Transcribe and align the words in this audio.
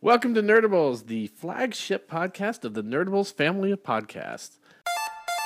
Welcome 0.00 0.32
to 0.34 0.42
Nerdables, 0.44 1.06
the 1.06 1.26
flagship 1.26 2.08
podcast 2.08 2.64
of 2.64 2.74
the 2.74 2.84
Nerdables 2.84 3.34
family 3.34 3.72
of 3.72 3.82
podcasts. 3.82 4.60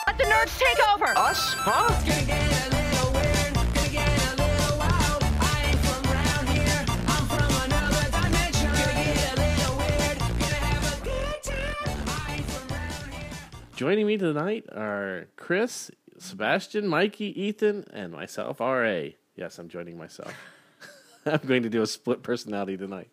Let 0.06 0.18
the 0.18 0.25
nerds 0.25 0.58
take 0.58 0.78
over. 0.90 1.07
Us? 1.17 1.55
Huh? 1.55 1.89
Joining 13.75 14.07
me 14.07 14.19
tonight 14.19 14.66
are 14.71 15.29
Chris, 15.37 15.91
Sebastian, 16.19 16.87
Mikey, 16.89 17.43
Ethan, 17.43 17.87
and 17.91 18.12
myself, 18.12 18.61
R.A. 18.61 19.16
Yes, 19.34 19.59
I'm 19.59 19.71
joining 19.71 19.96
myself. 19.96 20.34
I'm 21.25 21.41
going 21.46 21.62
to 21.62 21.71
do 21.71 21.80
a 21.80 21.87
split 21.87 22.23
personality 22.23 22.77
tonight. 22.77 23.09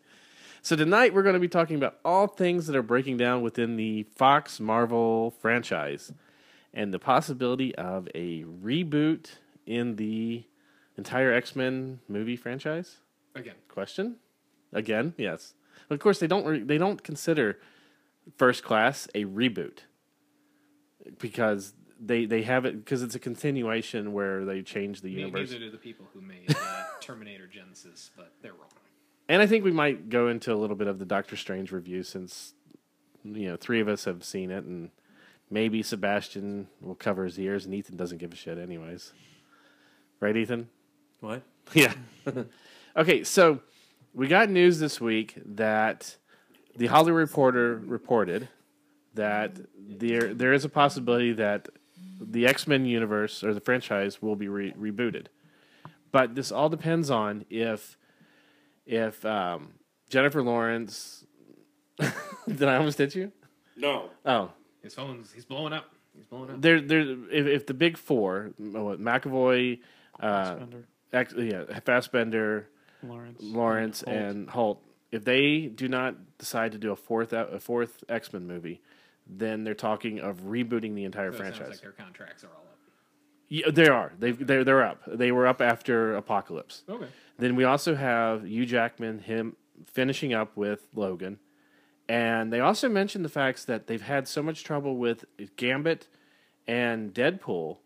So, 0.62 0.76
tonight 0.76 1.14
we're 1.14 1.24
going 1.24 1.36
to 1.36 1.40
be 1.40 1.48
talking 1.48 1.78
about 1.78 2.00
all 2.04 2.28
things 2.28 2.68
that 2.68 2.76
are 2.76 2.84
breaking 2.84 3.18
down 3.18 3.42
within 3.42 3.78
the 3.78 4.04
Fox 4.16 4.60
Marvel 4.60 5.32
franchise 5.40 6.12
and 6.74 6.94
the 6.94 7.00
possibility 7.00 7.74
of 7.76 8.10
a 8.14 8.44
reboot 8.44 9.28
in 9.66 9.96
the 9.96 10.44
entire 10.98 11.32
X 11.32 11.56
Men 11.56 12.02
movie 12.08 12.36
franchise. 12.36 12.98
Again, 13.36 13.56
Question? 13.70 14.18
Again, 14.74 15.14
yes. 15.18 15.54
Of 15.90 16.00
course, 16.00 16.20
they 16.20 16.28
don't. 16.28 16.46
Re- 16.46 16.64
they 16.64 16.78
don't 16.78 17.02
consider 17.04 17.58
First 18.38 18.64
Class 18.64 19.08
a 19.16 19.26
reboot 19.26 19.80
because 21.18 21.74
they 22.00 22.26
they 22.26 22.44
have 22.44 22.66
it 22.66 22.84
because 22.84 23.02
it's 23.02 23.16
a 23.16 23.20
continuation 23.20 24.12
where 24.14 24.46
they 24.46 24.62
change 24.62 25.02
the 25.02 25.10
universe. 25.10 25.50
neither 25.50 25.66
do 25.66 25.72
the 25.72 25.78
people 25.78 26.06
who 26.14 26.22
made 26.22 26.54
uh, 26.54 26.84
Terminator 27.02 27.48
Genisys, 27.48 28.10
but 28.16 28.34
they're 28.42 28.52
wrong. 28.52 28.70
And 29.30 29.44
I 29.44 29.46
think 29.46 29.64
we 29.64 29.72
might 29.72 30.10
go 30.10 30.28
into 30.28 30.52
a 30.52 30.58
little 30.58 30.76
bit 30.76 30.88
of 30.88 30.98
the 30.98 31.06
Doctor 31.06 31.38
Strange 31.38 31.72
review 31.72 32.02
since 32.02 32.56
you 33.24 33.48
know 33.48 33.58
three 33.58 33.80
of 33.80 33.88
us 33.88 34.06
have 34.06 34.24
seen 34.24 34.50
it, 34.50 34.64
and 34.64 34.90
maybe 35.52 35.84
Sebastian 35.84 36.68
will 36.82 36.96
cover 36.96 37.26
his 37.26 37.40
ears, 37.40 37.64
and 37.64 37.74
Ethan 37.76 37.96
doesn't 37.96 38.18
give 38.18 38.34
a 38.34 38.36
shit 38.36 38.58
anyways. 38.58 39.14
Right, 40.20 40.36
Ethan? 40.36 40.70
What? 41.22 41.44
Yeah. 41.76 41.94
okay, 42.98 43.24
so 43.24 43.60
we 44.16 44.28
got 44.28 44.50
news 44.50 44.80
this 44.80 45.00
week 45.00 45.36
that 45.46 46.16
the 46.76 46.88
Hollywood 46.88 47.20
Reporter 47.20 47.80
reported 47.86 48.50
that 49.14 49.52
there 49.78 50.34
there 50.34 50.52
is 50.52 50.66
a 50.66 50.70
possibility 50.70 51.32
that 51.34 51.70
the 52.20 52.48
X 52.48 52.66
Men 52.66 52.86
universe 52.86 53.44
or 53.44 53.54
the 53.54 53.60
franchise 53.60 54.20
will 54.20 54.36
be 54.36 54.48
re- 54.48 54.74
rebooted, 54.74 55.28
but 56.12 56.34
this 56.34 56.52
all 56.52 56.70
depends 56.70 57.12
on 57.12 57.46
if 57.52 57.99
if 58.90 59.24
um, 59.26 59.74
Jennifer 60.10 60.42
Lawrence. 60.44 61.24
Did 62.48 62.64
I 62.64 62.78
almost 62.78 62.98
hit 62.98 63.14
you? 63.16 63.32
No. 63.78 64.10
Oh, 64.26 64.52
His 64.82 64.94
phone's 64.94 65.32
he's 65.32 65.46
blowing 65.46 65.74
up. 65.74 65.86
He's 66.16 66.26
blowing 66.26 66.50
up. 66.52 66.62
there 66.62 66.82
there 66.82 67.02
if, 67.02 67.46
if 67.48 67.66
the 67.68 67.74
big 67.74 67.98
four, 67.98 68.52
what, 68.58 69.00
McAvoy, 69.00 69.80
uh, 70.20 70.44
Fassbender, 70.46 70.86
X, 71.14 71.34
yeah, 71.38 71.80
Fassbender, 71.86 72.70
Lawrence, 73.04 73.42
Lawrence 73.42 74.04
Hoult. 74.08 74.16
and 74.18 74.48
Hoult, 74.50 74.78
if 75.12 75.24
they 75.26 75.68
do 75.68 75.88
not 75.88 76.16
decide 76.38 76.72
to 76.72 76.78
do 76.78 76.92
a 76.92 76.96
fourth 76.96 77.34
a 77.34 77.60
fourth 77.60 78.04
X 78.10 78.32
Men 78.34 78.48
movie, 78.48 78.82
then 79.28 79.64
they're 79.64 79.74
talking 79.76 80.20
of 80.20 80.42
rebooting 80.42 80.96
the 80.96 81.04
entire 81.06 81.32
So 81.32 81.38
it 81.40 81.44
sounds 81.44 81.58
franchise. 81.58 81.70
like 81.76 81.82
their 81.82 81.92
contracts 81.92 82.44
are 82.44 82.48
all 82.48 82.64
up. 82.64 82.78
yeah, 83.50 83.70
they 83.72 83.88
are. 83.88 84.14
They 84.20 84.32
they're 84.32 84.64
they're 84.64 84.84
up. 84.84 85.02
They 85.08 85.32
were 85.32 85.48
up 85.48 85.62
after 85.62 86.16
Apocalypse. 86.16 86.84
Okay. 86.90 87.08
Then 87.40 87.56
we 87.56 87.64
also 87.64 87.96
have 87.96 88.46
Hugh 88.46 88.66
Jackman, 88.66 89.20
him 89.20 89.56
finishing 89.86 90.34
up 90.34 90.58
with 90.58 90.88
Logan, 90.94 91.40
and 92.10 92.52
they 92.52 92.60
also 92.60 92.90
mentioned 92.90 93.24
the 93.24 93.30
facts 93.30 93.64
that 93.64 93.88
they've 93.88 94.02
had 94.02 94.28
so 94.28 94.44
much 94.44 94.66
trouble 94.66 94.98
with 94.98 95.24
Gambit 95.56 96.08
and 96.68 97.14
Deadpool 97.14 97.78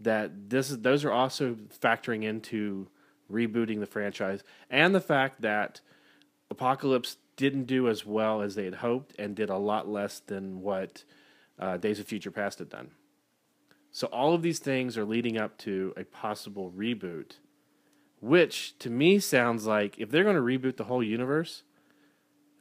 that 0.00 0.48
this 0.48 0.70
is 0.70 0.78
those 0.78 1.04
are 1.04 1.12
also 1.12 1.54
factoring 1.82 2.24
into 2.24 2.88
rebooting 3.30 3.80
the 3.80 3.86
franchise, 3.86 4.42
and 4.70 4.94
the 4.94 5.00
fact 5.00 5.42
that 5.42 5.82
Apocalypse 6.50 7.18
didn't 7.36 7.64
do 7.64 7.88
as 7.88 8.06
well 8.06 8.40
as 8.40 8.54
they 8.54 8.64
had 8.64 8.76
hoped 8.76 9.14
and 9.18 9.36
did 9.36 9.50
a 9.50 9.58
lot 9.58 9.86
less 9.86 10.20
than 10.20 10.62
what 10.62 11.04
uh, 11.58 11.76
Days 11.76 12.00
of 12.00 12.06
Future 12.06 12.30
Past 12.30 12.58
had 12.58 12.70
done. 12.70 12.90
So 13.90 14.06
all 14.08 14.34
of 14.34 14.40
these 14.42 14.60
things 14.60 14.96
are 14.96 15.04
leading 15.04 15.36
up 15.36 15.58
to 15.58 15.92
a 15.96 16.04
possible 16.04 16.72
reboot 16.74 17.32
which 18.24 18.78
to 18.78 18.88
me 18.88 19.18
sounds 19.18 19.66
like 19.66 19.98
if 19.98 20.10
they're 20.10 20.24
going 20.24 20.34
to 20.34 20.40
reboot 20.40 20.78
the 20.78 20.84
whole 20.84 21.02
universe, 21.02 21.62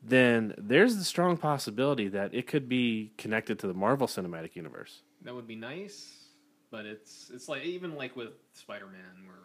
then 0.03 0.53
there's 0.57 0.97
the 0.97 1.06
strong 1.06 1.38
possibility 1.38 2.09
that 2.09 2.34
it 2.34 2.47
could 2.47 2.68
be 2.68 3.13
connected 3.18 3.57
to 3.59 3.68
the 3.68 3.74
Marvel 3.74 4.06
Cinematic 4.06 4.57
Universe. 4.57 5.03
That 5.22 5.34
would 5.34 5.47
be 5.47 5.56
nice, 5.56 6.25
but 6.69 6.85
it's 6.85 7.31
it's 7.34 7.47
like 7.47 7.63
even 7.63 7.96
like 7.96 8.13
with 8.18 8.34
Spider 8.51 8.88
Man, 8.88 9.25
where 9.25 9.38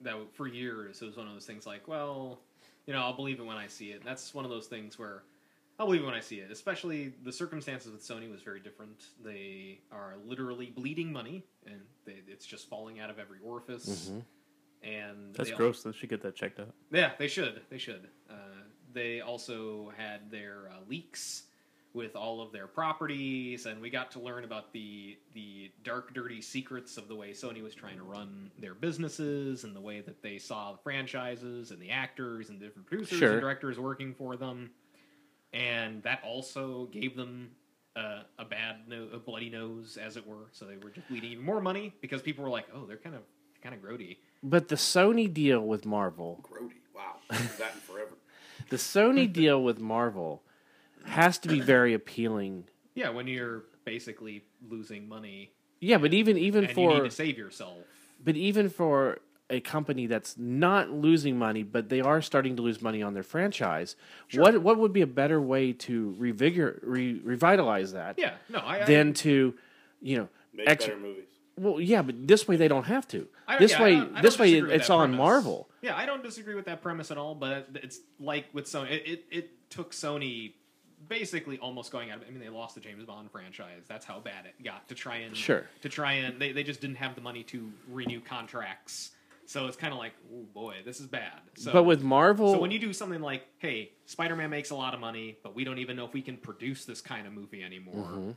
that 0.00 0.34
for 0.34 0.48
years 0.48 1.00
it 1.00 1.06
was 1.06 1.16
one 1.16 1.28
of 1.28 1.32
those 1.32 1.46
things 1.46 1.64
like, 1.64 1.86
well, 1.86 2.40
you 2.86 2.92
know, 2.92 3.00
I'll 3.00 3.14
believe 3.14 3.38
it 3.38 3.46
when 3.46 3.56
I 3.56 3.68
see 3.68 3.92
it. 3.92 4.02
That's 4.04 4.34
one 4.34 4.44
of 4.44 4.50
those 4.50 4.66
things 4.66 4.98
where 4.98 5.22
I'll 5.78 5.86
believe 5.86 6.02
it 6.02 6.06
when 6.06 6.14
I 6.14 6.20
see 6.20 6.40
it. 6.40 6.50
Especially 6.50 7.12
the 7.22 7.32
circumstances 7.32 7.92
with 7.92 8.02
Sony 8.02 8.28
was 8.28 8.42
very 8.42 8.58
different. 8.58 9.04
They 9.24 9.78
are 9.92 10.16
literally 10.26 10.72
bleeding 10.74 11.12
money, 11.12 11.44
and 11.66 11.82
they, 12.04 12.16
it's 12.26 12.46
just 12.46 12.68
falling 12.68 12.98
out 12.98 13.10
of 13.10 13.20
every 13.20 13.38
orifice. 13.44 14.08
Mm-hmm. 14.08 14.18
And 14.82 15.34
That's 15.34 15.50
gross. 15.52 15.82
They 15.82 15.92
should 15.92 16.08
get 16.10 16.22
that 16.22 16.34
checked 16.34 16.58
out. 16.60 16.74
yeah, 16.90 17.12
they 17.18 17.28
should. 17.28 17.62
They 17.70 17.78
should. 17.78 18.08
Uh, 18.28 18.34
they 18.92 19.20
also 19.20 19.92
had 19.96 20.30
their 20.30 20.70
uh, 20.70 20.78
leaks 20.88 21.44
with 21.94 22.16
all 22.16 22.40
of 22.40 22.52
their 22.52 22.66
properties, 22.66 23.66
and 23.66 23.80
we 23.80 23.90
got 23.90 24.10
to 24.10 24.18
learn 24.18 24.44
about 24.44 24.72
the 24.72 25.16
the 25.34 25.70
dark, 25.84 26.12
dirty 26.14 26.40
secrets 26.40 26.96
of 26.96 27.06
the 27.06 27.14
way 27.14 27.30
Sony 27.32 27.62
was 27.62 27.74
trying 27.74 27.96
to 27.98 28.02
run 28.02 28.50
their 28.58 28.74
businesses 28.74 29.64
and 29.64 29.76
the 29.76 29.80
way 29.80 30.00
that 30.00 30.22
they 30.22 30.38
saw 30.38 30.72
the 30.72 30.78
franchises 30.78 31.70
and 31.70 31.78
the 31.80 31.90
actors 31.90 32.48
and 32.48 32.58
the 32.58 32.64
different 32.64 32.86
producers 32.88 33.18
Sure. 33.18 33.32
and 33.32 33.40
directors 33.40 33.78
working 33.78 34.14
for 34.14 34.36
them, 34.36 34.70
and 35.52 36.02
that 36.02 36.20
also 36.24 36.86
gave 36.86 37.16
them. 37.16 37.50
Uh, 37.94 38.22
a 38.38 38.44
bad, 38.46 38.76
no- 38.88 39.06
a 39.12 39.18
bloody 39.18 39.50
nose, 39.50 39.98
as 39.98 40.16
it 40.16 40.26
were. 40.26 40.46
So 40.52 40.64
they 40.64 40.78
were 40.78 40.88
just 40.88 41.06
bleeding 41.08 41.32
even 41.32 41.44
more 41.44 41.60
money 41.60 41.92
because 42.00 42.22
people 42.22 42.42
were 42.42 42.48
like, 42.48 42.64
"Oh, 42.72 42.86
they're 42.86 42.96
kind 42.96 43.14
of, 43.14 43.20
kind 43.62 43.74
of 43.74 43.80
grody." 43.80 44.16
But 44.42 44.68
the 44.68 44.76
Sony 44.76 45.32
deal 45.32 45.60
with 45.60 45.86
Marvel, 45.86 46.44
Grody. 46.50 46.72
Wow. 46.94 47.14
that 47.30 47.74
in 47.74 47.80
forever. 47.80 48.10
the 48.70 48.76
Sony 48.76 49.32
deal 49.32 49.62
with 49.62 49.78
Marvel 49.78 50.42
has 51.04 51.38
to 51.38 51.48
be 51.48 51.60
very 51.60 51.94
appealing. 51.94 52.64
Yeah, 52.94 53.10
when 53.10 53.26
you're 53.26 53.62
basically 53.84 54.44
losing 54.68 55.08
money 55.08 55.50
Yeah, 55.80 55.98
but 55.98 56.12
even 56.14 56.36
even 56.36 56.64
and 56.64 56.68
you 56.70 56.74
for 56.74 56.94
need 56.94 57.04
to 57.04 57.10
save 57.10 57.38
yourself. 57.38 57.78
but 58.22 58.36
even 58.36 58.68
for 58.68 59.18
a 59.50 59.60
company 59.60 60.06
that's 60.06 60.36
not 60.38 60.90
losing 60.90 61.38
money, 61.38 61.62
but 61.62 61.88
they 61.88 62.00
are 62.00 62.22
starting 62.22 62.56
to 62.56 62.62
lose 62.62 62.80
money 62.80 63.02
on 63.02 63.12
their 63.14 63.22
franchise, 63.24 63.96
what 64.34 64.58
what 64.62 64.78
would 64.78 64.92
be 64.92 65.02
a 65.02 65.06
better 65.06 65.40
way 65.40 65.72
to 65.72 66.14
revigor 66.18 66.78
re, 66.82 67.20
revitalize 67.24 67.92
that 67.92 68.18
Yeah, 68.18 68.34
no, 68.48 68.58
I. 68.60 68.82
I 68.82 68.84
than 68.84 69.14
to 69.14 69.54
you 70.00 70.16
know 70.18 70.28
Make 70.54 70.68
ex- 70.68 70.86
better 70.86 70.98
movies. 70.98 71.24
Well, 71.56 71.80
yeah, 71.80 72.02
but 72.02 72.26
this 72.26 72.48
way 72.48 72.56
they 72.56 72.68
don't 72.68 72.86
have 72.86 73.06
to. 73.08 73.28
I 73.46 73.58
This 73.58 73.72
yeah, 73.72 73.78
I 73.78 73.82
way, 73.82 73.94
don't- 73.96 74.02
I 74.02 74.12
don't 74.14 74.22
this 74.22 74.38
way 74.38 74.52
it's 74.54 74.90
on 74.90 75.00
premise. 75.10 75.18
Marvel. 75.18 75.68
Yeah, 75.82 75.96
I 75.96 76.06
don't 76.06 76.22
disagree 76.22 76.54
with 76.54 76.64
that 76.66 76.80
premise 76.82 77.10
at 77.10 77.18
all. 77.18 77.34
But 77.34 77.68
it's 77.74 78.00
like 78.18 78.46
with 78.52 78.64
Sony, 78.66 78.90
it, 78.92 79.02
it, 79.06 79.24
it 79.30 79.50
took 79.70 79.92
Sony 79.92 80.54
basically 81.08 81.58
almost 81.58 81.90
going 81.92 82.10
out 82.10 82.18
of. 82.22 82.28
I 82.28 82.30
mean, 82.30 82.40
they 82.40 82.48
lost 82.48 82.74
the 82.74 82.80
James 82.80 83.04
Bond 83.04 83.30
franchise. 83.30 83.82
That's 83.88 84.06
how 84.06 84.20
bad 84.20 84.46
it 84.46 84.62
got 84.64 84.88
to 84.88 84.94
try 84.94 85.16
and 85.16 85.36
Sure. 85.36 85.66
to 85.82 85.88
try 85.88 86.14
and 86.14 86.40
they, 86.40 86.52
they 86.52 86.62
just 86.62 86.80
didn't 86.80 86.96
have 86.96 87.14
the 87.14 87.20
money 87.20 87.42
to 87.44 87.70
renew 87.88 88.20
contracts. 88.20 89.10
So 89.44 89.66
it's 89.66 89.76
kind 89.76 89.92
of 89.92 89.98
like, 89.98 90.12
oh 90.32 90.44
boy, 90.54 90.76
this 90.84 91.00
is 91.00 91.06
bad. 91.06 91.32
So, 91.56 91.72
but 91.72 91.82
with 91.82 92.02
Marvel, 92.02 92.54
So 92.54 92.60
when 92.60 92.70
you 92.70 92.78
do 92.78 92.92
something 92.92 93.20
like, 93.20 93.42
hey, 93.58 93.90
Spider 94.06 94.36
Man 94.36 94.48
makes 94.50 94.70
a 94.70 94.76
lot 94.76 94.94
of 94.94 95.00
money, 95.00 95.36
but 95.42 95.54
we 95.54 95.64
don't 95.64 95.78
even 95.78 95.96
know 95.96 96.06
if 96.06 96.14
we 96.14 96.22
can 96.22 96.36
produce 96.36 96.84
this 96.84 97.00
kind 97.00 97.26
of 97.26 97.32
movie 97.32 97.62
anymore. 97.62 98.06
Mm-hmm. 98.06 98.30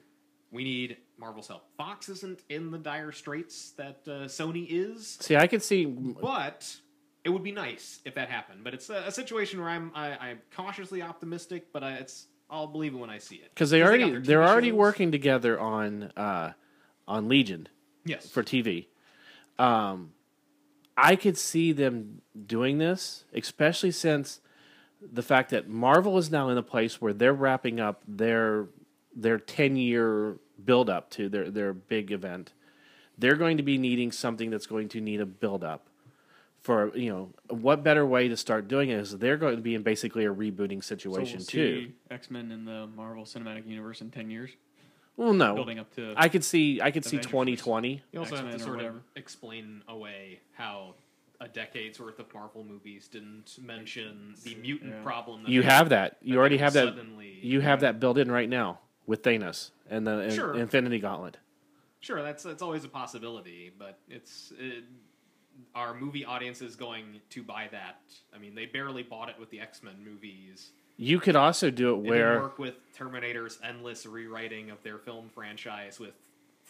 We 0.51 0.63
need 0.63 0.97
Marvel's 1.17 1.47
help. 1.47 1.63
Fox 1.77 2.07
isn't 2.09 2.41
in 2.49 2.71
the 2.71 2.77
dire 2.77 3.11
straits 3.11 3.71
that 3.71 3.99
uh, 4.07 4.11
Sony 4.25 4.67
is, 4.69 5.17
see, 5.19 5.35
I 5.35 5.47
could 5.47 5.63
see. 5.63 5.85
but 5.85 6.75
it 7.23 7.29
would 7.29 7.43
be 7.43 7.51
nice 7.51 7.99
if 8.05 8.15
that 8.15 8.29
happened. 8.29 8.63
But 8.63 8.73
it's 8.73 8.89
a, 8.89 9.03
a 9.07 9.11
situation 9.11 9.59
where 9.59 9.69
I'm 9.69 9.91
I, 9.95 10.11
I'm 10.17 10.39
cautiously 10.55 11.01
optimistic, 11.01 11.73
but 11.73 11.83
I, 11.83 11.93
it's 11.95 12.27
I'll 12.49 12.67
believe 12.67 12.93
it 12.93 12.97
when 12.97 13.09
I 13.09 13.17
see 13.17 13.35
it 13.37 13.49
because 13.53 13.69
they 13.69 13.81
already 13.83 14.19
they're 14.19 14.39
TV 14.41 14.47
already 14.47 14.69
shows. 14.69 14.77
working 14.77 15.11
together 15.11 15.59
on 15.59 16.03
uh, 16.15 16.53
on 17.07 17.27
Legion 17.27 17.67
Yes, 18.05 18.29
for 18.29 18.43
TV. 18.43 18.85
Um, 19.57 20.11
I 20.95 21.15
could 21.15 21.37
see 21.37 21.71
them 21.71 22.21
doing 22.45 22.77
this, 22.77 23.25
especially 23.33 23.91
since 23.91 24.39
the 25.01 25.23
fact 25.23 25.49
that 25.49 25.67
Marvel 25.67 26.17
is 26.17 26.31
now 26.31 26.49
in 26.49 26.57
a 26.57 26.63
place 26.63 27.01
where 27.01 27.13
they're 27.13 27.33
wrapping 27.33 27.79
up 27.79 28.01
their 28.07 28.67
their 29.15 29.37
ten 29.39 29.75
year 29.75 30.37
build 30.63 30.89
up 30.89 31.09
to 31.11 31.29
their 31.29 31.49
their 31.49 31.73
big 31.73 32.11
event. 32.11 32.53
They're 33.17 33.35
going 33.37 33.57
to 33.57 33.63
be 33.63 33.77
needing 33.77 34.11
something 34.11 34.49
that's 34.49 34.65
going 34.67 34.89
to 34.89 35.01
need 35.01 35.21
a 35.21 35.25
build 35.25 35.63
up 35.63 35.87
for 36.61 36.95
you 36.97 37.09
know 37.09 37.29
what 37.55 37.83
better 37.83 38.05
way 38.05 38.27
to 38.27 38.35
start 38.35 38.67
doing 38.67 38.89
it 38.89 38.95
is 38.99 39.17
they're 39.19 39.37
going 39.37 39.55
to 39.55 39.61
be 39.61 39.75
in 39.75 39.83
basically 39.83 40.25
a 40.25 40.33
rebooting 40.33 40.83
So 40.83 40.95
situation 40.95 41.37
we'll 41.37 41.45
too. 41.45 41.91
X 42.11 42.29
Men 42.31 42.51
in 42.51 42.65
the 42.65 42.87
Marvel 42.95 43.23
Cinematic 43.23 43.67
Universe 43.67 44.01
in 44.01 44.09
ten 44.11 44.29
years, 44.31 44.49
Well, 45.15 45.31
no, 45.33 45.53
building 45.55 45.79
up 45.79 45.93
to. 45.95 46.13
I 46.17 46.27
could 46.27 46.43
see 46.43 46.81
I 46.81 46.91
could 46.91 47.05
see 47.05 47.17
twenty 47.19 47.55
twenty. 47.55 48.01
You 48.11 48.19
also 48.19 48.35
have 48.35 48.45
X-Men 48.45 48.59
to 48.59 48.65
sort 48.65 48.81
of 48.81 48.95
explain 49.15 49.81
away 49.87 50.39
how 50.53 50.95
a 51.39 51.47
decade's 51.47 51.99
worth 51.99 52.17
of 52.19 52.33
Marvel 52.33 52.63
movies 52.63 53.07
didn't 53.09 53.57
mention 53.61 54.33
the 54.43 54.55
mutant 54.55 54.93
Yeah. 54.95 55.03
problem. 55.03 55.43
That 55.43 55.51
You 55.51 55.61
they- 55.61 55.67
have 55.67 55.89
that. 55.89 56.17
that 56.19 56.27
You 56.27 56.37
already 56.39 56.57
they 56.57 56.63
have 56.63 56.73
that. 56.73 56.95
Suddenly, 56.95 57.39
You 57.43 57.59
have 57.61 57.81
that 57.81 57.99
built 57.99 58.17
in 58.17 58.31
right 58.31 58.49
now 58.49 58.79
with 59.05 59.23
Thanos 59.23 59.71
and 59.89 60.05
the 60.05 60.29
Sure. 60.31 60.55
Infinity 60.55 60.99
Gauntlet. 60.99 61.37
Sure, 61.99 62.21
that's 62.21 62.43
that's 62.43 62.61
always 62.61 62.83
a 62.83 62.89
possibility, 62.89 63.71
but 63.77 63.97
it's 64.09 64.53
it, 64.59 64.83
are 65.73 65.93
movie 65.93 66.25
is 66.41 66.75
going 66.75 67.19
to 67.29 67.43
buy 67.43 67.67
that? 67.71 68.01
I 68.33 68.37
mean, 68.37 68.55
they 68.55 68.65
barely 68.65 69.03
bought 69.03 69.29
it 69.29 69.39
with 69.39 69.49
the 69.49 69.59
X 69.59 69.81
Men 69.81 69.95
movies. 70.03 70.71
You 70.97 71.19
could 71.19 71.35
also 71.35 71.71
do 71.71 71.93
it 71.95 72.07
where 72.07 72.39
work 72.41 72.59
with 72.59 72.75
Terminator's 72.93 73.59
endless 73.63 74.05
rewriting 74.05 74.69
of 74.69 74.81
their 74.83 74.97
film 74.97 75.29
franchise 75.33 75.99
with 75.99 76.13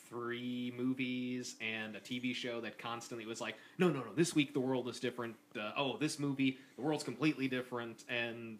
three 0.10 0.74
movies 0.78 1.56
and 1.62 1.96
a 1.96 2.00
TV 2.00 2.34
show 2.34 2.62
that 2.62 2.78
constantly 2.78 3.26
was 3.26 3.42
like, 3.42 3.56
no, 3.78 3.90
no, 3.90 4.00
no, 4.00 4.14
this 4.16 4.34
week 4.36 4.54
the 4.54 4.60
world 4.60 4.88
is 4.88 5.00
different. 5.00 5.36
Uh, 5.56 5.72
oh, 5.78 5.98
this 5.98 6.18
movie 6.20 6.58
the 6.76 6.82
world's 6.82 7.04
completely 7.04 7.48
different, 7.48 8.04
and 8.10 8.60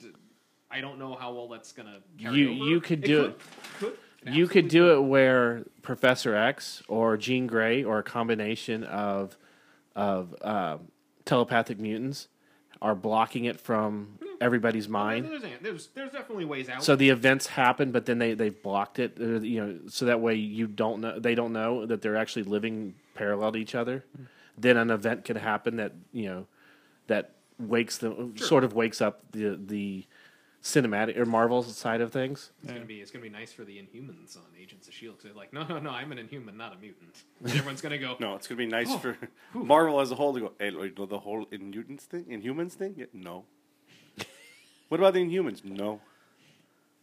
I 0.72 0.82
don't 0.82 1.00
know 1.00 1.16
how 1.16 1.34
well 1.34 1.48
that's 1.48 1.72
gonna. 1.72 2.00
Carry 2.20 2.38
You- 2.38 2.50
over. 2.56 2.70
you 2.70 2.82
could 2.82 3.02
do 3.02 3.26
it- 3.26 3.40
Could. 3.80 3.98
you 4.26 4.48
could 4.48 4.68
do 4.68 4.94
it 4.96 5.02
where 5.02 5.64
Professor 5.82 6.36
X 6.36 6.82
or 6.88 7.18
Jean 7.18 7.48
Grey 7.48 7.84
or 7.84 8.00
a 8.00 8.04
combination 8.04 8.84
of 8.84 9.38
of 9.96 10.36
uh, 10.42 10.78
telepathic 11.24 11.80
mutants 11.80 12.28
are 12.82 12.94
blocking 12.96 13.46
it 13.46 13.60
from 13.62 14.20
everybody's 14.42 14.90
mind. 14.90 15.26
There's, 15.26 15.44
there's, 15.62 15.88
there's 15.96 16.12
definitely 16.12 16.44
ways 16.44 16.68
out. 16.68 16.84
So 16.84 16.98
the 16.98 17.10
events 17.10 17.48
happen, 17.48 17.92
but 17.92 18.06
then 18.06 18.18
they 18.20 18.34
they've 18.34 18.62
blocked 18.62 19.00
it. 19.00 19.18
uh, 19.20 19.40
You 19.40 19.66
know, 19.66 19.80
so 19.88 20.06
that 20.06 20.20
way 20.20 20.36
you 20.36 20.68
don't 20.68 21.00
know 21.02 21.20
they 21.20 21.36
don't 21.36 21.54
know 21.54 21.86
that 21.86 22.02
they're 22.02 22.18
actually 22.18 22.44
living 22.44 22.96
parallel 23.14 23.54
to 23.54 23.60
each 23.60 23.76
other. 23.76 24.04
Then 24.58 24.76
an 24.78 24.90
event 24.90 25.24
could 25.26 25.38
happen 25.38 25.78
that 25.78 25.94
you 26.12 26.26
know 26.26 26.48
that 27.08 27.32
wakes 27.58 28.00
them 28.00 28.36
sort 28.38 28.64
of 28.66 28.74
wakes 28.74 29.00
up 29.02 29.22
the 29.32 29.58
the 29.64 30.06
cinematic 30.66 31.16
or 31.16 31.26
Marvel 31.28 31.62
side 31.62 32.02
of 32.02 32.12
things. 32.12 32.50
It's 32.64 32.74
gonna 32.74 32.86
be 32.86 33.00
it's 33.00 33.12
gonna 33.12 33.22
be 33.22 33.30
nice 33.30 33.54
for 33.54 33.64
the 33.64 33.78
Inhumans 33.78 34.36
on 34.36 34.44
Agents 34.60 34.88
of 34.88 34.96
Shield 34.96 35.18
because 35.18 35.26
they're 35.32 35.38
like, 35.40 35.54
no, 35.54 35.64
no, 35.64 35.78
no, 35.78 35.92
I'm 35.92 36.12
an 36.12 36.18
Inhuman, 36.18 36.58
not 36.58 36.76
a 36.76 36.80
mutant. 36.80 37.24
And 37.40 37.52
everyone's 37.52 37.82
gonna 37.82 38.00
go, 38.00 38.18
No, 38.20 38.34
it's 38.36 38.48
gonna 38.48 38.58
be 38.58 38.66
nice 38.66 38.88
Oh, 38.90 38.98
for 38.98 39.18
Marvel 39.54 40.02
as 40.02 40.12
a 40.12 40.16
whole 40.16 40.34
to 40.34 40.40
go. 40.40 40.52
Hey, 40.60 40.72
like, 40.72 40.96
the 40.96 41.20
whole 41.20 41.46
Inhumans 41.46 42.02
thing, 42.02 42.26
Inhumans 42.26 42.72
thing. 42.74 42.96
Yeah, 42.98 43.06
no. 43.14 43.46
what 44.90 45.00
about 45.00 45.14
the 45.14 45.20
Inhumans? 45.24 45.64
No. 45.64 46.02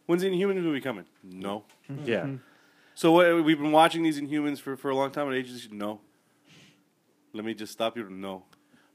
When's 0.07 0.23
the 0.23 0.29
Inhumans 0.29 0.61
movie 0.61 0.81
coming? 0.81 1.05
No. 1.23 1.63
Mm-hmm. 1.89 2.05
Yeah. 2.05 2.27
So 2.95 3.11
what, 3.11 3.43
we've 3.43 3.57
been 3.57 3.71
watching 3.71 4.03
these 4.03 4.21
Inhumans 4.21 4.59
for, 4.59 4.77
for 4.77 4.91
a 4.91 4.95
long 4.95 5.09
time. 5.09 5.27
At 5.27 5.33
ages, 5.33 5.67
no. 5.71 5.99
Let 7.33 7.43
me 7.43 7.55
just 7.55 7.73
stop 7.73 7.97
you. 7.97 8.07
No. 8.07 8.43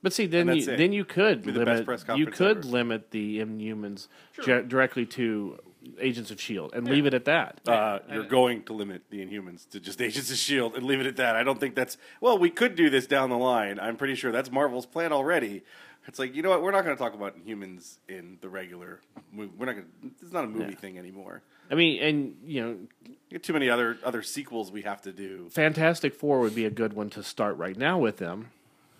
But 0.02 0.12
see, 0.12 0.26
then 0.26 0.46
you 0.48 0.70
it. 0.72 0.76
then 0.76 0.92
you 0.92 1.04
could 1.04 1.42
Be 1.42 1.50
the 1.52 1.58
limit 1.64 2.04
you 2.16 2.26
could 2.26 2.58
ever. 2.58 2.68
limit 2.68 3.10
the 3.10 3.40
Inhumans 3.40 4.06
Sure. 4.32 4.62
ge- 4.62 4.68
directly 4.68 5.04
to 5.06 5.58
Agents 5.98 6.30
of 6.30 6.40
Shield 6.40 6.72
and 6.74 6.86
leave 6.88 7.06
it 7.06 7.14
at 7.14 7.24
that. 7.24 7.60
Uh, 7.66 7.98
I- 8.08 8.14
you're 8.14 8.24
going 8.24 8.62
to 8.64 8.72
limit 8.74 9.02
the 9.10 9.24
Inhumans 9.24 9.68
to 9.70 9.80
just 9.80 10.00
Agents 10.00 10.30
of 10.30 10.36
Shield 10.36 10.76
and 10.76 10.84
leave 10.86 11.00
it 11.00 11.06
at 11.06 11.16
that. 11.16 11.34
I 11.34 11.42
don't 11.42 11.58
think 11.58 11.74
that's 11.74 11.96
well. 12.20 12.38
We 12.38 12.50
could 12.50 12.74
do 12.76 12.90
this 12.90 13.06
down 13.06 13.30
the 13.30 13.38
line. 13.38 13.80
I'm 13.80 13.96
pretty 13.96 14.14
sure 14.14 14.30
that's 14.30 14.50
Marvel's 14.52 14.86
plan 14.86 15.12
already. 15.12 15.62
It's 16.06 16.18
like 16.18 16.34
you 16.34 16.42
know 16.42 16.50
what? 16.50 16.62
We're 16.62 16.70
not 16.70 16.84
going 16.84 16.96
to 16.96 17.02
talk 17.02 17.14
about 17.14 17.36
Inhumans 17.44 17.98
in 18.08 18.38
the 18.40 18.48
regular. 18.48 19.00
Movie. 19.32 19.52
We're 19.58 19.66
not 19.66 19.72
going. 19.74 19.86
to 20.02 20.10
It's 20.22 20.32
not 20.32 20.44
a 20.44 20.48
movie 20.48 20.70
Yeah. 20.72 20.76
thing 20.78 20.96
anymore. 20.98 21.42
I 21.70 21.74
mean, 21.74 22.00
and 22.02 22.36
you 22.46 22.62
know, 22.62 22.76
We 23.30 23.38
too 23.38 23.52
many 23.52 23.68
other 23.68 23.98
other 24.04 24.22
sequels 24.22 24.70
we 24.72 24.82
have 24.82 25.02
to 25.02 25.12
do. 25.12 25.48
Fantastic 25.50 26.14
Four 26.14 26.40
would 26.40 26.54
be 26.54 26.64
a 26.64 26.70
good 26.70 26.92
one 26.94 27.10
to 27.10 27.22
start 27.22 27.56
right 27.58 27.76
now 27.76 27.98
with 27.98 28.16
them. 28.18 28.50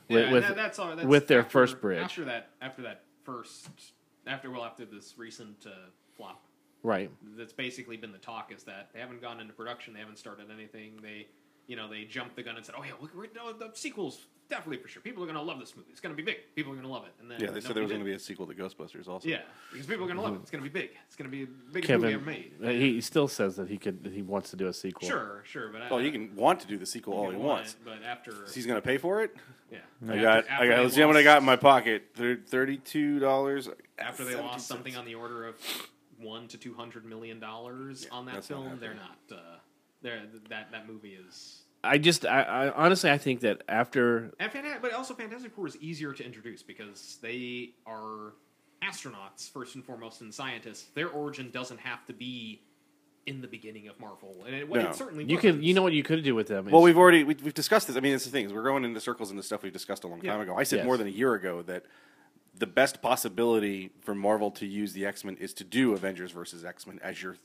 With, 0.08 0.25
yeah, 0.25 0.32
with, 0.32 0.56
that, 0.56 0.78
all. 0.78 0.96
That's 0.96 1.06
with 1.06 1.26
their 1.26 1.40
after- 1.40 1.50
first 1.50 1.81
bridge. 1.81 2.02
After 2.02 2.25
that, 2.25 2.50
after 2.62 2.82
that 2.82 3.02
first, 3.25 3.69
after 4.26 4.50
well, 4.50 4.64
after 4.64 4.87
this 4.87 5.14
recent 5.19 5.66
uh, 5.66 5.90
flop, 6.16 6.44
right. 6.82 7.10
that's 7.37 7.52
basically 7.52 7.96
been 7.96 8.12
the 8.12 8.19
talk 8.19 8.52
is 8.55 8.62
that 8.64 8.88
they 8.94 9.00
haven't 9.00 9.20
gone 9.20 9.40
into 9.40 9.52
production, 9.52 9.93
they 9.93 10.00
haven't 10.00 10.19
started 10.19 10.50
anything. 10.50 10.99
They, 11.02 11.26
you 11.68 11.76
know, 11.76 11.88
they 11.88 12.02
jumped 12.04 12.34
the 12.34 12.42
gun 12.42 12.56
and 12.56 12.66
said, 12.66 12.74
"Oh 12.76 12.82
yeah, 12.82 12.92
look, 13.00 13.14
we're, 13.14 13.26
no, 13.36 13.52
the 13.52 13.70
sequels 13.74 14.26
definitely 14.48 14.78
for 14.78 14.88
sure. 14.88 15.02
People 15.02 15.22
are 15.22 15.26
gonna 15.26 15.42
love 15.42 15.60
this 15.60 15.76
movie. 15.76 15.88
It's 15.92 16.00
gonna 16.00 16.14
be 16.14 16.22
big. 16.22 16.38
People 16.56 16.72
are 16.72 16.76
gonna 16.76 16.88
love 16.88 17.04
it." 17.04 17.12
And 17.20 17.30
then 17.30 17.38
Yeah, 17.40 17.50
they 17.50 17.60
said 17.60 17.74
there 17.76 17.82
was 17.82 17.92
going 17.92 18.00
to 18.02 18.06
be 18.06 18.14
a 18.14 18.18
sequel 18.18 18.46
to 18.46 18.54
Ghostbusters 18.54 19.06
also. 19.06 19.28
Yeah, 19.28 19.42
because 19.70 19.86
people 19.86 20.04
are 20.04 20.08
gonna 20.08 20.22
love 20.22 20.34
it. 20.34 20.40
It's 20.40 20.50
gonna 20.50 20.62
be 20.64 20.70
big. 20.70 20.90
It's 21.06 21.14
gonna 21.16 21.28
be 21.30 21.44
the 21.44 21.50
biggest 21.72 21.86
Kevin, 21.88 22.02
movie 22.02 22.14
ever 22.14 22.24
made. 22.24 22.52
uh, 22.64 22.68
he 22.70 23.00
still 23.02 23.28
says 23.28 23.56
that 23.56 23.68
he 23.68 23.76
could 23.76 24.10
he 24.12 24.22
wants 24.22 24.50
to 24.50 24.56
do 24.56 24.66
a 24.66 24.72
sequel. 24.72 25.06
Sure, 25.08 25.42
sure, 25.46 25.68
but 25.68 25.82
I, 25.82 25.90
Well, 25.90 26.00
you 26.00 26.10
can 26.10 26.34
want 26.34 26.60
to 26.60 26.66
do 26.66 26.78
the 26.78 26.86
sequel 26.86 27.12
all 27.14 27.26
can 27.26 27.34
he 27.34 27.36
want 27.38 27.48
wants. 27.60 27.72
it, 27.74 27.78
but 27.84 28.02
after 28.02 28.32
He's 28.54 28.64
going 28.66 28.80
to 28.80 28.86
pay 28.86 28.96
for 28.96 29.22
it. 29.22 29.36
yeah, 29.70 29.78
I 30.08 30.12
After- 30.16 30.22
got. 30.22 30.38
after 30.48 30.64
I 30.64 30.68
got. 30.68 30.82
Let's 30.82 30.94
see 30.94 31.00
how 31.02 31.08
many 31.08 31.20
I 31.20 31.22
got 31.24 31.38
in 31.40 31.44
my 31.44 31.56
pocket. 31.56 32.14
Thirty-two 32.14 33.18
dollars. 33.18 33.68
after 33.98 34.24
they 34.24 34.34
lost 34.36 34.66
something 34.66 34.96
on 34.96 35.04
the 35.04 35.14
order 35.14 35.46
of 35.46 35.56
one 36.18 36.48
to 36.48 36.56
two 36.58 36.74
hundred 36.74 37.04
million 37.04 37.38
dollars 37.38 38.06
on 38.10 38.24
that 38.26 38.34
that's 38.36 38.50
not 38.50 38.64
film, 38.64 38.78
they're 38.80 38.94
not. 38.94 39.18
Uh, 39.30 39.58
they're 40.02 40.22
that 40.48 40.70
that 40.72 40.88
movie 40.88 41.16
is. 41.28 41.62
I 41.84 41.98
just 41.98 42.26
I, 42.26 42.42
I 42.42 42.70
honestly 42.70 43.10
I 43.10 43.18
think 43.18 43.40
that 43.40 43.62
after 43.68 44.32
And 44.40 44.50
Fanta- 44.50 44.80
but 44.82 44.92
also 44.92 45.14
Fantastic 45.14 45.52
Four 45.52 45.66
is 45.68 45.76
easier 45.78 46.12
to 46.12 46.24
introduce 46.24 46.62
because 46.62 47.18
they 47.22 47.70
are 47.86 48.34
astronauts 48.82 49.50
first 49.50 49.74
and 49.74 49.84
foremost 49.84 50.20
and 50.20 50.32
scientists. 50.32 50.86
Their 50.94 51.08
origin 51.08 51.50
doesn't 51.50 51.80
have 51.80 52.04
to 52.06 52.12
be 52.12 52.62
in 53.26 53.40
the 53.42 53.46
beginning 53.48 53.88
of 53.88 54.00
Marvel, 54.00 54.42
and 54.46 54.54
it, 54.56 54.68
well, 54.68 54.82
No. 54.82 54.88
it 54.88 54.94
certainly 54.96 55.24
you 55.24 55.36
wasn't. 55.36 55.62
you 55.62 55.74
know 55.74 55.82
what 55.82 55.92
you 55.92 56.02
could 56.02 56.24
do 56.24 56.34
with 56.34 56.48
them. 56.48 56.64
Well, 56.66 56.80
is- 56.80 56.84
we've 56.86 56.96
already 56.98 57.24
we, 57.24 57.34
we've 57.34 57.52
discussed 57.54 57.86
this. 57.88 57.96
I 57.96 58.00
mean, 58.00 58.14
it's 58.14 58.24
the 58.24 58.30
thing 58.30 58.46
is 58.46 58.52
we're 58.52 58.62
going 58.62 58.84
into 58.84 59.00
circles 59.00 59.30
into 59.30 59.42
stuff 59.42 59.62
we've 59.62 59.72
discussed 59.72 60.02
a 60.04 60.08
long 60.08 60.20
time 60.22 60.40
ago. 60.40 60.56
I 60.56 60.62
said 60.62 60.76
Yes. 60.78 60.84
more 60.86 60.96
than 60.96 61.06
a 61.06 61.10
year 61.10 61.34
ago 61.34 61.62
that 61.62 61.84
the 62.56 62.66
best 62.66 63.02
possibility 63.02 63.90
for 64.00 64.14
Marvel 64.14 64.50
to 64.52 64.66
use 64.66 64.94
the 64.94 65.04
X 65.06 65.24
Men 65.24 65.36
is 65.36 65.52
to 65.54 65.64
do 65.64 65.92
Avengers 65.92 66.32
versus 66.32 66.64
X 66.64 66.86
Men 66.86 66.98
as 67.02 67.22
your 67.22 67.36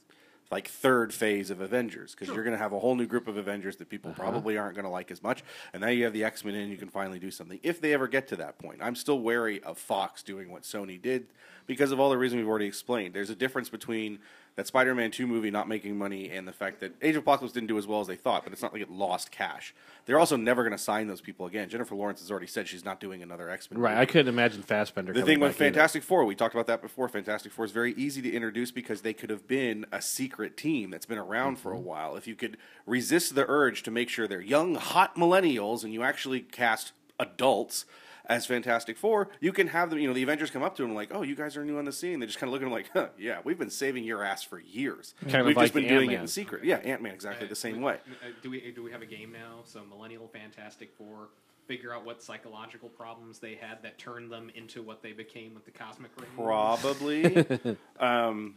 like 0.53 0.67
third 0.67 1.11
phase 1.11 1.49
of 1.49 1.61
Avengers 1.61 2.11
because 2.13 2.33
you're 2.33 2.43
going 2.43 2.55
to 2.55 2.61
have 2.61 2.73
a 2.73 2.79
whole 2.79 2.95
new 2.95 3.07
group 3.07 3.27
of 3.27 3.37
Avengers 3.37 3.75
that 3.77 3.89
people 3.89 4.11
uh-huh. 4.11 4.21
probably 4.21 4.55
aren't 4.55 4.75
going 4.75 4.85
to 4.85 4.91
like 4.91 5.09
as 5.09 5.23
much, 5.23 5.43
and 5.73 5.81
now 5.81 5.89
you 5.89 6.03
have 6.03 6.13
the 6.13 6.23
X 6.23 6.45
Men 6.45 6.53
in. 6.53 6.69
You 6.69 6.77
can 6.77 6.89
finally 6.89 7.17
do 7.17 7.31
something 7.31 7.59
if 7.63 7.81
they 7.81 7.91
ever 7.91 8.07
get 8.07 8.27
to 8.27 8.35
that 8.35 8.59
point. 8.59 8.77
I'm 8.79 8.95
still 8.95 9.19
wary 9.19 9.61
of 9.63 9.79
Fox 9.79 10.21
doing 10.21 10.51
what 10.51 10.61
Sony 10.61 11.01
did 11.01 11.25
because 11.65 11.91
of 11.91 11.99
all 11.99 12.11
the 12.11 12.17
reasons 12.17 12.37
we've 12.37 12.47
already 12.47 12.67
explained. 12.67 13.15
There's 13.15 13.31
a 13.31 13.35
difference 13.35 13.69
between 13.69 14.19
that 14.55 14.67
Spider-Man 14.67 15.09
2 15.11 15.25
movie 15.25 15.49
not 15.49 15.67
making 15.67 15.97
money 15.97 16.29
and 16.29 16.47
the 16.47 16.53
fact 16.53 16.79
that 16.81 16.93
Age 17.01 17.15
of 17.15 17.23
Apocalypse 17.23 17.53
didn't 17.53 17.67
do 17.67 17.77
as 17.77 17.87
well 17.87 18.01
as 18.01 18.07
they 18.07 18.15
thought, 18.15 18.43
but 18.43 18.53
it's 18.53 18.61
not 18.61 18.71
like 18.71 18.81
it 18.83 18.91
lost 18.91 19.31
cash. 19.31 19.73
They're 20.05 20.19
also 20.19 20.35
never 20.35 20.61
going 20.63 20.71
to 20.73 20.77
sign 20.77 21.07
those 21.07 21.21
people 21.21 21.45
again. 21.47 21.69
Jennifer 21.69 21.95
Lawrence 21.95 22.19
has 22.19 22.29
already 22.29 22.45
said 22.47 22.67
she's 22.67 22.85
not 22.85 22.99
doing 22.99 23.23
another 23.23 23.49
X-Men. 23.49 23.79
right. 23.79 23.91
movie. 23.91 24.01
I 24.01 24.05
couldn't 24.05 24.27
imagine 24.27 24.61
Fassbender. 24.61 25.11
The 25.13 25.21
coming 25.21 25.33
thing 25.35 25.39
with 25.39 25.51
back 25.57 25.61
either. 25.61 25.73
Fantastic 25.73 26.03
Four, 26.03 26.25
we 26.25 26.35
talked 26.35 26.53
about 26.53 26.67
that 26.67 26.81
before. 26.81 27.07
Fantastic 27.09 27.51
Four 27.51 27.65
is 27.65 27.71
very 27.71 27.93
easy 27.93 28.21
to 28.21 28.31
introduce 28.31 28.69
because 28.71 29.01
they 29.01 29.13
could 29.13 29.29
have 29.31 29.47
been 29.47 29.85
a 29.91 30.01
secret 30.01 30.55
team 30.55 30.91
that's 30.91 31.05
been 31.05 31.17
around 31.17 31.57
for 31.57 31.71
a 31.71 31.75
Mm-hmm. 31.75 31.85
while. 31.85 32.15
If 32.15 32.27
you 32.27 32.35
could 32.35 32.57
resist 32.85 33.33
the 33.35 33.45
urge 33.47 33.81
to 33.83 33.91
make 33.91 34.09
sure 34.09 34.27
they're 34.27 34.39
young, 34.41 34.75
hot 34.75 35.15
millennials 35.15 35.83
and 35.83 35.91
you 35.91 36.03
actually 36.03 36.41
cast 36.41 36.91
adults 37.19 37.85
as 38.25 38.45
Fantastic 38.45 38.97
Four, 38.97 39.29
you 39.41 39.51
can 39.51 39.67
have 39.67 39.89
them, 39.89 39.99
you 39.99 40.07
know, 40.07 40.13
the 40.13 40.23
Avengers 40.23 40.49
come 40.49 40.63
up 40.63 40.75
to 40.77 40.81
them 40.83 40.95
like, 40.95 41.09
oh, 41.13 41.23
you 41.23 41.35
guys 41.35 41.57
are 41.57 41.65
new 41.65 41.77
on 41.77 41.85
the 41.85 41.91
scene. 41.91 42.19
They 42.19 42.25
just 42.25 42.39
kind 42.39 42.47
of 42.49 42.53
look 42.53 42.61
at 42.61 42.65
them 42.65 42.71
like, 42.71 42.89
huh, 42.93 43.09
yeah, 43.17 43.39
we've 43.43 43.57
been 43.59 43.69
saving 43.69 44.05
your 44.05 44.23
ass 44.23 44.43
for 44.43 44.59
years. 44.59 45.13
Kind 45.29 45.45
we've 45.45 45.57
like 45.57 45.65
just 45.65 45.73
been 45.73 45.87
doing 45.87 46.09
it 46.11 46.13
Ant-Man. 46.13 46.21
in 46.21 46.27
secret. 46.27 46.63
Yeah, 46.63 46.77
Ant-Man, 46.77 47.13
exactly 47.13 47.47
Uh, 47.47 47.49
the 47.49 47.55
same 47.55 47.77
we- 47.77 47.83
way. 47.83 47.97
uh, 48.23 48.27
Do 48.41 48.49
we 48.49 48.71
do 48.71 48.81
we 48.83 48.91
have 48.91 49.01
a 49.01 49.05
game 49.05 49.31
now? 49.33 49.59
So 49.65 49.83
Millennial 49.83 50.27
Fantastic 50.29 50.93
Four 50.97 51.29
figure 51.67 51.93
out 51.93 52.05
what 52.05 52.21
psychological 52.23 52.89
problems 52.89 53.39
they 53.39 53.55
had 53.55 53.81
that 53.83 53.97
turned 53.97 54.31
them 54.31 54.49
into 54.55 54.81
what 54.81 55.01
they 55.01 55.11
became 55.13 55.53
with 55.53 55.63
the 55.65 55.71
Cosmic 55.71 56.11
Ring. 56.19 56.29
Probably. 56.35 57.25
um, 57.99 58.55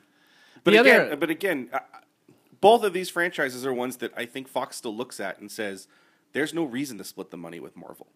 but 0.64 0.72
The 0.72 0.80
again, 0.80 1.00
other- 1.02 1.16
but 1.16 1.30
again, 1.30 1.68
uh, 1.72 1.80
both 2.60 2.82
of 2.84 2.92
these 2.92 3.10
franchises 3.10 3.66
are 3.66 3.72
ones 3.72 3.98
that 3.98 4.12
I 4.16 4.26
think 4.26 4.48
Fox 4.48 4.76
still 4.76 4.94
looks 4.96 5.20
at 5.20 5.38
and 5.38 5.50
says, 5.50 5.86
"There's 6.32 6.54
no 6.54 6.64
reason 6.64 6.98
to 6.98 7.04
split 7.04 7.30
the 7.30 7.36
money 7.36 7.60
with 7.60 7.76
Marvel. 7.76 8.06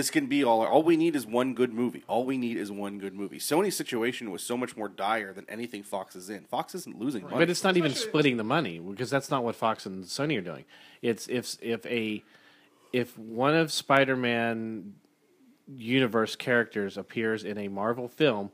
This 0.00 0.08
can 0.08 0.28
be 0.28 0.42
all. 0.42 0.64
All 0.64 0.82
we 0.82 0.96
need 0.96 1.14
is 1.14 1.26
one 1.26 1.52
good 1.52 1.74
movie. 1.74 2.04
All 2.08 2.24
we 2.24 2.38
need 2.38 2.56
is 2.56 2.72
one 2.72 2.96
good 2.98 3.12
movie." 3.12 3.38
Sony's 3.38 3.76
situation 3.76 4.30
was 4.30 4.42
so 4.42 4.56
much 4.56 4.74
more 4.74 4.88
dire 4.88 5.34
than 5.34 5.44
anything 5.46 5.82
Fox 5.82 6.16
is 6.16 6.30
in. 6.30 6.44
Fox 6.44 6.74
isn't 6.74 6.98
losing 6.98 7.24
money. 7.24 7.36
But 7.36 7.50
it's 7.50 7.62
not 7.62 7.76
even 7.76 7.92
splitting 7.92 8.38
the 8.38 8.44
money 8.44 8.78
because 8.78 9.10
that's 9.10 9.30
not 9.30 9.44
what 9.44 9.56
Fox 9.56 9.84
and 9.84 10.04
Sony 10.04 10.38
are 10.38 10.40
doing. 10.40 10.64
It's 11.02 11.28
if 11.28 11.58
if 11.60 11.84
a 11.84 12.24
if 12.94 13.18
one 13.18 13.54
of 13.54 13.70
Spider-Man 13.70 14.94
universe 15.68 16.34
characters 16.34 16.96
appears 16.96 17.44
in 17.44 17.58
a 17.58 17.68
Marvel 17.68 18.08
film, 18.08 18.52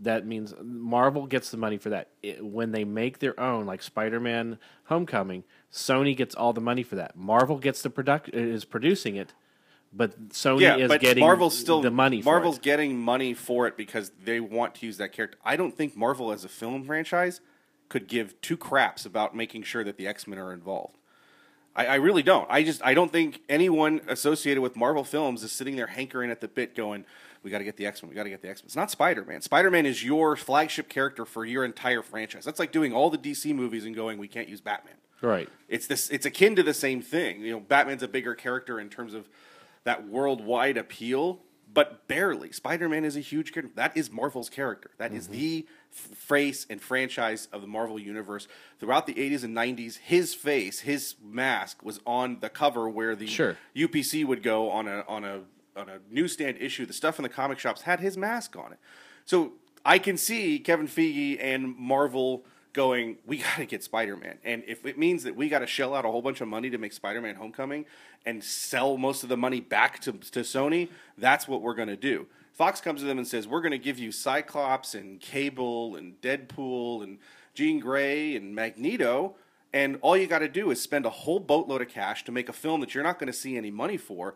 that 0.00 0.24
means 0.24 0.54
Marvel 0.62 1.26
gets 1.26 1.50
the 1.50 1.56
money 1.56 1.76
for 1.76 1.88
that. 1.88 2.10
It, 2.22 2.44
when 2.44 2.70
they 2.70 2.84
make 2.84 3.18
their 3.18 3.38
own, 3.40 3.66
like 3.66 3.82
Spider-Man: 3.82 4.60
Homecoming, 4.84 5.42
Sony 5.72 6.16
gets 6.16 6.36
all 6.36 6.52
the 6.52 6.60
money 6.60 6.84
for 6.84 6.94
that. 6.94 7.16
Marvel 7.16 7.58
gets 7.58 7.82
the 7.82 7.90
product 7.90 8.28
is 8.28 8.64
producing 8.64 9.16
it, 9.16 9.32
but 9.96 10.30
Sony 10.30 10.60
yeah, 10.60 10.76
is 10.76 10.88
but 10.88 11.00
getting 11.00 11.20
Marvel's 11.20 11.56
still 11.56 11.80
the 11.80 11.90
money. 11.90 12.20
For 12.20 12.30
Marvel's 12.30 12.56
it. 12.56 12.62
getting 12.62 12.98
money 12.98 13.32
for 13.32 13.66
it 13.66 13.76
because 13.76 14.10
they 14.24 14.40
want 14.40 14.74
to 14.76 14.86
use 14.86 14.96
that 14.98 15.12
character. 15.12 15.38
I 15.44 15.56
don't 15.56 15.76
think 15.76 15.96
Marvel 15.96 16.32
as 16.32 16.44
a 16.44 16.48
film 16.48 16.84
franchise 16.84 17.40
could 17.88 18.08
give 18.08 18.40
two 18.40 18.56
craps 18.56 19.06
about 19.06 19.36
making 19.36 19.62
sure 19.62 19.84
that 19.84 19.96
the 19.96 20.06
X 20.06 20.26
Men 20.26 20.38
are 20.38 20.52
involved. 20.52 20.96
I, 21.76 21.86
I 21.86 21.94
really 21.96 22.22
don't. 22.22 22.46
I 22.50 22.62
just 22.62 22.82
I 22.84 22.94
don't 22.94 23.12
think 23.12 23.40
anyone 23.48 24.00
associated 24.08 24.60
with 24.60 24.76
Marvel 24.76 25.04
films 25.04 25.42
is 25.42 25.52
sitting 25.52 25.76
there 25.76 25.86
hankering 25.86 26.30
at 26.30 26.40
the 26.40 26.48
bit, 26.48 26.74
going, 26.74 27.04
"We 27.42 27.50
got 27.50 27.58
to 27.58 27.64
get 27.64 27.76
the 27.76 27.86
X 27.86 28.02
Men. 28.02 28.10
We 28.10 28.16
got 28.16 28.24
to 28.24 28.30
get 28.30 28.42
the 28.42 28.48
X 28.48 28.62
Men." 28.62 28.66
It's 28.66 28.76
not 28.76 28.90
Spider 28.90 29.24
Man. 29.24 29.42
Spider 29.42 29.70
Man 29.70 29.86
is 29.86 30.04
your 30.04 30.36
flagship 30.36 30.88
character 30.88 31.24
for 31.24 31.44
your 31.44 31.64
entire 31.64 32.02
franchise. 32.02 32.44
That's 32.44 32.58
like 32.58 32.72
doing 32.72 32.92
all 32.92 33.10
the 33.10 33.18
DC 33.18 33.54
movies 33.54 33.84
and 33.84 33.94
going, 33.94 34.18
"We 34.18 34.28
can't 34.28 34.48
use 34.48 34.60
Batman." 34.60 34.94
right. 35.22 35.48
It's 35.68 35.86
this. 35.86 36.10
It's 36.10 36.26
akin 36.26 36.56
to 36.56 36.62
the 36.62 36.74
same 36.74 37.00
thing. 37.00 37.40
You 37.40 37.52
know, 37.52 37.60
Batman's 37.60 38.02
a 38.02 38.08
bigger 38.08 38.34
character 38.34 38.78
in 38.78 38.88
terms 38.88 39.14
of 39.14 39.28
that 39.84 40.08
worldwide 40.08 40.76
appeal, 40.76 41.40
but 41.72 42.06
barely. 42.08 42.52
Spider-Man 42.52 43.04
is 43.04 43.16
a 43.16 43.20
huge 43.20 43.52
character. 43.52 43.72
That 43.74 43.96
is 43.96 44.10
Marvel's 44.10 44.48
character. 44.48 44.90
That 44.98 45.12
is 45.12 45.24
mm-hmm. 45.24 45.32
the 45.32 45.66
f- 45.92 46.16
face 46.16 46.66
and 46.70 46.80
franchise 46.80 47.48
of 47.52 47.60
the 47.60 47.66
Marvel 47.66 47.98
universe 47.98 48.46
throughout 48.78 49.06
the 49.06 49.14
80s 49.14 49.44
and 49.44 49.56
90s. 49.56 49.98
His 49.98 50.34
face, 50.34 50.80
his 50.80 51.16
mask 51.22 51.84
was 51.84 52.00
on 52.06 52.38
the 52.40 52.48
cover 52.48 52.88
where 52.88 53.16
the 53.16 53.26
Sure. 53.26 53.56
UPC 53.76 54.24
would 54.24 54.42
go 54.42 54.70
on 54.70 54.86
a 54.88 55.04
on 55.08 55.24
a 55.24 55.42
on 55.76 55.88
a 55.88 55.98
newsstand 56.08 56.58
issue. 56.60 56.86
The 56.86 56.92
stuff 56.92 57.18
in 57.18 57.24
the 57.24 57.28
comic 57.28 57.58
shops 57.58 57.82
had 57.82 58.00
his 58.00 58.16
mask 58.16 58.56
on 58.56 58.72
it. 58.72 58.78
So 59.24 59.54
I 59.84 59.98
can 59.98 60.16
see 60.16 60.58
Kevin 60.60 60.86
Feige 60.86 61.38
and 61.40 61.76
Marvel 61.76 62.44
going, 62.74 63.16
we 63.26 63.38
got 63.38 63.56
to 63.56 63.64
get 63.64 63.82
Spider 63.82 64.16
Man. 64.16 64.38
And 64.44 64.62
if 64.66 64.84
it 64.84 64.98
means 64.98 65.22
that 65.22 65.34
we 65.34 65.48
got 65.48 65.60
to 65.60 65.66
shell 65.66 65.94
out 65.94 66.04
a 66.04 66.10
whole 66.10 66.20
bunch 66.20 66.42
of 66.42 66.48
money 66.48 66.68
to 66.68 66.76
make 66.76 66.92
Spider 66.92 67.22
Man 67.22 67.36
Homecoming 67.36 67.86
and 68.26 68.44
sell 68.44 68.98
most 68.98 69.22
of 69.22 69.30
the 69.30 69.36
money 69.36 69.60
back 69.60 70.00
to, 70.00 70.12
to 70.12 70.40
Sony, 70.40 70.90
that's 71.16 71.48
what 71.48 71.62
we're 71.62 71.74
going 71.74 71.88
to 71.88 71.96
do. 71.96 72.26
Fox 72.52 72.80
comes 72.80 73.00
to 73.00 73.06
them 73.06 73.18
and 73.18 73.26
says, 73.26 73.48
we're 73.48 73.62
going 73.62 73.72
to 73.72 73.78
give 73.78 73.98
you 73.98 74.12
Cyclops 74.12 74.94
and 74.94 75.18
Cable 75.20 75.96
and 75.96 76.20
Deadpool 76.20 77.02
and 77.02 77.18
Jean 77.54 77.80
Grey 77.80 78.36
and 78.36 78.54
Magneto. 78.54 79.34
And 79.72 79.98
all 80.02 80.16
you 80.16 80.26
got 80.26 80.40
to 80.40 80.48
do 80.48 80.70
is 80.70 80.80
spend 80.80 81.06
a 81.06 81.10
whole 81.10 81.40
boatload 81.40 81.82
of 81.82 81.88
cash 81.88 82.24
to 82.24 82.32
make 82.32 82.48
a 82.48 82.52
film 82.52 82.80
that 82.80 82.94
you're 82.94 83.02
not 83.02 83.18
going 83.18 83.26
to 83.26 83.32
see 83.32 83.56
any 83.56 83.70
money 83.70 83.96
for 83.96 84.34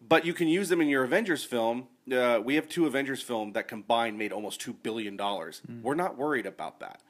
but 0.00 0.24
you 0.24 0.32
can 0.32 0.48
use 0.48 0.68
them 0.68 0.80
in 0.80 0.88
your 0.88 1.04
Avengers 1.04 1.44
film. 1.44 1.86
Uh, 2.10 2.40
we 2.42 2.54
have 2.54 2.68
two 2.68 2.86
Avengers 2.86 3.22
film 3.22 3.52
that 3.52 3.68
combined 3.68 4.18
made 4.18 4.32
almost 4.32 4.60
two 4.60 4.72
billion 4.72 5.16
dollars. 5.16 5.60
We're 5.82 5.94
not 5.94 6.16
worried 6.16 6.46
about 6.46 6.80
that. 6.80 7.02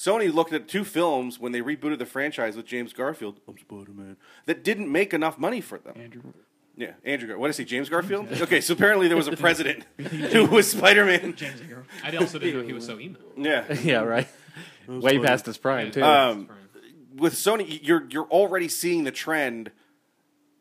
Sony 0.00 0.32
looked 0.32 0.54
at 0.54 0.66
two 0.66 0.82
films 0.82 1.38
when 1.38 1.52
they 1.52 1.60
rebooted 1.60 1.98
the 1.98 2.06
franchise 2.06 2.56
with 2.56 2.64
James 2.64 2.94
Garfield, 2.94 3.38
I'm 3.46 3.58
Spider 3.58 3.92
Man, 3.92 4.16
that 4.46 4.64
didn't 4.64 4.90
make 4.90 5.12
enough 5.12 5.36
money 5.38 5.60
for 5.60 5.76
them. 5.76 5.92
Andrew. 6.00 6.22
Yeah, 6.74 6.92
Andrew. 7.04 7.28
Gar- 7.28 7.36
What 7.38 7.48
did 7.48 7.54
I 7.54 7.56
say? 7.58 7.64
James 7.64 7.90
Garfield. 7.90 8.28
Okay, 8.40 8.62
so 8.62 8.72
apparently 8.72 9.08
there 9.08 9.16
was 9.18 9.28
a 9.28 9.36
president 9.36 9.84
who 9.98 10.46
was 10.46 10.70
Spider 10.70 11.04
Man. 11.04 11.34
James 11.36 11.60
Ingram. 11.60 11.84
I 12.02 12.16
also 12.16 12.38
didn't 12.38 12.62
know 12.62 12.66
he 12.66 12.72
was 12.72 12.86
so 12.86 12.98
emo. 12.98 13.18
Yeah, 13.36 13.70
Yeah, 13.74 13.98
right. 14.00 14.26
Way 14.88 15.18
past 15.18 15.44
his 15.44 15.58
prime 15.58 15.90
too. 15.92 16.02
Um, 16.02 16.48
with 17.14 17.34
Sony, 17.34 17.78
you're 17.82 18.06
you're 18.08 18.28
already 18.28 18.68
seeing 18.68 19.04
the 19.04 19.12
trend 19.12 19.70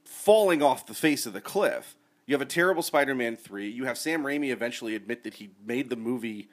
falling 0.04 0.62
off 0.62 0.86
the 0.86 0.94
face 0.94 1.26
of 1.26 1.32
the 1.32 1.40
cliff. 1.42 1.96
You 2.26 2.36
have 2.36 2.42
a 2.42 2.46
terrible 2.46 2.84
Spider-Man 2.84 3.38
three. 3.38 3.70
You 3.70 3.86
have 3.86 3.98
Sam 3.98 4.24
Raimi 4.24 4.52
eventually 4.52 4.96
admit 4.96 5.24
that 5.24 5.36
he 5.36 5.52
made 5.66 5.90
the 5.90 5.96
movie 5.96 6.50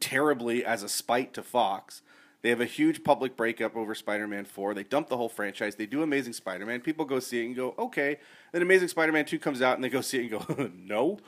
terribly 0.00 0.64
as 0.64 0.82
a 0.82 0.88
spite 0.88 1.34
to 1.34 1.42
Fox. 1.42 2.00
They 2.42 2.48
have 2.50 2.60
a 2.60 2.66
huge 2.66 3.04
public 3.04 3.36
breakup 3.36 3.76
over 3.76 3.94
Spider-Man 3.94 4.44
four. 4.44 4.74
They 4.74 4.82
dump 4.82 5.08
the 5.08 5.16
whole 5.16 5.28
franchise. 5.28 5.76
They 5.76 5.86
do 5.86 6.02
Amazing 6.02 6.32
Spider-Man. 6.32 6.80
People 6.80 7.04
go 7.04 7.20
see 7.20 7.42
it 7.42 7.46
and 7.46 7.56
go, 7.56 7.74
okay. 7.78 8.18
Then 8.52 8.62
Amazing 8.62 8.88
Spider-Man 8.88 9.24
two 9.26 9.38
comes 9.38 9.62
out 9.62 9.76
and 9.76 9.84
they 9.84 9.88
go 9.88 10.00
see 10.00 10.24
it 10.24 10.32
and 10.32 10.46
go, 10.46 10.70
no 10.76 11.18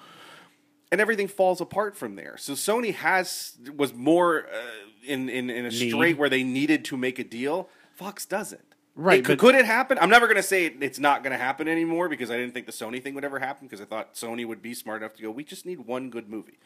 and 0.93 1.01
everything 1.01 1.27
falls 1.27 1.61
apart 1.61 1.97
from 1.97 2.15
there. 2.15 2.37
So 2.37 2.53
Sony 2.53 2.95
has 2.95 3.57
was 3.77 3.93
more 3.93 4.47
uh, 4.47 4.61
in, 5.05 5.29
in 5.29 5.51
in 5.51 5.65
a 5.67 5.71
Need. 5.71 5.91
straight 5.91 6.17
where 6.17 6.29
they 6.29 6.45
needed 6.45 6.85
to 6.87 6.97
make 6.97 7.19
a 7.19 7.25
deal. 7.25 7.69
Fox 7.97 8.25
doesn't. 8.27 8.63
Right, 8.95 9.19
It- 9.19 9.25
could, 9.25 9.39
could 9.41 9.55
it 9.57 9.65
happen? 9.65 9.99
I'm 10.01 10.09
never 10.11 10.27
going 10.29 10.37
to 10.37 10.43
say 10.43 10.67
it, 10.67 10.77
it's 10.81 11.01
not 11.01 11.25
going 11.25 11.33
to 11.33 11.37
happen 11.39 11.67
anymore 11.67 12.09
because 12.09 12.31
I 12.31 12.37
didn't 12.37 12.55
think 12.55 12.67
the 12.67 12.73
Sony 12.73 13.03
thing 13.03 13.15
would 13.15 13.25
ever 13.25 13.41
happen 13.41 13.67
because 13.67 13.81
I 13.81 13.87
thought 13.87 14.15
Sony 14.15 14.47
would 14.47 14.63
be 14.63 14.73
smart 14.73 15.03
enough 15.03 15.15
to 15.17 15.23
go. 15.23 15.33
We 15.33 15.43
just 15.43 15.67
need 15.67 15.81
one 15.81 16.11
good 16.11 16.29
movie, 16.29 16.59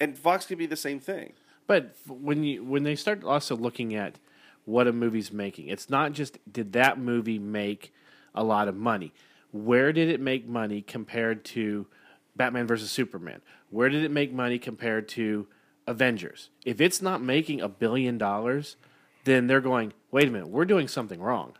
and 0.00 0.18
Fox 0.18 0.44
could 0.44 0.58
be 0.58 0.66
the 0.66 0.74
same 0.76 0.98
thing. 0.98 1.34
But 1.66 1.96
when 2.06 2.44
you 2.44 2.64
when 2.64 2.82
they 2.82 2.96
start 2.96 3.24
also 3.24 3.56
looking 3.56 3.94
at 3.94 4.18
what 4.64 4.86
a 4.86 4.92
movie's 4.92 5.32
making, 5.32 5.68
it's 5.68 5.88
not 5.88 6.12
just 6.12 6.38
did 6.50 6.72
that 6.72 6.98
movie 6.98 7.38
make 7.38 7.92
a 8.34 8.44
lot 8.44 8.68
of 8.68 8.76
money. 8.76 9.12
Where 9.50 9.92
did 9.92 10.08
it 10.08 10.20
make 10.20 10.46
money 10.46 10.82
compared 10.82 11.44
to 11.46 11.86
Batman 12.34 12.66
versus 12.66 12.90
Superman? 12.90 13.42
Where 13.70 13.88
did 13.88 14.02
it 14.02 14.10
make 14.10 14.32
money 14.32 14.58
compared 14.58 15.08
to 15.10 15.46
Avengers? 15.86 16.48
If 16.64 16.80
it's 16.80 17.02
not 17.02 17.22
making 17.22 17.60
a 17.60 17.68
billion 17.68 18.18
dollars, 18.18 18.76
then 19.24 19.46
they're 19.46 19.60
going, 19.60 19.92
wait 20.10 20.28
a 20.28 20.30
minute, 20.30 20.48
we're 20.48 20.64
doing 20.64 20.88
something 20.88 21.20
wrong. 21.20 21.54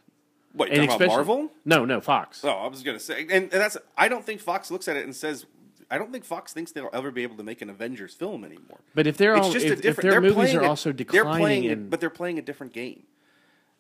What 0.55 0.71
you 0.71 0.87
talking 0.87 1.07
about 1.07 1.09
Marvel? 1.09 1.51
No, 1.65 1.85
no, 1.85 2.01
Fox. 2.01 2.45
Oh, 2.45 2.51
I 2.51 2.67
was 2.67 2.83
going 2.83 2.97
to 2.97 3.03
say, 3.03 3.23
and, 3.23 3.31
and 3.31 3.51
that's 3.51 3.77
I 3.97 4.09
don't 4.09 4.25
think 4.25 4.41
Fox 4.41 4.71
looks 4.71 4.89
at 4.89 4.97
it 4.97 5.05
and 5.05 5.15
says. 5.17 5.47
I 5.93 5.99
don't 5.99 6.11
think 6.11 6.25
Fox 6.25 6.53
thinks 6.53 6.73
they'll 6.73 6.89
ever 6.93 7.11
be 7.11 7.23
able 7.23 7.37
to 7.37 7.43
make 7.43 7.61
an 7.63 7.69
Avengers 7.71 8.15
film 8.15 8.45
anymore. 8.45 8.81
But 8.95 9.07
if 9.07 9.17
they're 9.19 9.37
it's 9.37 9.47
all, 9.47 9.53
just 9.53 9.67
if, 9.67 9.71
a 9.71 9.75
if 9.75 9.83
different. 9.83 10.03
their 10.11 10.11
they're 10.13 10.21
movies 10.23 10.35
playing 10.37 10.57
are 10.57 10.63
a- 10.63 10.69
also 10.69 10.89
they're 10.91 10.95
declining, 11.05 11.39
playing, 11.41 11.65
a- 11.67 11.73
in, 11.73 11.89
but 11.91 12.01
they're 12.01 12.11
playing 12.11 12.39
a 12.39 12.43
different 12.43 12.73
game. 12.73 13.03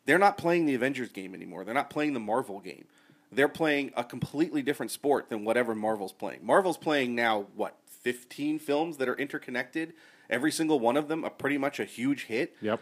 They're 0.04 0.19
not 0.19 0.37
playing 0.37 0.66
the 0.66 0.75
Avengers 0.75 1.11
game 1.11 1.35
anymore. 1.35 1.64
They're 1.64 1.75
not 1.75 1.88
playing 1.90 2.12
the 2.12 2.21
Marvel 2.21 2.61
game. 2.61 2.85
They're 3.31 3.49
playing 3.49 3.92
a 3.97 4.04
completely 4.04 4.61
different 4.61 4.92
sport 4.92 5.31
than 5.31 5.45
whatever 5.45 5.75
Marvel's 5.75 6.12
playing. 6.12 6.40
Marvel's 6.45 6.76
playing 6.76 7.14
now 7.14 7.47
what 7.57 7.76
fifteen 7.87 8.59
films 8.59 8.99
that 8.99 9.09
are 9.09 9.16
interconnected. 9.16 9.95
Every 10.28 10.52
single 10.52 10.78
one 10.81 10.97
of 10.97 11.09
them 11.09 11.25
are 11.25 11.31
pretty 11.31 11.57
much 11.59 11.81
a 11.81 11.85
huge 11.85 12.25
hit. 12.25 12.57
yep. 12.61 12.81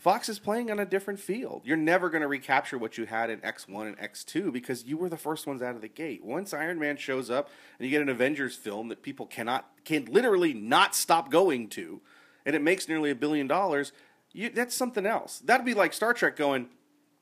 Fox 0.00 0.30
is 0.30 0.38
playing 0.38 0.70
on 0.70 0.78
a 0.78 0.86
different 0.86 1.20
field. 1.20 1.60
You're 1.62 1.76
never 1.76 2.08
going 2.08 2.22
to 2.22 2.26
recapture 2.26 2.78
what 2.78 2.96
you 2.96 3.04
had 3.04 3.28
in 3.28 3.40
X1 3.40 3.86
and 3.86 3.98
X2 3.98 4.50
because 4.50 4.86
you 4.86 4.96
were 4.96 5.10
the 5.10 5.18
first 5.18 5.46
ones 5.46 5.60
out 5.60 5.74
of 5.74 5.82
the 5.82 5.88
gate. 5.88 6.24
Once 6.24 6.54
Iron 6.54 6.78
Man 6.78 6.96
shows 6.96 7.28
up 7.28 7.50
and 7.78 7.84
you 7.84 7.90
get 7.90 8.00
an 8.00 8.08
Avengers 8.08 8.56
film 8.56 8.88
that 8.88 9.02
people 9.02 9.26
cannot 9.26 9.68
can 9.84 10.06
literally 10.06 10.54
not 10.54 10.94
stop 10.94 11.30
going 11.30 11.68
to 11.68 12.00
and 12.46 12.56
it 12.56 12.62
makes 12.62 12.88
nearly 12.88 13.10
a 13.10 13.14
billion 13.14 13.46
dollars, 13.46 13.92
you, 14.32 14.48
that's 14.48 14.74
something 14.74 15.04
else. 15.04 15.40
That'd 15.40 15.66
be 15.66 15.74
like 15.74 15.92
Star 15.92 16.14
Trek 16.14 16.34
going, 16.34 16.70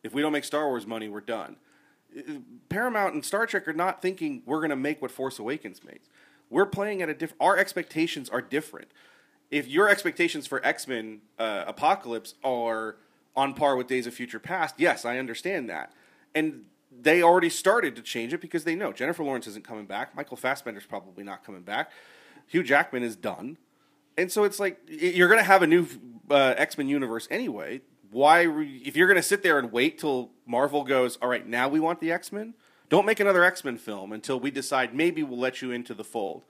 if 0.05 0.15
we 0.15 0.23
don't 0.23 0.33
make 0.33 0.45
Star 0.45 0.69
Wars 0.69 0.87
money, 0.87 1.09
we're 1.09 1.21
done. 1.21 1.57
Uh, 2.17 2.35
Paramount 2.69 3.13
and 3.13 3.25
Star 3.25 3.45
Trek 3.47 3.67
are 3.67 3.73
not 3.73 4.01
thinking 4.01 4.43
we're 4.47 4.61
going 4.61 4.71
to 4.71 4.77
make 4.77 5.03
what 5.03 5.11
Force 5.11 5.41
Awakens 5.41 5.83
makes. 5.83 6.09
We're 6.49 6.67
playing 6.67 7.03
at 7.03 7.09
a 7.09 7.15
different. 7.15 7.43
Our 7.43 7.57
expectations 7.57 8.29
are 8.29 8.41
different. 8.41 8.93
If 9.51 9.67
your 9.67 9.89
expectations 9.89 10.47
for 10.47 10.65
X 10.65 10.87
Men 10.87 11.21
uh, 11.39 11.65
Apocalypse 11.67 12.35
are 12.45 12.97
on 13.35 13.55
par 13.55 13.77
with 13.77 13.87
Days 13.87 14.07
of 14.07 14.15
Future 14.15 14.39
Past, 14.39 14.75
yes, 14.79 15.05
I 15.05 15.19
understand 15.19 15.71
that, 15.71 15.93
and 16.35 16.65
they 17.01 17.23
already 17.23 17.49
started 17.51 17.97
to 17.97 18.03
change 18.03 18.33
it 18.33 18.41
because 18.41 18.65
they 18.65 18.75
know 18.75 18.93
Jennifer 18.93 19.23
Lawrence 19.23 19.47
isn't 19.47 19.65
coming 19.65 19.87
back. 19.87 20.15
Michael 20.17 20.37
Fassbender's 20.37 20.87
probably 20.87 21.25
not 21.25 21.45
coming 21.45 21.63
back. 21.63 21.91
Hugh 22.47 22.63
Jackman 22.63 23.03
is 23.03 23.17
done, 23.17 23.57
and 24.17 24.31
so 24.31 24.45
it's 24.45 24.59
like 24.59 24.81
you're 24.89 25.29
going 25.29 25.41
to 25.41 25.45
have 25.45 25.63
a 25.63 25.67
new 25.67 25.87
uh, 26.31 26.55
X 26.57 26.77
Men 26.77 26.89
universe 26.89 27.29
anyway. 27.31 27.81
Why, 28.11 28.43
re- 28.43 28.83
if 28.85 28.97
you're 28.97 29.07
going 29.07 29.17
to 29.17 29.23
sit 29.23 29.43
there 29.43 29.59
and 29.59 29.71
wait 29.71 29.99
till 29.99 30.31
Marvel 30.47 30.83
goes, 30.83 31.17
all 31.21 31.29
right, 31.29 31.47
now 31.47 31.69
we 31.69 31.79
want 31.79 32.01
the 32.01 32.11
X 32.11 32.33
Men. 32.33 32.55
Don't 32.89 33.05
make 33.05 33.21
another 33.21 33.45
X 33.45 33.65
Men 33.65 33.77
film 33.77 34.13
until 34.13 34.41
we 34.41 34.51
decide 34.51 34.95
maybe 34.95 35.23
we'll 35.23 35.39
let 35.39 35.61
you 35.63 35.71
into 35.71 35.95
the 35.95 36.05
fold. 36.05 36.45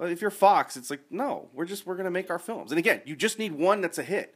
If 0.00 0.20
you're 0.22 0.30
Fox, 0.30 0.76
it's 0.76 0.90
like 0.90 1.00
no, 1.10 1.48
we're 1.52 1.64
just 1.66 1.86
we're 1.86 1.96
going 1.96 2.04
to 2.04 2.10
make 2.10 2.30
our 2.30 2.38
films. 2.38 2.72
And 2.72 2.78
again, 2.78 3.02
you 3.04 3.16
just 3.16 3.38
need 3.38 3.52
one 3.52 3.80
that's 3.80 3.98
a 3.98 4.02
hit. 4.02 4.34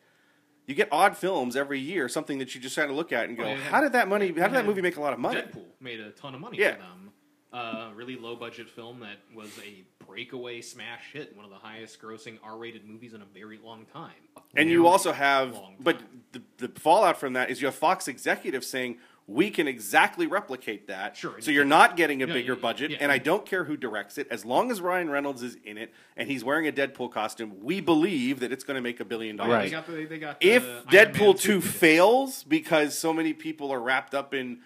You 0.67 0.75
get 0.75 0.89
odd 0.91 1.17
films 1.17 1.57
every 1.57 1.79
year, 1.79 2.09
something 2.09 2.39
that 2.39 2.55
you 2.55 2.61
just 2.61 2.75
kind 2.77 2.91
of 2.91 2.97
look 2.97 3.13
at 3.13 3.29
and 3.29 3.37
go, 3.37 3.43
Well, 3.45 3.53
yeah, 3.53 3.63
how 3.65 3.81
did 3.83 3.93
that 3.93 4.09
money? 4.09 4.29
How 4.29 4.47
did 4.47 4.55
that 4.55 4.65
movie 4.67 4.81
make 4.81 4.97
a 4.97 5.01
lot 5.01 5.13
of 5.13 5.19
money? 5.19 5.41
Deadpool 5.41 5.65
made 5.81 6.01
a 6.01 6.11
ton 6.13 6.35
of 6.35 6.41
money 6.41 6.59
Yeah. 6.59 6.73
for 6.73 6.79
them. 6.79 7.11
Uh, 7.53 7.91
really 7.95 8.17
low 8.17 8.35
budget 8.35 8.69
film 8.69 8.99
that 9.01 9.19
was 9.33 9.49
a 9.65 9.85
breakaway 10.05 10.61
smash 10.61 11.13
hit, 11.13 11.37
one 11.37 11.45
of 11.45 11.51
the 11.53 11.57
highest 11.59 12.01
grossing 12.03 12.37
R 12.43 12.57
rated 12.57 12.85
movies 12.85 13.15
in 13.15 13.23
a 13.23 13.27
very 13.27 13.61
long 13.63 13.85
time. 13.93 14.11
And 14.57 14.69
you 14.69 14.89
also 14.89 15.13
have, 15.13 15.57
but 15.79 16.01
the, 16.33 16.43
the 16.59 16.69
fallout 16.81 17.17
from 17.21 17.35
that 17.35 17.51
is 17.51 17.61
you 17.61 17.67
have 17.67 17.75
Fox 17.77 18.09
executives 18.09 18.67
saying 18.67 18.99
we 19.27 19.51
can 19.51 19.67
exactly 19.67 20.27
replicate 20.27 20.89
that. 20.89 21.17
Sure. 21.17 21.41
So 21.41 21.51
you're 21.51 21.65
not 21.65 21.97
getting 21.97 22.23
a 22.23 22.27
No, 22.27 22.35
bigger 22.35 22.53
yeah, 22.55 22.59
budget, 22.61 22.91
yeah. 22.91 22.99
and 23.01 23.11
I 23.11 23.19
don't 23.19 23.47
care 23.47 23.65
who 23.65 23.77
directs 23.77 24.19
it, 24.19 24.29
as 24.31 24.45
long 24.45 24.71
as 24.71 24.81
Ryan 24.81 25.09
Reynolds 25.09 25.43
is 25.43 25.57
in 25.65 25.79
it 25.79 25.93
and 26.17 26.29
he's 26.29 26.45
wearing 26.45 26.69
a 26.69 26.73
Deadpool 26.73 27.11
costume. 27.11 27.55
We 27.63 27.81
believe 27.81 28.41
that 28.41 28.53
it's 28.53 28.65
going 28.65 28.77
to 28.77 28.83
make 28.83 29.01
a 29.01 29.05
billion 29.05 29.37
dollars. 29.37 29.53
Right. 29.53 29.65
They 29.65 29.71
got 29.71 29.87
the, 29.87 30.05
they 30.05 30.19
got 30.19 30.41
the 30.41 30.47
If 30.51 30.87
Deadpool 30.87 31.41
two 31.41 31.61
fails 31.61 32.45
because 32.45 32.99
so 32.99 33.13
many 33.13 33.33
people 33.33 33.71
are 33.73 33.81
wrapped 33.81 34.15
up 34.15 34.35
in 34.35 34.59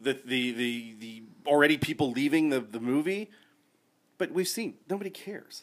the 0.00 0.18
the 0.24 0.52
the, 0.52 0.94
the 0.98 1.22
already 1.46 1.78
people 1.78 2.10
leaving 2.10 2.50
the, 2.50 2.60
the 2.60 2.80
movie, 2.80 3.30
but 4.18 4.30
we've 4.32 4.48
seen 4.48 4.74
nobody 4.90 5.10
cares. 5.10 5.62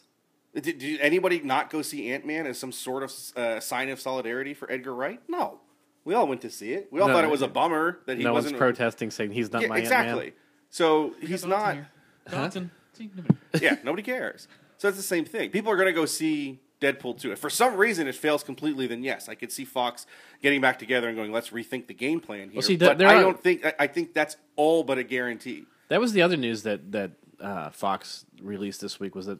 Did, 0.54 0.78
did 0.78 1.00
anybody 1.00 1.40
not 1.40 1.70
go 1.70 1.80
see 1.82 2.10
Ant 2.10 2.26
Man 2.26 2.44
as 2.46 2.58
some 2.58 2.72
sort 2.72 3.04
of 3.04 3.12
uh, 3.36 3.60
sign 3.60 3.88
of 3.90 4.00
solidarity 4.00 4.52
for 4.54 4.70
Edgar 4.72 4.92
Wright? 4.92 5.20
No, 5.28 5.60
we 6.04 6.14
all 6.14 6.26
went 6.26 6.40
to 6.42 6.50
see 6.50 6.72
it. 6.72 6.88
We 6.90 7.00
all 7.00 7.08
No, 7.08 7.14
thought 7.14 7.24
it 7.24 7.30
was 7.30 7.42
a 7.42 7.48
bummer 7.48 7.98
that 8.06 8.16
he 8.18 8.24
no 8.24 8.32
one's 8.32 8.44
wasn't 8.46 8.58
protesting 8.58 9.10
saying 9.10 9.32
he's 9.32 9.52
not 9.52 9.62
Yeah, 9.62 9.68
my 9.68 9.78
exactly. 9.78 10.26
Ant-Man. 10.26 10.32
So 10.70 11.14
he's 11.20 11.44
not. 11.44 11.74
here? 11.74 11.88
Johnson. 12.30 12.70
See, 12.92 13.10
nobody- 13.14 13.36
yeah, 13.64 13.76
nobody 13.84 14.02
cares. 14.02 14.48
So 14.78 14.88
it's 14.88 14.96
the 14.96 15.02
same 15.02 15.24
thing. 15.24 15.50
People 15.50 15.70
are 15.72 15.76
going 15.76 15.88
to 15.88 15.92
go 15.92 16.06
see 16.06 16.60
Deadpool 16.80 17.20
2. 17.20 17.32
If 17.32 17.38
for 17.38 17.50
some 17.50 17.76
reason 17.76 18.06
it 18.08 18.14
fails 18.14 18.42
completely, 18.42 18.86
then 18.86 19.02
yes, 19.04 19.28
I 19.28 19.34
could 19.34 19.52
see 19.52 19.64
Fox 19.64 20.06
getting 20.42 20.60
back 20.60 20.78
together 20.78 21.08
and 21.08 21.16
going, 21.16 21.32
let's 21.32 21.50
rethink 21.50 21.86
the 21.86 21.94
game 21.94 22.20
plan 22.20 22.48
here. 22.50 22.62
see, 22.62 22.76
but 22.76 22.96
there 22.98 23.08
I 23.08 23.20
don't 23.20 23.38
think, 23.40 23.64
I, 23.66 23.74
I 23.80 23.86
think 23.86 24.14
that's 24.14 24.36
all 24.56 24.82
but 24.84 24.96
a 24.96 25.02
guarantee. 25.02 25.64
That 25.88 26.00
was 26.00 26.12
the 26.12 26.22
other 26.22 26.36
news 26.36 26.62
that 26.62 26.92
that 26.92 27.10
uh, 27.40 27.70
Fox 27.70 28.24
released 28.40 28.80
this 28.80 29.00
week 29.00 29.14
was 29.14 29.26
that 29.26 29.38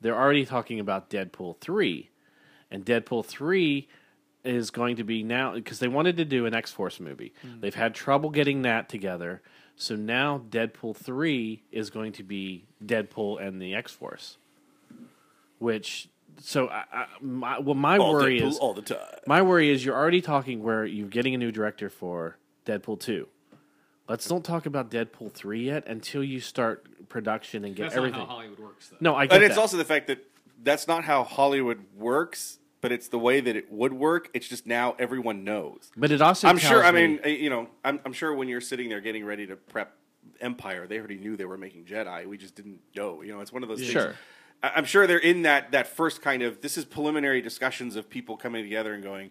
they're 0.00 0.18
already 0.18 0.46
talking 0.46 0.80
about 0.80 1.10
Deadpool 1.10 1.58
three, 1.58 2.08
and 2.70 2.84
Deadpool 2.86 3.24
three 3.26 3.86
is 4.44 4.70
going 4.70 4.96
to 4.96 5.04
be 5.04 5.22
now 5.22 5.52
because 5.54 5.78
they 5.80 5.88
wanted 5.88 6.16
to 6.16 6.24
do 6.24 6.46
an 6.46 6.54
X 6.54 6.72
Force 6.72 6.98
movie. 7.00 7.32
Hmm. 7.42 7.60
They've 7.60 7.74
had 7.74 7.94
trouble 7.94 8.30
getting 8.30 8.62
that 8.62 8.88
together, 8.88 9.42
so 9.76 9.96
now 9.96 10.42
Deadpool 10.50 10.96
three 10.96 11.62
is 11.70 11.90
going 11.90 12.12
to 12.12 12.22
be 12.22 12.64
Deadpool 12.84 13.40
and 13.46 13.60
the 13.60 13.74
X 13.74 13.92
Force, 13.92 14.38
which. 15.58 16.08
So, 16.42 16.68
I, 16.68 16.84
I, 16.92 17.06
my, 17.20 17.58
well, 17.58 17.74
my 17.74 17.98
All 17.98 18.12
worry 18.14 18.40
Deadpool 18.40 18.48
is 18.48 18.58
all 18.58 18.72
the 18.72 18.80
time. 18.82 18.98
my 19.26 19.42
worry 19.42 19.68
is 19.68 19.84
you're 19.84 19.96
already 19.96 20.22
talking 20.22 20.62
where 20.62 20.86
you're 20.86 21.08
getting 21.08 21.34
a 21.34 21.38
new 21.38 21.52
director 21.52 21.90
for 21.90 22.38
Deadpool 22.64 22.98
2. 23.00 23.26
Let's 24.08 24.26
don't 24.26 24.44
talk 24.44 24.64
about 24.64 24.90
Deadpool 24.90 25.32
3 25.32 25.64
yet 25.66 25.86
until 25.86 26.24
you 26.24 26.40
start 26.40 27.08
production 27.10 27.64
and 27.64 27.76
get 27.76 27.82
That's 27.84 27.96
everything. 27.96 28.20
not 28.20 28.28
how 28.28 28.34
Hollywood 28.36 28.58
works, 28.58 28.88
though. 28.88 28.96
no, 29.00 29.14
I 29.14 29.26
get 29.26 29.34
And 29.34 29.44
it's 29.44 29.56
that. 29.56 29.60
also 29.60 29.76
the 29.76 29.84
fact 29.84 30.06
that 30.06 30.24
that's 30.62 30.88
not 30.88 31.04
how 31.04 31.24
Hollywood 31.24 31.84
works, 31.98 32.58
but 32.80 32.92
it's 32.92 33.08
the 33.08 33.18
way 33.18 33.40
that 33.40 33.56
it 33.56 33.70
would 33.70 33.92
work. 33.92 34.28
It's 34.34 34.48
just 34.48 34.66
now 34.66 34.94
everyone 34.98 35.44
knows. 35.44 35.90
but 35.96 36.10
it 36.10 36.20
also 36.20 36.48
I'm 36.48 36.58
sure. 36.58 36.84
I 36.84 36.92
mean, 36.92 37.20
uh, 37.24 37.28
you 37.28 37.50
know, 37.50 37.68
I'm, 37.84 38.00
I'm 38.04 38.12
sure 38.12 38.34
when 38.34 38.48
you're 38.48 38.60
sitting 38.60 38.88
there 38.88 39.00
getting 39.00 39.24
ready 39.24 39.46
to 39.46 39.56
prep 39.56 39.96
Empire, 40.40 40.86
they 40.86 40.98
already 40.98 41.18
knew 41.18 41.36
they 41.36 41.44
were 41.44 41.58
making 41.58 41.84
Jedi. 41.84 42.26
We 42.26 42.38
just 42.38 42.54
didn't 42.54 42.80
know. 42.96 43.22
You 43.22 43.32
know, 43.34 43.40
it's 43.40 43.52
one 43.52 43.62
of 43.62 43.68
those 43.68 43.80
things. 43.80 43.90
Sure. 43.92 44.14
I- 44.62 44.72
I'm 44.76 44.84
sure 44.84 45.06
they're 45.06 45.18
in 45.18 45.42
that 45.42 45.72
that 45.72 45.86
first 45.86 46.22
kind 46.22 46.42
of 46.42 46.60
this 46.62 46.76
is 46.78 46.84
preliminary 46.84 47.40
discussions 47.42 47.96
of 47.96 48.08
people 48.08 48.36
coming 48.36 48.62
together 48.62 48.94
and 48.94 49.02
going, 49.02 49.30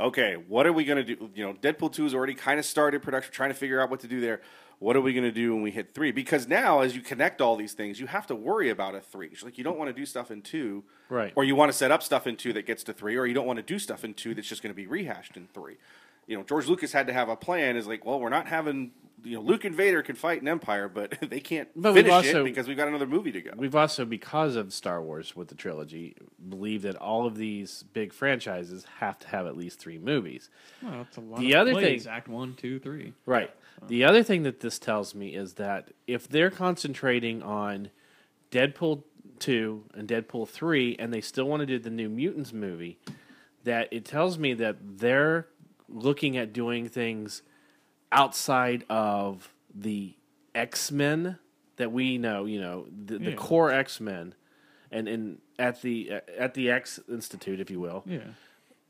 okay, 0.00 0.34
what 0.34 0.66
are 0.66 0.72
we 0.72 0.84
going 0.84 1.04
to 1.04 1.14
do? 1.16 1.30
You 1.34 1.44
know, 1.46 1.54
Deadpool 1.54 1.92
two 1.92 2.04
has 2.04 2.14
already 2.14 2.34
kind 2.34 2.58
of 2.58 2.64
started 2.66 3.02
production, 3.02 3.32
trying 3.32 3.50
to 3.50 3.54
figure 3.54 3.80
out 3.80 3.90
what 3.90 4.00
to 4.00 4.08
do 4.08 4.20
there. 4.20 4.40
What 4.82 4.96
are 4.96 5.00
we 5.00 5.12
going 5.12 5.24
to 5.24 5.30
do 5.32 5.54
when 5.54 5.62
we 5.62 5.70
hit 5.70 5.94
three? 5.94 6.10
Because 6.10 6.48
now, 6.48 6.80
as 6.80 6.96
you 6.96 7.02
connect 7.02 7.40
all 7.40 7.54
these 7.54 7.72
things, 7.72 8.00
you 8.00 8.08
have 8.08 8.26
to 8.26 8.34
worry 8.34 8.68
about 8.68 8.96
a 8.96 9.00
three. 9.00 9.28
It's 9.28 9.44
like 9.44 9.56
you 9.56 9.62
don't 9.64 9.78
want 9.78 9.88
to 9.88 9.92
do 9.94 10.04
stuff 10.04 10.30
in 10.32 10.42
two, 10.42 10.82
Right. 11.08 11.32
Or 11.36 11.44
you 11.44 11.54
want 11.54 11.70
to 11.70 11.76
set 11.76 11.90
up 11.92 12.02
stuff 12.02 12.26
in 12.26 12.36
two 12.36 12.52
that 12.54 12.66
gets 12.66 12.82
to 12.84 12.92
three, 12.92 13.16
or 13.16 13.24
you 13.26 13.34
don't 13.34 13.46
want 13.46 13.58
to 13.58 13.62
do 13.62 13.78
stuff 13.78 14.02
in 14.04 14.12
two 14.14 14.34
that's 14.34 14.48
just 14.48 14.62
going 14.62 14.72
to 14.72 14.76
be 14.76 14.86
rehashed 14.86 15.36
in 15.36 15.46
three. 15.54 15.76
You 16.26 16.36
know, 16.38 16.42
George 16.42 16.66
Lucas 16.68 16.92
had 16.92 17.06
to 17.06 17.12
have 17.12 17.28
a 17.28 17.36
plan. 17.36 17.76
Is 17.76 17.86
like, 17.86 18.04
well, 18.04 18.18
we're 18.18 18.28
not 18.28 18.48
having. 18.48 18.90
You 19.24 19.36
know, 19.36 19.42
Luke 19.42 19.64
and 19.64 19.72
Vader 19.72 20.02
can 20.02 20.16
fight 20.16 20.40
in 20.42 20.48
Empire, 20.48 20.88
but 20.88 21.16
they 21.30 21.38
can't 21.38 21.68
But 21.76 21.94
finish 21.94 22.10
also- 22.10 22.40
it 22.40 22.44
because 22.44 22.66
we've 22.66 22.76
got 22.76 22.88
another 22.88 23.06
movie 23.06 23.30
to 23.30 23.40
go. 23.40 23.52
We've 23.56 23.76
also, 23.76 24.04
because 24.04 24.56
of 24.56 24.72
Star 24.72 25.00
Wars 25.00 25.36
with 25.36 25.46
the 25.46 25.54
trilogy, 25.54 26.16
believe 26.48 26.82
that 26.82 26.96
all 26.96 27.24
of 27.24 27.36
these 27.36 27.84
big 27.92 28.12
franchises 28.12 28.84
have 28.98 29.20
to 29.20 29.28
have 29.28 29.46
at 29.46 29.56
least 29.56 29.78
three 29.78 29.98
movies. 29.98 30.50
Well, 30.82 30.92
that's 31.04 31.16
a 31.18 31.20
lot 31.20 31.38
The 31.38 31.52
of 31.52 31.60
other 31.60 31.70
plays. 31.72 32.02
thing- 32.04 32.12
Act 32.12 32.26
one, 32.26 32.54
two, 32.54 32.80
three. 32.80 33.12
Right. 33.24 33.52
The 33.88 34.04
other 34.04 34.22
thing 34.22 34.42
that 34.44 34.60
this 34.60 34.78
tells 34.78 35.14
me 35.14 35.34
is 35.34 35.54
that 35.54 35.90
if 36.06 36.28
they're 36.28 36.50
concentrating 36.50 37.42
on 37.42 37.90
Deadpool 38.50 39.02
2 39.40 39.84
and 39.94 40.08
Deadpool 40.08 40.48
3 40.48 40.96
and 40.98 41.12
they 41.12 41.20
still 41.20 41.46
want 41.46 41.60
to 41.60 41.66
do 41.66 41.78
the 41.78 41.90
New 41.90 42.08
Mutants 42.08 42.52
movie, 42.52 42.98
that 43.64 43.88
it 43.92 44.04
tells 44.04 44.38
me 44.38 44.54
that 44.54 44.76
they're 44.98 45.48
looking 45.88 46.36
at 46.36 46.52
doing 46.52 46.88
things 46.88 47.42
outside 48.10 48.84
of 48.88 49.52
the 49.74 50.14
X-Men 50.54 51.38
that 51.76 51.90
we 51.92 52.18
know, 52.18 52.44
you 52.44 52.60
know, 52.60 52.86
the, 53.04 53.18
the 53.18 53.30
Yeah. 53.30 53.36
core 53.36 53.70
X-Men 53.72 54.34
and 54.90 55.08
in 55.08 55.38
at 55.58 55.80
the 55.82 56.10
at 56.38 56.54
the 56.54 56.70
X 56.70 57.00
Institute 57.08 57.58
if 57.60 57.70
you 57.70 57.80
will 57.80 58.02
Yeah. 58.06 58.20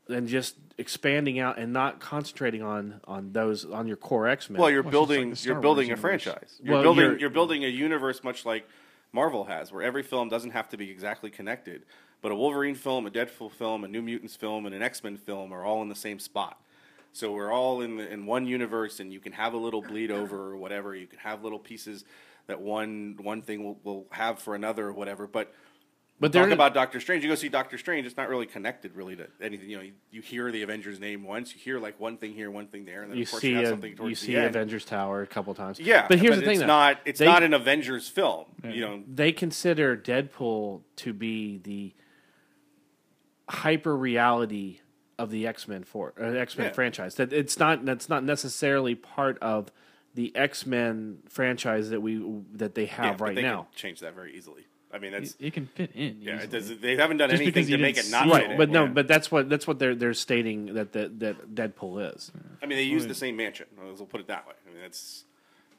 And 0.09 0.27
just 0.27 0.55
expanding 0.77 1.39
out 1.39 1.57
and 1.57 1.71
not 1.71 1.99
concentrating 1.99 2.61
on 2.61 2.99
on 3.05 3.31
those 3.31 3.65
on 3.65 3.87
your 3.87 3.97
core 3.97 4.27
X 4.27 4.49
Men. 4.49 4.59
Well, 4.61 4.69
you're 4.69 4.83
Well, 4.83 4.91
building 4.91 5.29
like 5.31 5.45
you're 5.45 5.59
building 5.61 5.85
a 5.85 5.95
universe. 5.95 6.01
franchise. 6.23 6.59
You're 6.63 6.73
Well, 6.73 6.83
building 6.83 7.05
you're- 7.05 7.19
you're, 7.21 7.29
building 7.29 7.63
a 7.63 7.67
universe 7.69 8.23
much 8.23 8.45
like 8.45 8.67
Marvel 9.11 9.45
has, 9.45 9.71
where 9.71 9.83
every 9.83 10.03
film 10.03 10.29
doesn't 10.29 10.51
have 10.51 10.69
to 10.69 10.77
be 10.77 10.89
exactly 10.89 11.29
connected, 11.29 11.83
but 12.21 12.31
a 12.31 12.35
Wolverine 12.35 12.75
film, 12.75 13.05
a 13.05 13.11
Deadpool 13.11 13.51
film, 13.51 13.83
a 13.83 13.87
New 13.87 14.01
Mutants 14.01 14.35
film, 14.35 14.65
and 14.65 14.73
an 14.73 14.81
X 14.81 15.03
Men 15.03 15.17
film 15.17 15.53
are 15.53 15.63
all 15.63 15.81
in 15.81 15.89
the 15.89 15.95
same 15.95 16.19
spot. 16.19 16.59
So 17.15 17.31
we're 17.31 17.51
all 17.51 17.81
in 17.81 17.97
the, 17.97 18.11
in 18.11 18.25
one 18.25 18.47
universe, 18.47 18.99
and 18.99 19.13
you 19.13 19.19
can 19.19 19.33
have 19.33 19.53
a 19.53 19.57
little 19.57 19.83
bleed 19.83 20.09
over 20.09 20.49
or 20.49 20.57
whatever. 20.57 20.95
You 20.95 21.05
can 21.05 21.19
have 21.19 21.43
little 21.43 21.59
pieces 21.59 22.03
that 22.47 22.59
one 22.59 23.17
one 23.21 23.41
thing 23.43 23.63
will, 23.63 23.79
will 23.83 24.07
have 24.11 24.39
for 24.39 24.55
another 24.55 24.87
or 24.87 24.93
whatever. 24.93 25.27
But 25.27 25.53
but 26.31 26.33
talk 26.39 26.49
about 26.49 26.73
Doctor 26.73 26.99
Strange. 26.99 27.23
You 27.23 27.29
go 27.29 27.35
see 27.35 27.49
Doctor 27.49 27.77
Strange. 27.77 28.05
It's 28.05 28.17
not 28.17 28.29
really 28.29 28.45
connected 28.45 28.95
really 28.95 29.15
to 29.15 29.27
anything. 29.41 29.69
You 29.69 29.77
know, 29.77 29.83
you, 29.83 29.93
you 30.11 30.21
hear 30.21 30.51
the 30.51 30.63
Avengers 30.63 30.99
name 30.99 31.23
once, 31.23 31.53
you 31.53 31.59
hear 31.59 31.79
like 31.79 31.99
one 31.99 32.17
thing 32.17 32.33
here, 32.33 32.49
one 32.49 32.67
thing 32.67 32.85
there, 32.85 33.01
and 33.03 33.11
then 33.11 33.17
you 33.17 33.23
of 33.23 33.29
course 33.31 33.41
see 33.41 33.49
you 33.51 33.55
have 33.57 33.65
a, 33.65 33.69
something 33.69 33.95
towards 33.95 34.09
you 34.09 34.15
the 34.15 34.33
see 34.33 34.35
end. 34.35 34.47
Avengers 34.47 34.85
Tower 34.85 35.21
a 35.21 35.27
couple 35.27 35.53
times. 35.53 35.79
Yeah, 35.79 36.05
but 36.07 36.19
here's 36.19 36.35
the 36.37 36.41
thing: 36.41 36.51
it's 36.53 36.59
though. 36.61 36.67
not 36.67 36.99
it's 37.05 37.19
They- 37.19 37.25
not 37.25 37.43
an 37.43 37.53
Avengers 37.53 38.07
film. 38.09 38.45
You 38.63 38.81
know, 38.81 39.03
they 39.07 39.31
consider 39.31 39.95
Deadpool 39.97 40.81
to 40.97 41.13
be 41.13 41.57
the 41.57 41.93
hyper 43.49 43.95
reality 43.95 44.79
of 45.19 45.29
the 45.29 45.45
X 45.47 45.67
Men 45.67 45.83
for 45.83 46.13
uh, 46.19 46.25
X 46.25 46.57
Men 46.57 46.67
Yeah. 46.67 46.73
franchise. 46.73 47.15
That 47.15 47.33
it's 47.33 47.59
not 47.59 47.85
that's 47.85 48.09
not 48.09 48.23
necessarily 48.23 48.95
part 48.95 49.37
of 49.39 49.71
the 50.15 50.35
X 50.35 50.65
Men 50.65 51.19
franchise 51.29 51.89
that 51.89 52.01
we 52.01 52.23
that 52.53 52.75
they 52.75 52.83
yeah, 52.85 52.95
have 53.07 53.17
but 53.17 53.25
right 53.25 53.35
they 53.35 53.41
now. 53.41 53.63
can 53.71 53.75
change 53.75 53.99
that 53.99 54.15
very 54.15 54.35
easily. 54.35 54.65
I 54.93 54.99
mean, 54.99 55.11
that's 55.11 55.31
It, 55.31 55.47
it 55.47 55.53
can 55.53 55.65
fit 55.65 55.91
in. 55.95 56.17
yeah. 56.21 56.39
It 56.39 56.51
does, 56.51 56.77
they 56.79 56.95
haven't 56.95 57.17
done 57.17 57.29
Just 57.31 57.41
anything 57.41 57.65
to 57.65 57.77
make 57.77 57.97
it 57.97 58.09
not 58.11 58.25
see 58.25 58.29
fit 58.29 58.35
Right, 58.35 58.51
in, 58.51 58.57
but 58.57 58.69
no, 58.69 58.83
yeah. 58.83 58.91
but 58.91 59.07
that's 59.07 59.31
what 59.31 59.49
that's 59.49 59.65
what 59.65 59.79
they're 59.79 59.95
they're 59.95 60.13
stating 60.13 60.75
that 60.75 60.93
that, 60.93 61.19
that 61.19 61.55
Deadpool 61.55 62.15
is. 62.15 62.31
I 62.61 62.67
mean, 62.67 62.77
they 62.77 62.83
use 62.83 63.07
the 63.07 63.15
same 63.15 63.35
mansion. 63.35 63.65
We'll 63.81 64.05
put 64.05 64.21
it 64.21 64.27
that 64.27 64.47
way. 64.47 64.53
I 64.67 64.71
mean, 64.71 64.81
that's 64.81 65.25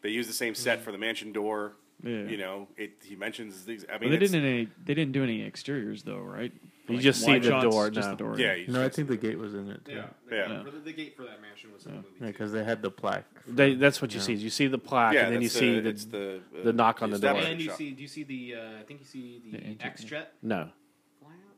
they 0.02 0.10
use 0.10 0.26
the 0.26 0.32
same 0.32 0.54
set 0.54 0.80
mm. 0.80 0.82
for 0.82 0.92
the 0.92 0.98
mansion 0.98 1.32
door. 1.32 1.74
Yeah. 2.02 2.24
You 2.24 2.36
know, 2.36 2.68
it. 2.76 2.94
He 3.04 3.14
mentions 3.14 3.64
these. 3.64 3.84
I 3.84 3.92
But 3.92 4.02
mean, 4.02 4.10
they 4.10 4.18
didn't 4.18 4.44
any. 4.44 4.68
They 4.84 4.94
didn't 4.94 5.12
do 5.12 5.22
any 5.22 5.42
exteriors 5.42 6.02
though, 6.02 6.18
right? 6.18 6.52
You 6.86 6.98
just 6.98 7.24
see 7.24 7.38
the 7.38 7.48
shots, 7.48 7.64
door, 7.64 7.90
Just 7.90 8.08
no. 8.08 8.14
the 8.14 8.24
door. 8.24 8.38
yeah. 8.38 8.56
No, 8.68 8.84
I 8.84 8.90
think 8.90 9.08
the 9.08 9.16
gate 9.16 9.38
was 9.38 9.54
in 9.54 9.70
it 9.70 9.84
too. 9.84 9.92
Yeah, 9.92 10.04
Yeah. 10.30 10.62
The, 10.64 10.70
the, 10.70 10.78
the 10.78 10.92
gate 10.92 11.16
for 11.16 11.22
that 11.22 11.40
mansion 11.40 11.72
was 11.72 11.86
in 11.86 11.92
the 11.92 11.96
movie. 11.98 12.08
Yeah, 12.20 12.26
because 12.26 12.52
they 12.52 12.62
had 12.62 12.82
the 12.82 12.90
plaque. 12.90 13.24
They, 13.46 13.74
that's 13.74 14.02
what 14.02 14.12
you 14.12 14.20
see. 14.20 14.34
You 14.34 14.50
see 14.50 14.66
the 14.66 14.78
plaque, 14.78 15.14
yeah, 15.14 15.24
and 15.24 15.34
then 15.34 15.42
you 15.42 15.48
that's 15.48 15.58
see 15.58 15.74
the, 15.76 15.80
the, 15.80 15.88
it's 15.88 16.04
the 16.04 16.40
uh, 16.60 16.64
the 16.64 16.72
knock 16.72 17.02
on 17.02 17.10
the 17.10 17.18
door. 17.18 17.36
And 17.36 17.60
you 17.60 17.70
see, 17.70 17.92
do 17.92 18.02
you 18.02 18.08
see 18.08 18.24
the? 18.24 18.54
Uh, 18.54 18.80
I 18.80 18.82
think 18.82 19.00
you 19.00 19.06
see 19.06 19.40
the, 19.50 19.58
The 19.58 19.84
X 19.84 20.04
jet 20.04 20.34
no. 20.42 20.68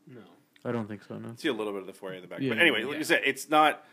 No. 0.07 0.21
I 0.63 0.71
don't 0.71 0.87
think 0.87 1.03
so. 1.03 1.17
No. 1.17 1.33
see 1.35 1.49
a 1.49 1.53
little 1.53 1.73
bit 1.73 1.81
of 1.81 1.87
the 1.87 1.93
foyer 1.93 2.13
in 2.13 2.21
the 2.21 2.27
back. 2.27 2.39
Yeah, 2.39 2.49
but 2.49 2.59
anyway, 2.59 2.81
yeah. 2.81 2.87
like 2.87 2.99
I 2.99 3.03
said, 3.03 3.21
it's 3.25 3.49
not. 3.49 3.83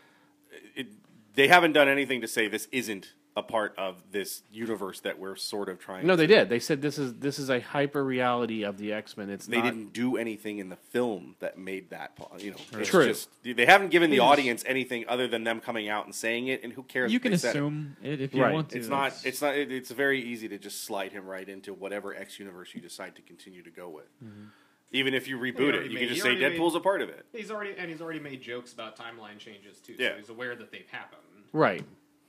It, 0.75 0.87
they 1.35 1.47
haven't 1.49 1.73
done 1.73 1.89
anything 1.89 2.21
to 2.21 2.27
say 2.27 2.47
this 2.47 2.67
isn't 2.71 3.13
a 3.37 3.43
part 3.43 3.73
of 3.77 3.97
this 4.11 4.43
universe 4.49 5.01
that 5.01 5.19
we're 5.19 5.35
sort 5.35 5.67
of 5.67 5.77
trying. 5.77 6.07
No, 6.07 6.13
to 6.13 6.17
they 6.17 6.27
did. 6.27 6.47
They 6.47 6.59
said 6.59 6.81
this 6.81 6.97
is 6.97 7.15
this 7.15 7.37
is 7.37 7.49
a 7.49 7.59
hyper 7.59 8.01
reality 8.03 8.63
of 8.63 8.77
the 8.77 8.93
X 8.93 9.17
Men. 9.17 9.29
It's 9.29 9.45
They 9.45 9.57
not, 9.57 9.65
didn't 9.65 9.91
do 9.93 10.15
anything 10.15 10.59
in 10.59 10.69
the 10.69 10.77
film 10.77 11.35
that 11.39 11.57
made 11.57 11.89
that. 11.89 12.17
You 12.39 12.51
know, 12.51 12.57
it's 12.79 12.89
True. 12.89 13.05
Just, 13.07 13.29
they 13.43 13.65
haven't 13.65 13.89
given 13.91 14.09
the 14.09 14.19
audience 14.19 14.63
anything 14.65 15.03
other 15.09 15.27
than 15.27 15.43
them 15.43 15.59
coming 15.59 15.89
out 15.89 16.05
and 16.05 16.15
saying 16.15 16.47
it, 16.47 16.63
and 16.63 16.71
who 16.71 16.83
cares? 16.83 17.11
You 17.11 17.19
can 17.19 17.31
they 17.31 17.37
said 17.37 17.49
it? 17.49 17.59
assume 17.59 17.97
it 18.01 18.21
if 18.21 18.33
you 18.33 18.41
Right. 18.41 18.53
want 18.53 18.69
to. 18.69 18.77
It's 18.79 18.87
not. 18.87 19.13
It's 19.25 19.41
not. 19.41 19.55
It, 19.57 19.69
it's 19.71 19.91
very 19.91 20.21
easy 20.21 20.47
to 20.47 20.57
just 20.57 20.85
slide 20.85 21.11
him 21.11 21.25
right 21.25 21.47
into 21.49 21.73
whatever 21.73 22.15
X 22.15 22.39
universe 22.39 22.73
you 22.73 22.79
decide 22.81 23.15
to 23.17 23.21
continue 23.21 23.61
to 23.63 23.69
go 23.71 23.89
with. 23.89 24.07
Mm-hmm. 24.23 24.45
Even 24.91 25.13
if 25.13 25.27
you 25.27 25.37
reboot 25.37 25.73
it, 25.73 25.87
you 25.91 25.95
made- 25.95 25.99
can 25.99 26.07
just 26.09 26.21
say 26.21 26.29
already 26.29 26.41
made- 26.41 26.57
Deadpool's 26.57 26.75
a 26.75 26.79
part 26.79 27.01
of 27.01 27.09
it. 27.09 27.25
He's 27.33 27.51
already 27.51 27.73
and 27.77 27.89
he's 27.91 27.99
already 28.01 28.19
made 28.21 28.41
jokes 28.41 28.71
about 28.71 28.95
timeline 28.97 29.39
changes 29.39 29.79
too. 29.81 29.95
Yeah. 29.99 30.11
So 30.11 30.15
he's 30.19 30.29
aware 30.29 30.55
that 30.55 30.71
they've 30.71 30.87
happened. 30.89 31.21
right, 31.51 31.83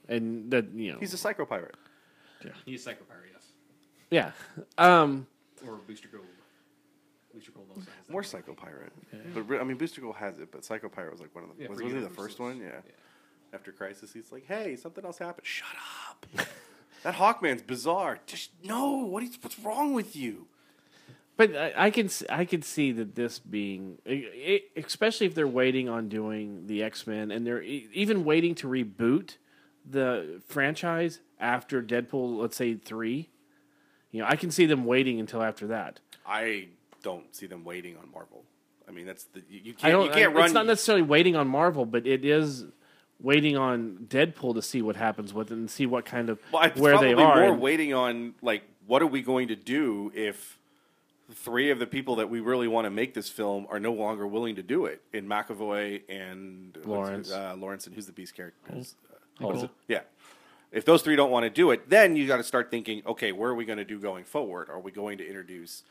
and 0.09 0.51
that 0.51 0.73
you 0.75 0.93
know, 0.93 0.99
He's 1.01 1.13
a 1.15 1.19
psycho 1.19 1.45
pirate. 1.45 1.75
He's 2.65 2.85
Psycho 2.85 3.03
Pirate, 3.05 3.31
yes, 3.33 3.45
yeah. 4.11 4.31
Um, 4.79 5.27
or 5.67 5.77
Booster 5.87 6.07
Gold. 6.13 6.25
Booster 7.35 7.51
Gold 7.51 7.67
also 7.71 7.81
has 7.81 7.87
that. 8.07 8.13
More 8.13 8.23
psycho 8.23 8.55
pirate. 8.55 8.93
But 9.35 9.43
re- 9.49 9.59
I 9.59 9.65
mean, 9.65 9.77
Booster 9.79 10.01
Gold 10.01 10.17
has 10.17 10.39
it, 10.39 10.53
but 10.53 10.65
Psycho 10.65 10.89
Pirate 10.89 11.11
was 11.13 11.21
like 11.21 11.35
one 11.35 11.45
of 11.45 11.51
the. 11.57 11.63
Yeah, 11.65 11.69
was 11.71 11.79
for 11.79 11.85
was 11.85 11.93
he 11.95 11.99
the 12.01 12.09
first 12.11 12.39
one? 12.39 12.61
Yeah. 12.61 12.81
After 13.53 13.73
Crisis, 13.73 14.13
he's 14.13 14.31
like, 14.31 14.47
"Hey, 14.47 14.77
something 14.77 15.05
else 15.05 15.19
happened. 15.19 15.47
Shut 15.47 15.67
up. 16.09 16.27
that 17.03 17.15
Hawkman's 17.15 17.63
bizarre. 17.63 18.19
Just 18.27 18.51
no. 18.63 18.97
What 18.99 19.23
is 19.25 19.39
what's 19.41 19.59
wrong 19.59 19.93
with 19.93 20.15
you?" 20.15 20.47
but 21.37 21.55
I, 21.57 21.73
I 21.77 21.91
can 21.91 22.07
s- 22.07 22.23
I 22.31 22.45
can 22.45 22.63
see 22.63 22.93
that 22.93 23.15
this 23.17 23.39
being, 23.41 23.99
e- 24.07 24.13
e- 24.13 24.61
especially 24.77 25.27
if 25.27 25.35
they're 25.35 25.49
waiting 25.49 25.89
on 25.89 26.09
doing 26.09 26.67
the 26.67 26.83
X 26.83 27.07
Men, 27.07 27.31
and 27.33 27.47
they're 27.47 27.63
e- 27.63 27.89
even 27.93 28.25
waiting 28.25 28.55
to 28.57 28.69
reboot 28.69 29.37
the 29.89 30.41
franchise 30.49 31.21
after 31.39 31.83
Deadpool, 31.83 32.39
let's 32.41 32.57
say 32.57 32.75
three. 32.75 33.29
You 34.13 34.23
know, 34.23 34.29
I 34.29 34.37
can 34.37 34.51
see 34.51 34.67
them 34.67 34.85
waiting 34.85 35.21
until 35.21 35.43
after 35.43 35.67
that. 35.69 36.01
I 36.27 36.69
don't 37.03 37.35
see 37.35 37.47
them 37.47 37.65
waiting 37.65 37.97
on 37.97 38.11
Marvel. 38.11 38.45
I 38.89 38.93
mean, 38.93 39.05
that's 39.07 39.25
the 39.25 39.43
you, 39.51 39.61
you 39.65 39.73
can't 39.75 39.85
I 39.85 39.91
don't. 39.91 40.07
you 40.07 40.11
can't 40.13 40.33
I- 40.33 40.35
run. 40.37 40.45
It's 40.47 40.55
not 40.55 40.67
necessarily 40.67 41.03
waiting 41.03 41.37
on 41.37 41.49
Marvel, 41.49 41.85
but 41.85 42.07
it 42.07 42.25
is 42.25 42.65
waiting 43.21 43.57
on 43.57 44.07
Deadpool 44.09 44.55
to 44.55 44.63
see 44.63 44.83
what 44.83 44.97
happens 44.97 45.33
with 45.35 45.51
it 45.51 45.55
and 45.55 45.71
see 45.71 45.87
what 45.87 46.05
kind 46.05 46.29
of 46.31 46.39
Well, 46.53 46.65
it's 46.65 46.79
where 46.79 46.99
they 46.99 47.13
are. 47.15 47.17
more 47.41 47.53
and- 47.53 47.61
waiting 47.61 47.95
on 47.95 48.35
like 48.43 48.63
what 48.87 49.03
are 49.03 49.07
we 49.07 49.23
going 49.23 49.49
to 49.49 49.57
do 49.57 50.13
if 50.15 50.59
three 51.33 51.71
of 51.71 51.79
the 51.81 51.87
people 51.87 52.17
that 52.17 52.31
we 52.31 52.39
really 52.39 52.69
want 52.69 52.85
to 52.85 52.91
make 52.91 53.13
this 53.15 53.29
film 53.29 53.67
are 53.69 53.81
no 53.81 53.93
longer 53.93 54.27
willing 54.27 54.55
to 54.57 54.63
do 54.63 54.87
it? 54.87 55.03
In 55.13 55.27
McAvoy 55.27 56.03
and 56.09 56.79
Lawrence. 56.85 57.33
uh, 57.33 57.55
Lawrence, 57.59 57.87
and 57.87 57.95
who's 57.95 58.07
the 58.07 58.13
Beast 58.13 58.35
character? 58.37 58.61
Nicole. 59.41 59.71
Yeah. 59.89 60.01
If 60.73 60.85
those 60.85 61.03
three 61.03 61.17
don't 61.17 61.31
want 61.31 61.45
to 61.45 61.51
do 61.51 61.71
it, 61.71 61.89
then 61.89 62.17
you 62.17 62.27
got 62.27 62.37
to 62.39 62.43
start 62.45 62.71
thinking, 62.71 63.03
okay, 63.07 63.33
where 63.33 63.51
are 63.51 63.55
we 63.55 63.65
going 63.65 63.79
to 63.79 63.85
do 63.85 63.99
going 63.99 64.25
forward? 64.25 64.69
Are 64.69 64.81
we 64.81 64.91
going 64.91 65.17
to 65.19 65.27
introduce 65.27 65.85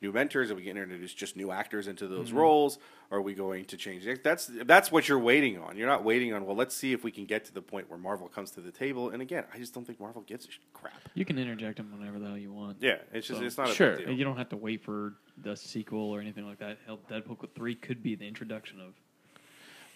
new 0.00 0.10
mentors? 0.10 0.50
Are 0.50 0.54
we 0.56 0.64
going 0.64 0.74
to 0.76 0.82
introduce 0.82 1.12
just 1.14 1.36
new 1.36 1.50
actors 1.52 1.86
into 1.86 2.08
those 2.08 2.28
Mm-hmm. 2.28 2.38
roles? 2.38 2.78
Are 3.10 3.20
we 3.20 3.34
going 3.34 3.66
to 3.66 3.76
change? 3.76 4.08
That's 4.24 4.50
that's 4.64 4.90
what 4.90 5.06
you're 5.06 5.18
waiting 5.18 5.58
on. 5.58 5.76
You're 5.76 5.86
not 5.86 6.02
waiting 6.02 6.32
on. 6.32 6.46
Well, 6.46 6.56
let's 6.56 6.74
see 6.74 6.92
if 6.94 7.04
we 7.04 7.10
can 7.12 7.26
get 7.26 7.44
to 7.44 7.52
the 7.52 7.60
point 7.60 7.90
where 7.90 7.98
Marvel 7.98 8.26
comes 8.26 8.50
to 8.52 8.60
the 8.62 8.72
table. 8.72 9.10
And 9.10 9.20
again, 9.20 9.44
I 9.54 9.58
just 9.58 9.74
don't 9.74 9.84
think 9.86 10.00
Marvel 10.00 10.22
gives 10.22 10.46
a 10.46 10.48
crap. 10.72 10.94
You 11.14 11.26
can 11.26 11.38
interject 11.38 11.76
them 11.76 11.92
whenever 11.96 12.18
the 12.18 12.26
hell 12.28 12.38
you 12.38 12.52
want. 12.54 12.78
Yeah, 12.80 12.96
it's 13.12 13.26
just 13.28 13.40
So- 13.40 13.46
it's 13.46 13.58
not 13.58 13.68
a 13.68 13.74
Sure. 13.74 14.10
You 14.10 14.24
don't 14.24 14.38
have 14.38 14.48
to 14.48 14.56
wait 14.56 14.82
for 14.82 15.12
the 15.36 15.54
sequel 15.56 16.10
or 16.10 16.20
anything 16.22 16.46
like 16.46 16.58
that. 16.60 16.78
Hell, 16.86 16.98
Deadpool 17.10 17.46
three 17.54 17.74
could 17.74 18.02
be 18.02 18.14
the 18.14 18.26
introduction 18.26 18.80
of. 18.80 18.94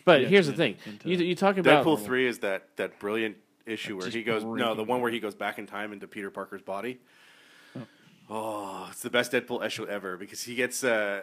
But 0.06 0.22
Yeah, 0.22 0.28
here's 0.28 0.46
the 0.46 0.54
thing: 0.54 0.76
into- 0.86 1.08
you, 1.10 1.16
you 1.18 1.34
talk 1.34 1.58
about 1.58 1.84
Deadpool 1.84 2.02
three 2.02 2.26
is 2.26 2.38
that 2.38 2.68
that 2.76 2.98
brilliant 2.98 3.36
issue 3.66 3.98
where 3.98 4.08
he 4.08 4.22
goes 4.22 4.44
no 4.44 4.74
the 4.74 4.84
one 4.84 5.00
where 5.02 5.10
he 5.10 5.18
goes 5.20 5.34
back 5.34 5.58
in 5.58 5.66
time 5.66 5.92
into 5.92 6.06
Peter 6.06 6.30
Parker's 6.30 6.62
body. 6.62 6.98
Oh, 8.28 8.88
it's 8.90 9.02
the 9.02 9.10
best 9.10 9.32
Deadpool 9.32 9.64
issue 9.64 9.86
ever 9.86 10.16
because 10.16 10.42
he 10.42 10.54
gets 10.56 10.82
uh, 10.82 11.22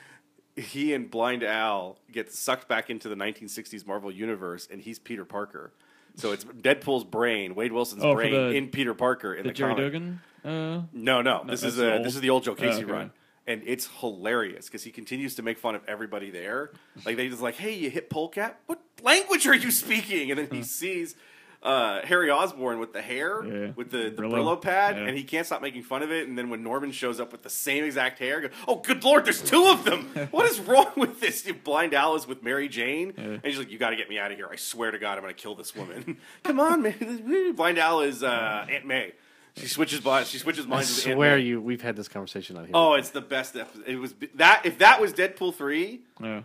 he 0.56 0.94
and 0.94 1.08
Blind 1.10 1.42
Al 1.44 1.98
get 2.10 2.32
sucked 2.32 2.68
back 2.68 2.90
into 2.90 3.08
the 3.08 3.14
1960s 3.14 3.86
Marvel 3.86 4.10
universe 4.10 4.66
and 4.70 4.80
he's 4.80 4.98
Peter 4.98 5.24
Parker. 5.24 5.72
So 6.16 6.32
it's 6.32 6.44
Deadpool's 6.62 7.04
brain, 7.04 7.54
Wade 7.54 7.72
Wilson's 7.72 8.02
Oh, 8.02 8.14
brain 8.14 8.32
the- 8.32 8.50
in 8.56 8.68
Peter 8.68 8.94
Parker 8.94 9.32
in 9.34 9.44
The 9.44 9.50
the, 9.50 9.54
Gerry 9.54 9.74
comic. 9.74 9.84
Duggan. 9.92 10.20
Uh, 10.44 10.82
No, 10.92 11.22
no, 11.22 11.44
this 11.46 11.62
is 11.62 11.76
the 11.76 11.92
uh, 11.92 11.96
old- 11.98 12.06
this 12.06 12.14
is 12.16 12.20
the 12.20 12.30
old 12.30 12.42
Joe 12.42 12.52
Oh, 12.52 12.54
Casey 12.56 12.82
okay. 12.84 12.92
run, 12.92 13.12
and 13.50 13.62
it's 13.66 13.88
hilarious 14.00 14.66
because 14.66 14.84
he 14.84 14.90
continues 14.90 15.34
to 15.36 15.42
make 15.42 15.58
fun 15.58 15.74
of 15.74 15.82
everybody 15.88 16.30
there. 16.30 16.70
Like 17.04 17.16
they 17.16 17.28
just 17.28 17.42
like, 17.42 17.56
"Hey, 17.56 17.74
you 17.74 17.90
hit 17.90 18.08
polecat? 18.10 18.60
What 18.66 18.80
language 19.02 19.46
are 19.46 19.54
you 19.54 19.70
speaking?" 19.70 20.30
And 20.30 20.38
then 20.38 20.48
he 20.50 20.62
sees 20.62 21.14
uh, 21.62 22.00
Harry 22.06 22.30
Osborn 22.30 22.78
with 22.78 22.94
the 22.94 23.02
hair, 23.02 23.44
Yeah. 23.44 23.72
with 23.76 23.90
the, 23.90 24.04
the 24.08 24.22
Brillo. 24.22 24.32
Brillo 24.56 24.62
pad, 24.62 24.96
Yeah. 24.96 25.02
and 25.08 25.14
he 25.18 25.24
can't 25.24 25.44
stop 25.46 25.60
making 25.60 25.82
fun 25.82 26.02
of 26.02 26.10
it. 26.10 26.26
And 26.26 26.38
then 26.38 26.48
when 26.48 26.62
Norman 26.62 26.90
shows 26.90 27.20
up 27.20 27.32
with 27.32 27.42
the 27.42 27.50
same 27.50 27.84
exact 27.84 28.18
hair, 28.18 28.40
go, 28.40 28.48
"Oh, 28.66 28.76
good 28.76 29.04
lord, 29.04 29.26
there's 29.26 29.42
two 29.42 29.66
of 29.66 29.84
them! 29.84 30.06
what 30.30 30.46
is 30.50 30.58
wrong 30.60 30.90
with 30.96 31.20
this?" 31.20 31.44
You 31.46 31.52
blind 31.52 31.92
Alice 31.92 32.26
with 32.26 32.42
Mary 32.42 32.66
Jane, 32.68 33.12
Yeah. 33.16 33.24
and 33.24 33.44
he's 33.44 33.58
like, 33.58 33.70
"You 33.70 33.76
got 33.78 33.90
to 33.90 33.96
get 33.96 34.08
me 34.08 34.18
out 34.18 34.30
of 34.30 34.38
here! 34.38 34.48
I 34.50 34.56
swear 34.56 34.90
to 34.90 34.98
God, 34.98 35.18
I'm 35.18 35.22
going 35.22 35.34
to 35.34 35.42
kill 35.42 35.54
this 35.54 35.74
woman." 35.76 36.16
Come 36.44 36.60
on, 36.60 36.80
man! 36.82 37.52
Blind 37.56 37.78
Al 37.78 38.00
is 38.00 38.22
uh, 38.22 38.66
Aunt 38.70 38.86
May. 38.86 39.12
She 39.56 39.66
switches 39.66 40.00
by. 40.00 40.24
She 40.24 40.38
switches 40.38 40.66
I 40.66 40.68
minds. 40.68 40.94
with 40.96 41.06
Aunt 41.06 41.16
swear 41.16 41.36
May. 41.36 41.42
you, 41.42 41.60
we've 41.60 41.82
had 41.82 41.96
this 41.96 42.08
conversation 42.08 42.56
on 42.56 42.64
here. 42.64 42.72
Oh, 42.74 42.94
it's 42.94 43.10
the 43.10 43.20
best 43.20 43.56
episode. 43.56 43.84
It 43.86 43.96
was 43.96 44.14
that. 44.34 44.62
If 44.64 44.78
that 44.78 45.00
was 45.00 45.12
Deadpool 45.12 45.54
three, 45.54 46.00
yeah. 46.20 46.42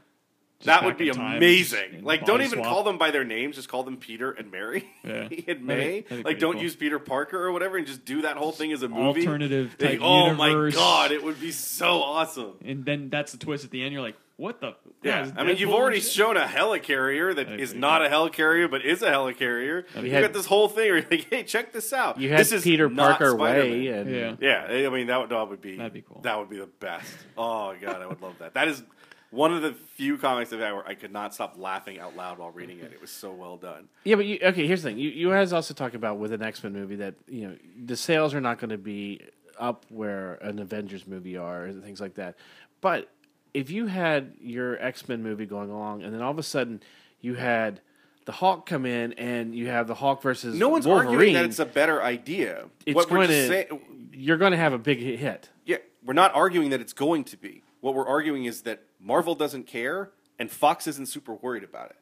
Just 0.60 0.68
that 0.68 0.86
would 0.86 0.96
be 0.98 1.10
in 1.10 1.16
time, 1.16 1.36
amazing. 1.38 2.04
Like, 2.04 2.26
don't 2.26 2.42
even 2.42 2.60
swap. 2.60 2.68
call 2.70 2.84
them 2.84 2.98
by 2.98 3.12
their 3.12 3.26
names. 3.26 3.58
Just 3.58 3.68
call 3.68 3.84
them 3.84 3.98
Peter 3.98 4.32
and 4.32 4.50
Mary 4.52 4.88
Yeah. 5.04 5.28
and 5.50 5.64
May. 5.66 6.00
That'd 6.02 6.10
that'd 6.10 6.26
like, 6.26 6.40
don't 6.40 6.54
cool. 6.54 6.62
use 6.64 6.78
Peter 6.78 6.98
Parker 6.98 7.38
or 7.44 7.52
whatever, 7.52 7.76
and 7.78 7.86
just 7.86 8.06
do 8.06 8.22
that 8.22 8.38
whole 8.38 8.54
thing 8.54 8.72
as 8.72 8.82
a 8.82 8.88
movie. 8.88 9.20
Alternative 9.22 9.76
Like, 9.80 9.92
type 9.92 10.00
oh 10.02 10.28
universe. 10.32 10.74
my 10.74 10.80
god, 10.80 11.12
it 11.12 11.22
would 11.24 11.42
be 11.42 11.52
so 11.52 12.02
awesome. 12.02 12.54
And 12.64 12.86
then 12.86 13.10
that's 13.10 13.34
the 13.34 13.38
twist 13.38 13.66
at 13.66 13.72
the 13.72 13.84
end. 13.84 13.92
You're 13.92 14.02
like, 14.02 14.16
what 14.38 14.60
the? 14.60 14.76
Yeah, 15.02 15.32
I 15.38 15.44
mean, 15.44 15.58
you've 15.58 15.72
already 15.72 16.00
shit? 16.02 16.12
shown 16.12 16.36
a 16.38 16.46
helicarrier 16.46 17.36
that 17.36 17.60
is 17.60 17.74
not 17.74 18.04
a 18.04 18.10
helicarrier, 18.10 18.70
but 18.70 18.84
is 18.84 19.02
a 19.02 19.10
helicarrier. 19.10 19.86
You 20.02 20.12
had- 20.12 20.22
got 20.24 20.34
this 20.34 20.46
whole 20.46 20.68
thing 20.68 20.90
where 20.90 20.98
you're 20.98 21.08
like, 21.10 21.28
hey, 21.30 21.44
check 21.44 21.72
this 21.72 21.94
out. 21.94 22.20
you 22.20 22.30
had 22.30 22.40
this 22.40 22.52
is 22.52 22.64
Peter 22.64 22.90
Parker 22.90 23.36
way, 23.36 23.88
and 23.88 24.10
Yeah. 24.10 24.36
Yeah, 24.40 24.88
I 24.88 24.90
mean 24.90 25.08
that 25.08 25.22
would, 25.22 25.30
that 25.30 25.48
would 25.50 25.62
be 25.62 25.78
That'd 25.78 25.94
be 25.94 26.02
cool. 26.02 26.22
That 26.22 26.38
would 26.38 26.50
be 26.50 26.58
the 26.58 26.68
best. 26.68 27.12
Oh 27.38 27.74
god, 27.80 28.02
I 28.02 28.08
would 28.08 28.22
love 28.22 28.36
that. 28.40 28.56
That 28.56 28.68
is 28.68 28.84
one 29.32 29.54
of 29.54 29.62
the 29.62 29.74
few 29.74 30.18
comics 30.18 30.52
I've 30.54 30.60
where 30.60 30.88
I 30.88 30.96
could 30.96 31.12
not 31.12 31.34
stop 31.34 31.56
laughing 31.58 32.00
out 32.00 32.16
loud 32.16 32.38
while 32.38 32.52
reading 32.52 32.80
it. 32.80 32.92
It 32.94 33.02
was 33.02 33.12
so 33.12 33.32
well 33.32 33.58
done. 33.58 33.90
Yeah, 34.04 34.16
but 34.16 34.26
you, 34.26 34.40
okay. 34.42 34.66
Here's 34.68 34.82
the 34.84 34.90
thing: 34.90 34.98
you, 34.98 35.10
you 35.10 35.30
guys 35.30 35.54
also 35.54 35.74
talk 35.74 35.94
about 35.94 36.18
with 36.18 36.32
an 36.32 36.42
X 36.42 36.64
Men 36.64 36.74
movie 36.74 36.96
that 36.98 37.16
you 37.28 37.48
know 37.48 37.56
the 37.86 37.96
sales 37.98 38.34
are 38.34 38.42
not 38.42 38.60
going 38.60 38.70
to 38.70 38.78
be 38.78 39.22
up 39.60 39.86
where 39.90 40.36
an 40.36 40.60
Avengers 40.60 41.08
movie 41.08 41.38
are 41.38 41.66
and 41.66 41.84
things 41.84 42.02
like 42.02 42.16
that. 42.16 42.36
But 42.82 43.10
if 43.56 43.70
you 43.72 43.88
had 43.88 44.34
your 44.40 44.78
X 44.84 45.08
Men 45.08 45.24
movie 45.24 45.46
going 45.46 45.70
along, 45.70 46.04
and 46.04 46.14
then 46.14 46.22
all 46.22 46.32
of 46.32 46.38
a 46.40 46.44
sudden 46.44 46.82
you 47.22 47.36
had 47.36 47.82
the 48.26 48.32
Hulk 48.32 48.66
come 48.66 48.86
in, 48.86 49.14
and 49.14 49.56
you 49.56 49.68
have 49.68 49.88
the 49.88 49.96
Hulk 49.96 50.22
versus 50.22 50.58
No 50.58 50.70
one's 50.70 50.88
Wolverine, 50.88 51.10
arguing 51.16 51.34
that 51.36 51.46
it's 51.46 51.60
a 51.60 51.66
better 51.66 52.02
idea. 52.02 52.66
it's 52.86 52.96
what 52.96 53.10
we're 53.10 53.18
going 53.18 53.30
to 53.30 53.48
saying, 53.48 54.10
you're 54.14 54.38
going 54.38 54.52
to 54.52 54.58
have 54.58 54.74
a 54.74 54.80
big 54.80 55.00
hit. 55.00 55.50
yeah, 55.66 55.78
we're 56.04 56.14
not 56.14 56.34
arguing 56.34 56.70
that 56.72 56.82
it's 56.82 56.94
going 56.94 57.24
to 57.26 57.38
be. 57.38 57.64
What 57.82 57.94
we're 57.94 58.08
arguing 58.08 58.46
is 58.46 58.62
that 58.62 58.82
Marvel 59.00 59.36
doesn't 59.36 59.68
care 59.68 60.12
and 60.40 60.52
Fox 60.52 60.88
isn't 60.88 61.08
super 61.08 61.36
worried 61.36 61.64
about 61.64 61.92
it. 61.92 61.98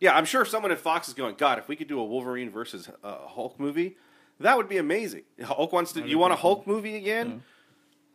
Yeah, 0.00 0.14
I'm 0.14 0.26
sure 0.26 0.44
someone 0.44 0.70
at 0.70 0.78
Fox 0.78 1.08
is 1.08 1.14
going, 1.14 1.36
God, 1.36 1.58
if 1.58 1.66
we 1.66 1.76
could 1.76 1.88
do 1.88 1.98
a 1.98 2.04
Wolverine 2.04 2.50
versus 2.50 2.90
uh, 3.02 3.26
Hulk 3.26 3.58
movie, 3.58 3.96
that 4.40 4.56
would 4.56 4.68
be 4.68 4.76
amazing. 4.76 5.22
Hulk 5.42 5.72
wants 5.72 5.92
to. 5.92 6.06
You 6.06 6.18
want 6.18 6.32
a 6.34 6.36
Hulk 6.36 6.66
movie 6.66 6.96
again? 6.96 7.42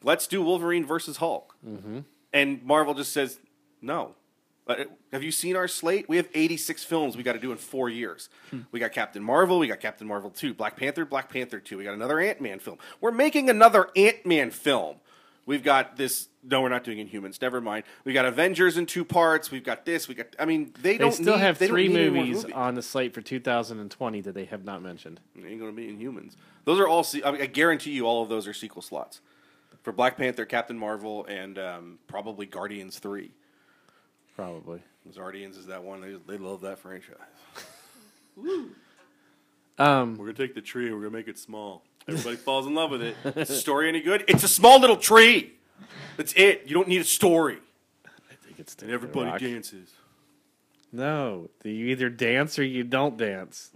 Let's 0.04 0.28
do 0.28 0.42
Wolverine 0.44 0.86
versus 0.86 1.18
Hulk. 1.18 1.56
Mm-hmm. 1.68 2.00
And 2.34 2.64
Marvel 2.64 2.94
just 2.94 3.12
says 3.14 3.40
no. 3.82 4.16
Uh, 4.68 4.84
have 5.12 5.24
you 5.24 5.32
seen 5.32 5.56
our 5.56 5.68
slate? 5.68 6.08
We 6.08 6.18
have 6.18 6.28
86 6.34 6.84
films 6.84 7.18
we 7.18 7.24
got 7.24 7.34
to 7.34 7.40
do 7.40 7.52
in 7.52 7.58
four 7.58 7.90
years. 7.90 8.30
We 8.72 8.80
got 8.80 8.92
Captain 8.92 9.24
Marvel, 9.24 9.58
we 9.58 9.66
got 9.68 9.80
Captain 9.80 10.06
Marvel 10.06 10.30
2, 10.30 10.54
Black 10.54 10.78
Panther, 10.78 11.06
Black 11.06 11.32
Panther 11.34 11.60
2, 11.60 11.80
we 11.80 11.84
got 11.84 11.96
another 11.96 12.20
Ant 12.20 12.40
Man 12.40 12.60
film. 12.60 12.78
We're 13.02 13.12
making 13.12 13.50
another 13.50 13.90
Ant 13.96 14.28
Man 14.28 14.52
film. 14.52 14.98
We've 15.48 15.64
got 15.64 15.98
this. 15.98 16.28
No, 16.44 16.62
we're 16.62 16.70
not 16.70 16.84
doing 16.84 17.00
Inhumans. 17.06 17.42
Never 17.42 17.60
mind. 17.60 17.84
We 18.06 18.14
got 18.14 18.26
Avengers 18.26 18.78
in 18.78 18.86
two 18.86 19.04
parts. 19.04 19.50
We've 19.50 19.64
got 19.64 19.84
this. 19.84 20.08
We 20.08 20.14
got. 20.14 20.28
I 20.38 20.46
mean, 20.46 20.72
they, 20.80 20.92
They 20.92 20.98
don't 21.00 21.12
still 21.12 21.34
need- 21.34 21.40
have 21.42 21.58
they 21.58 21.68
three 21.68 21.88
need 21.88 21.98
any 21.98 22.10
more 22.12 22.24
movies 22.24 22.44
movies. 22.44 22.54
on 22.56 22.76
the 22.76 22.84
slate 22.84 23.16
for 23.16 23.22
2020 23.22 24.22
that 24.22 24.36
they 24.36 24.46
have 24.46 24.64
not 24.64 24.84
mentioned. 24.84 25.20
It 25.36 25.46
ain't 25.48 25.60
going 25.60 25.76
to 25.76 25.76
be 25.76 25.88
Inhumans. 25.92 26.36
Those 26.66 26.80
are 26.80 26.88
all. 26.88 27.04
I, 27.26 27.32
mean, 27.32 27.42
I 27.42 27.48
guarantee 27.48 27.90
you, 27.92 28.06
all 28.06 28.22
of 28.22 28.30
those 28.30 28.48
are 28.48 28.54
sequel 28.54 28.84
slots 28.84 29.22
for 29.90 29.94
Black 29.94 30.18
Panther, 30.18 30.46
Captain 30.46 30.78
Marvel, 30.78 31.26
and 31.26 31.58
um, 31.58 31.98
probably 32.06 32.46
Guardians 32.46 33.00
Three. 33.00 33.32
Probably. 34.36 34.84
Guardians 35.16 35.58
is 35.58 35.66
that 35.66 35.84
one. 35.84 36.00
They, 36.00 36.16
they 36.28 36.38
love 36.38 36.62
that 36.62 36.78
franchise. 36.78 37.16
Um, 39.80 40.16
We're 40.16 40.26
gonna 40.28 40.34
take 40.34 40.54
the 40.54 40.62
tree 40.62 40.86
and 40.86 40.96
we're 40.96 41.02
gonna 41.02 41.18
make 41.18 41.28
it 41.28 41.40
small. 41.40 41.84
Everybody 42.08 42.36
falls 42.46 42.68
in 42.68 42.76
love 42.76 42.92
with 42.92 43.02
it. 43.02 43.16
Is 43.36 43.48
the 43.48 43.56
story 43.56 43.90
any 43.90 44.02
good? 44.02 44.26
It's 44.28 44.44
a 44.44 44.48
small 44.48 44.80
little 44.80 44.98
tree. 44.98 45.54
That's 46.18 46.34
it. 46.34 46.64
You 46.68 46.76
don't 46.76 46.88
need 46.88 47.02
a 47.02 47.06
story. 47.06 47.58
I 48.06 48.36
think 48.46 48.60
it's 48.60 48.76
And 48.76 48.92
everybody 48.92 49.32
Rock. 49.32 49.40
dances. 49.40 49.90
No, 50.92 51.50
you 51.64 51.88
either 51.88 52.10
dance 52.10 52.60
or 52.60 52.64
you 52.64 52.84
don't 52.84 53.18
dance. 53.18 53.72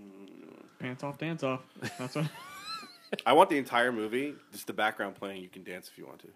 Pants 0.77 1.03
off, 1.03 1.17
dance 1.17 1.41
off. 1.41 1.61
That's 1.97 2.13
what. 2.15 2.25
I 3.25 3.33
want 3.33 3.49
the 3.49 3.57
entire 3.57 3.91
movie, 3.91 4.35
just 4.51 4.67
the 4.67 4.73
background 4.73 5.15
playing. 5.15 5.41
You 5.41 5.49
can 5.49 5.63
dance 5.63 5.89
if 5.91 5.97
you 5.97 6.05
want 6.05 6.19
to. 6.19 6.27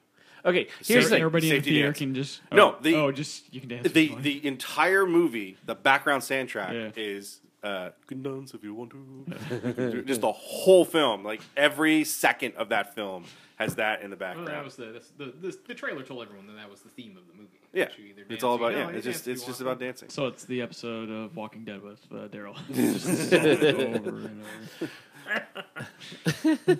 Okay, 0.45 0.67
here's 0.85 1.05
the 1.05 1.09
thing. 1.11 1.19
Everybody 1.21 1.47
in 1.47 1.55
the 1.55 1.57
Safety 1.57 1.71
theater 1.71 1.87
dance. 1.87 1.97
can 1.97 2.13
just. 2.15 2.41
Oh, 2.51 2.55
No, 2.55 2.75
the- 2.81 2.95
oh, 2.95 3.11
just 3.11 3.53
you 3.53 3.59
can 3.59 3.69
dance. 3.69 3.91
The 3.91 4.07
Fine. 4.09 4.21
the 4.21 4.45
entire 4.47 5.05
movie, 5.05 5.57
the 5.65 5.75
background 5.75 6.21
soundtrack 6.23 6.73
Yeah. 6.73 6.89
is 7.03 7.39
uh, 7.63 7.89
"You 8.01 8.05
can 8.07 8.23
dance 8.23 8.53
if 8.53 8.63
you 8.63 8.73
want 8.73 8.91
to." 8.91 10.03
just 10.07 10.21
the 10.21 10.31
whole 10.31 10.85
film, 10.85 11.23
like 11.23 11.41
every 11.57 12.03
second 12.03 12.53
of 12.55 12.69
that 12.69 12.93
film 12.95 13.25
has 13.57 13.75
that 13.75 14.03
in 14.03 14.11
the 14.11 14.15
Well, 14.15 14.27
background. 14.35 14.49
that 14.49 14.63
was 14.63 14.75
the, 14.75 14.85
that's 14.93 15.09
the, 15.17 15.33
the 15.41 15.57
the 15.67 15.73
trailer 15.73 16.03
told 16.03 16.21
everyone 16.23 16.45
that 16.47 16.55
that 16.57 16.69
was 16.69 16.81
the 16.81 16.89
theme 16.89 17.17
of 17.17 17.27
the 17.27 17.33
movie. 17.33 17.59
yeah, 17.73 17.85
That 17.85 17.97
you 17.97 18.05
either 18.05 18.21
it's 18.29 18.43
all 18.43 18.53
or 18.53 18.57
about 18.57 18.71
you 18.73 18.77
yeah. 18.77 18.83
don't. 18.83 18.91
You 18.93 18.97
It's 18.99 19.05
dance 19.05 19.15
just 19.17 19.27
if 19.27 19.33
it's 19.33 19.41
you 19.41 19.47
just 19.47 19.59
want 19.61 19.71
about 19.73 19.79
dancing. 19.83 20.09
So 20.09 20.27
it's 20.27 20.45
the 20.45 20.61
episode 20.61 21.09
of 21.09 21.35
Walking 21.35 21.65
Dead 21.65 21.81
with 21.81 21.99
uh, 22.11 22.27
Daryl. 22.27 22.55
Just 22.73 23.33
over 23.33 24.17
and 24.27 24.43
over. 24.43 24.91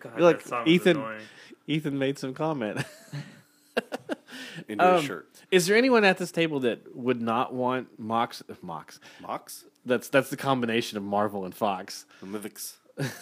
God, 0.00 0.18
Look, 0.20 0.42
that 0.42 0.48
song 0.48 0.66
Ethan- 0.66 0.96
annoying. 0.96 1.20
Ethan 1.66 1.98
made 1.98 2.18
some 2.18 2.34
comment. 2.34 2.78
Into 4.68 4.84
Um, 4.84 4.96
his 4.96 5.04
shirt. 5.04 5.28
Is 5.50 5.66
there 5.66 5.76
anyone 5.76 6.04
at 6.04 6.18
this 6.18 6.30
table 6.30 6.60
that 6.60 6.94
would 6.96 7.20
not 7.20 7.52
want 7.52 7.98
Mox? 7.98 8.42
Mox. 8.62 9.00
Mox, 9.20 9.64
That's 9.84 10.08
that's 10.08 10.30
the 10.30 10.36
combination 10.36 10.96
of 10.96 11.04
Marvel 11.04 11.44
and 11.44 11.54
Fox. 11.54 12.06
the 12.20 12.26
Mythics. 12.26 12.74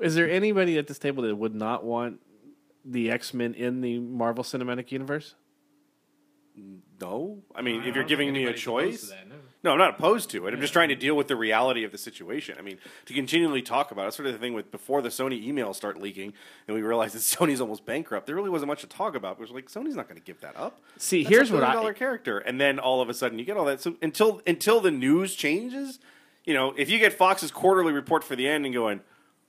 Is 0.00 0.14
there 0.14 0.28
anybody 0.30 0.76
at 0.78 0.86
this 0.86 0.98
table 0.98 1.22
that 1.24 1.34
would 1.36 1.54
not 1.54 1.84
want 1.84 2.20
the 2.84 3.10
X 3.10 3.34
Men 3.34 3.54
in 3.54 3.80
the 3.80 3.98
Marvel 3.98 4.44
Cinematic 4.44 4.90
Universe? 4.92 5.34
No, 7.00 7.42
I 7.54 7.62
mean, 7.62 7.82
I 7.82 7.88
if 7.88 7.94
you're 7.94 8.04
giving 8.04 8.32
me 8.32 8.44
a 8.46 8.52
choice, 8.52 9.08
that, 9.10 9.28
no. 9.28 9.36
no, 9.62 9.72
I'm 9.72 9.78
not 9.78 9.90
opposed 9.98 10.30
to 10.30 10.46
it. 10.46 10.54
I'm 10.54 10.60
just 10.60 10.72
trying 10.72 10.88
to 10.88 10.96
deal 10.96 11.14
with 11.14 11.28
the 11.28 11.36
reality 11.36 11.84
of 11.84 11.92
the 11.92 11.98
situation. 11.98 12.56
I 12.58 12.62
mean, 12.62 12.78
to 13.06 13.14
continually 13.14 13.62
talk 13.62 13.92
about 13.92 14.08
it, 14.08 14.14
sort 14.14 14.26
of 14.26 14.32
the 14.32 14.38
thing 14.38 14.52
with 14.52 14.72
before 14.72 15.00
the 15.00 15.08
Sony 15.10 15.46
emails 15.46 15.76
start 15.76 16.00
leaking, 16.00 16.32
and 16.66 16.74
we 16.74 16.82
realized 16.82 17.14
that 17.14 17.18
Sony's 17.20 17.60
almost 17.60 17.84
bankrupt. 17.86 18.26
There 18.26 18.34
really 18.34 18.50
wasn't 18.50 18.68
much 18.68 18.80
to 18.80 18.88
talk 18.88 19.14
about. 19.14 19.36
It 19.38 19.40
was 19.40 19.50
like 19.50 19.70
Sony's 19.70 19.94
not 19.94 20.08
going 20.08 20.18
to 20.20 20.24
give 20.24 20.40
that 20.40 20.56
up. 20.56 20.80
See, 20.96 21.22
That's 21.22 21.34
here's 21.34 21.50
a 21.50 21.54
what 21.54 21.60
billion 21.60 21.76
I 21.76 21.80
dollar 21.80 21.94
character, 21.94 22.38
and 22.38 22.60
then 22.60 22.78
all 22.78 23.00
of 23.00 23.08
a 23.08 23.14
sudden 23.14 23.38
you 23.38 23.44
get 23.44 23.56
all 23.56 23.66
that. 23.66 23.80
So 23.80 23.94
until 24.02 24.42
until 24.46 24.80
the 24.80 24.90
news 24.90 25.36
changes, 25.36 26.00
you 26.44 26.54
know, 26.54 26.74
if 26.76 26.90
you 26.90 26.98
get 26.98 27.12
Fox's 27.12 27.50
quarterly 27.50 27.92
report 27.92 28.24
for 28.24 28.34
the 28.34 28.48
end 28.48 28.64
and 28.64 28.74
going, 28.74 29.00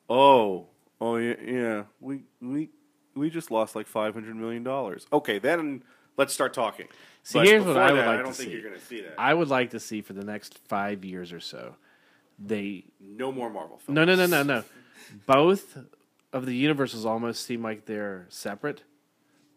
oh, 0.10 0.67
oh 1.02 1.15
yeah, 1.15 1.36
yeah, 1.43 1.84
we 2.00 2.26
we 2.41 2.69
we 3.15 3.30
just 3.30 3.50
lost 3.50 3.76
like 3.76 3.88
five 3.88 4.13
hundred 4.13 4.36
million 4.36 4.63
dollars. 4.63 5.08
Okay, 5.12 5.39
then 5.39 5.84
let's 6.20 6.34
start 6.34 6.54
talking. 6.54 6.88
See, 7.24 7.40
But 7.40 7.48
here's 7.48 7.66
what 7.66 7.78
I 7.78 7.92
would 7.92 8.00
that, 8.02 8.08
like 8.08 8.16
I 8.16 8.18
to 8.18 8.24
don't 8.24 8.34
think 8.36 8.50
see. 8.50 8.54
you're 8.54 8.62
going 8.62 8.80
to 8.80 8.86
see 8.86 9.02
that. 9.02 9.16
I 9.18 9.34
would 9.34 9.50
like 9.50 9.72
to 9.72 9.80
see 9.80 10.02
for 10.02 10.14
the 10.14 10.24
next 10.24 10.58
five 10.68 11.04
years 11.04 11.34
or 11.34 11.40
so, 11.40 11.76
they 12.38 12.86
no 13.02 13.32
more 13.32 13.50
Marvel 13.50 13.78
films. 13.78 13.96
no 13.96 14.06
no 14.06 14.16
no 14.16 14.26
no 14.28 14.44
no, 14.44 14.64
both 15.26 15.78
of 16.32 16.46
the 16.46 16.56
universes 16.56 17.06
almost 17.06 17.46
seem 17.46 17.62
like 17.64 17.86
they're 17.86 18.26
separate, 18.30 18.84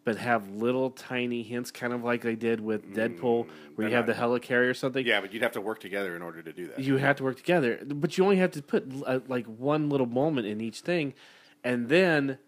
but 0.04 0.16
have 0.16 0.48
little 0.50 0.90
tiny 0.90 1.42
hints, 1.42 1.70
kind 1.70 1.92
of 1.92 2.02
like 2.02 2.22
they 2.22 2.34
did 2.34 2.60
with 2.60 2.94
Deadpool, 2.94 3.46
where 3.76 3.88
you 3.88 3.94
have 3.94 4.06
the 4.06 4.14
helicarrier 4.14 4.70
or 4.70 4.74
something. 4.74 5.06
Yeah, 5.06 5.20
but 5.20 5.32
you'd 5.32 5.42
have 5.42 5.52
to 5.52 5.60
work 5.60 5.78
together 5.80 6.16
in 6.16 6.22
order 6.22 6.42
to 6.42 6.52
do 6.52 6.66
that. 6.68 6.80
you 6.80 6.96
have 6.96 7.16
to 7.16 7.22
work 7.24 7.36
together, 7.36 7.78
but 7.86 8.16
you 8.18 8.24
only 8.24 8.36
have 8.38 8.50
to 8.52 8.62
put 8.62 8.84
uh, 9.06 9.20
like 9.28 9.46
one 9.46 9.88
little 9.88 10.06
moment 10.08 10.46
in 10.46 10.60
each 10.60 10.80
thing, 10.80 11.14
and 11.62 11.88
then 11.88 12.38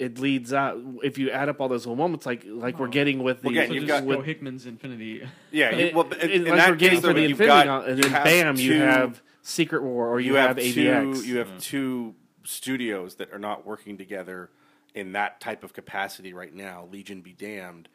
it 0.00 0.18
leads 0.18 0.52
out. 0.54 0.78
If 1.04 1.18
you 1.18 1.30
add 1.30 1.50
up 1.50 1.60
all 1.60 1.68
those 1.68 1.84
little 1.84 1.94
moments, 1.94 2.24
like 2.24 2.44
like 2.46 2.78
we're 2.78 2.88
getting 2.88 3.22
with 3.22 3.42
the 3.42 3.48
Well, 3.48 3.52
again, 3.52 3.68
So 3.68 3.74
you've 3.74 3.82
just 3.86 4.00
got- 4.00 4.08
go 4.08 4.16
with, 4.16 4.26
Hickman's 4.26 4.64
Infinity. 4.64 5.28
yeah, 5.52 5.76
you, 5.76 5.94
well, 5.94 6.10
in, 6.12 6.18
it- 6.18 6.30
in 6.30 6.44
like 6.46 6.56
that 6.56 6.70
we're 6.70 6.76
getting 6.76 6.98
case, 6.98 7.06
for 7.06 7.12
the 7.12 7.20
you've 7.20 7.40
Infinity 7.40 7.64
got, 7.66 7.88
and 7.88 8.02
then 8.02 8.10
have 8.10 8.24
bam, 8.24 8.56
you 8.56 8.80
have 8.80 9.22
Secret 9.42 9.82
War, 9.82 10.08
or 10.08 10.18
you, 10.18 10.32
you 10.32 10.38
have, 10.38 10.56
AVX. 10.56 10.72
two 10.72 11.22
you 11.26 11.38
have 11.38 11.58
two 11.58 12.14
studios 12.44 13.16
that 13.16 13.32
are 13.32 13.38
not 13.38 13.66
working 13.66 13.98
together 13.98 14.50
in 14.94 15.12
that 15.12 15.40
type 15.40 15.62
of 15.62 15.72
capacity 15.74 16.32
right 16.32 16.54
now 16.54 16.88
legion 16.90 17.20
be 17.20 17.32
damned 17.32 17.88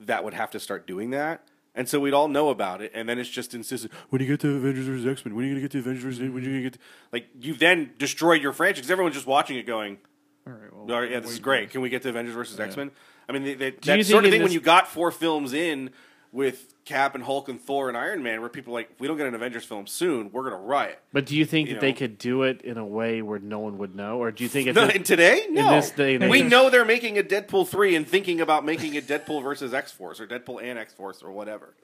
that 0.00 0.24
would 0.24 0.34
have 0.34 0.50
to 0.50 0.58
start 0.60 0.86
doing 0.86 1.10
that 1.10 1.46
and 1.76 1.88
so 1.88 2.00
we'd 2.00 2.12
all 2.12 2.28
know 2.28 2.50
about 2.50 2.82
it 2.82 2.90
and 2.94 3.08
then 3.08 3.18
it's 3.18 3.30
just 3.30 3.54
insisted 3.54 3.90
when 4.10 4.20
you 4.20 4.26
get 4.26 4.40
to 4.40 4.56
avengers 4.56 4.86
vs 4.86 5.06
x-men 5.06 5.34
when 5.34 5.44
are 5.44 5.48
you 5.48 5.54
going 5.54 5.62
to 5.62 5.68
get 5.68 5.70
to 5.70 5.78
avengers 5.78 6.02
vs 6.02 6.20
when 6.20 6.42
are 6.42 6.46
you 6.46 6.50
going 6.50 6.56
to 6.64 6.70
get 6.70 6.72
to... 6.74 6.78
like 7.12 7.28
you 7.40 7.54
then 7.54 7.92
destroyed 7.96 8.42
your 8.42 8.52
franchise? 8.52 8.90
everyone's 8.90 9.14
just 9.14 9.26
watching 9.28 9.56
it 9.56 9.64
going 9.64 9.96
All 10.46 10.52
right. 10.52 10.72
Well, 10.72 10.94
all 10.94 11.00
right, 11.00 11.10
yeah, 11.10 11.20
this 11.20 11.32
is 11.32 11.38
great. 11.38 11.70
Can 11.70 11.80
we 11.80 11.88
get 11.88 12.02
to 12.02 12.10
Avengers 12.10 12.34
versus 12.34 12.58
X 12.60 12.76
Men? 12.76 12.90
I 13.28 13.32
mean, 13.32 13.44
they, 13.44 13.54
they, 13.54 13.70
that 13.70 14.06
sort 14.06 14.24
of 14.24 14.26
in 14.26 14.32
thing 14.32 14.42
when 14.42 14.52
you 14.52 14.60
got 14.60 14.88
four 14.88 15.10
films 15.10 15.54
in 15.54 15.90
with 16.32 16.74
Cap 16.84 17.14
and 17.14 17.22
Hulk 17.22 17.48
and 17.48 17.60
Thor 17.60 17.88
and 17.88 17.96
Iron 17.96 18.22
Man, 18.22 18.40
where 18.40 18.50
people 18.50 18.74
are 18.74 18.80
like, 18.80 18.90
we 18.98 19.06
don't 19.06 19.16
get 19.16 19.26
an 19.26 19.34
Avengers 19.34 19.64
film 19.64 19.86
soon, 19.86 20.30
we're 20.32 20.42
gonna 20.42 20.56
riot. 20.56 21.00
But 21.12 21.26
do 21.26 21.36
you 21.36 21.46
think 21.46 21.68
you 21.68 21.74
that 21.74 21.80
they 21.80 21.92
could 21.92 22.18
do 22.18 22.42
it 22.42 22.60
in 22.62 22.76
a 22.76 22.84
way 22.84 23.22
where 23.22 23.38
no 23.38 23.60
one 23.60 23.78
would 23.78 23.94
know, 23.94 24.18
or 24.18 24.32
do 24.32 24.42
you 24.42 24.48
think 24.50 24.66
and 24.76 25.06
today, 25.06 25.46
no. 25.48 25.70
this 25.70 25.92
day 25.92 26.18
we 26.18 26.42
age- 26.42 26.50
know 26.50 26.68
they're 26.70 26.84
making 26.84 27.18
a 27.18 27.22
Deadpool 27.22 27.68
three 27.68 27.94
and 27.94 28.06
thinking 28.06 28.40
about 28.40 28.64
making 28.64 28.96
a 28.96 29.00
Deadpool 29.00 29.42
versus 29.42 29.72
X 29.72 29.92
Force 29.92 30.20
or 30.20 30.26
Deadpool 30.26 30.62
and 30.62 30.78
X 30.78 30.92
Force 30.92 31.22
or 31.22 31.30
whatever. 31.30 31.74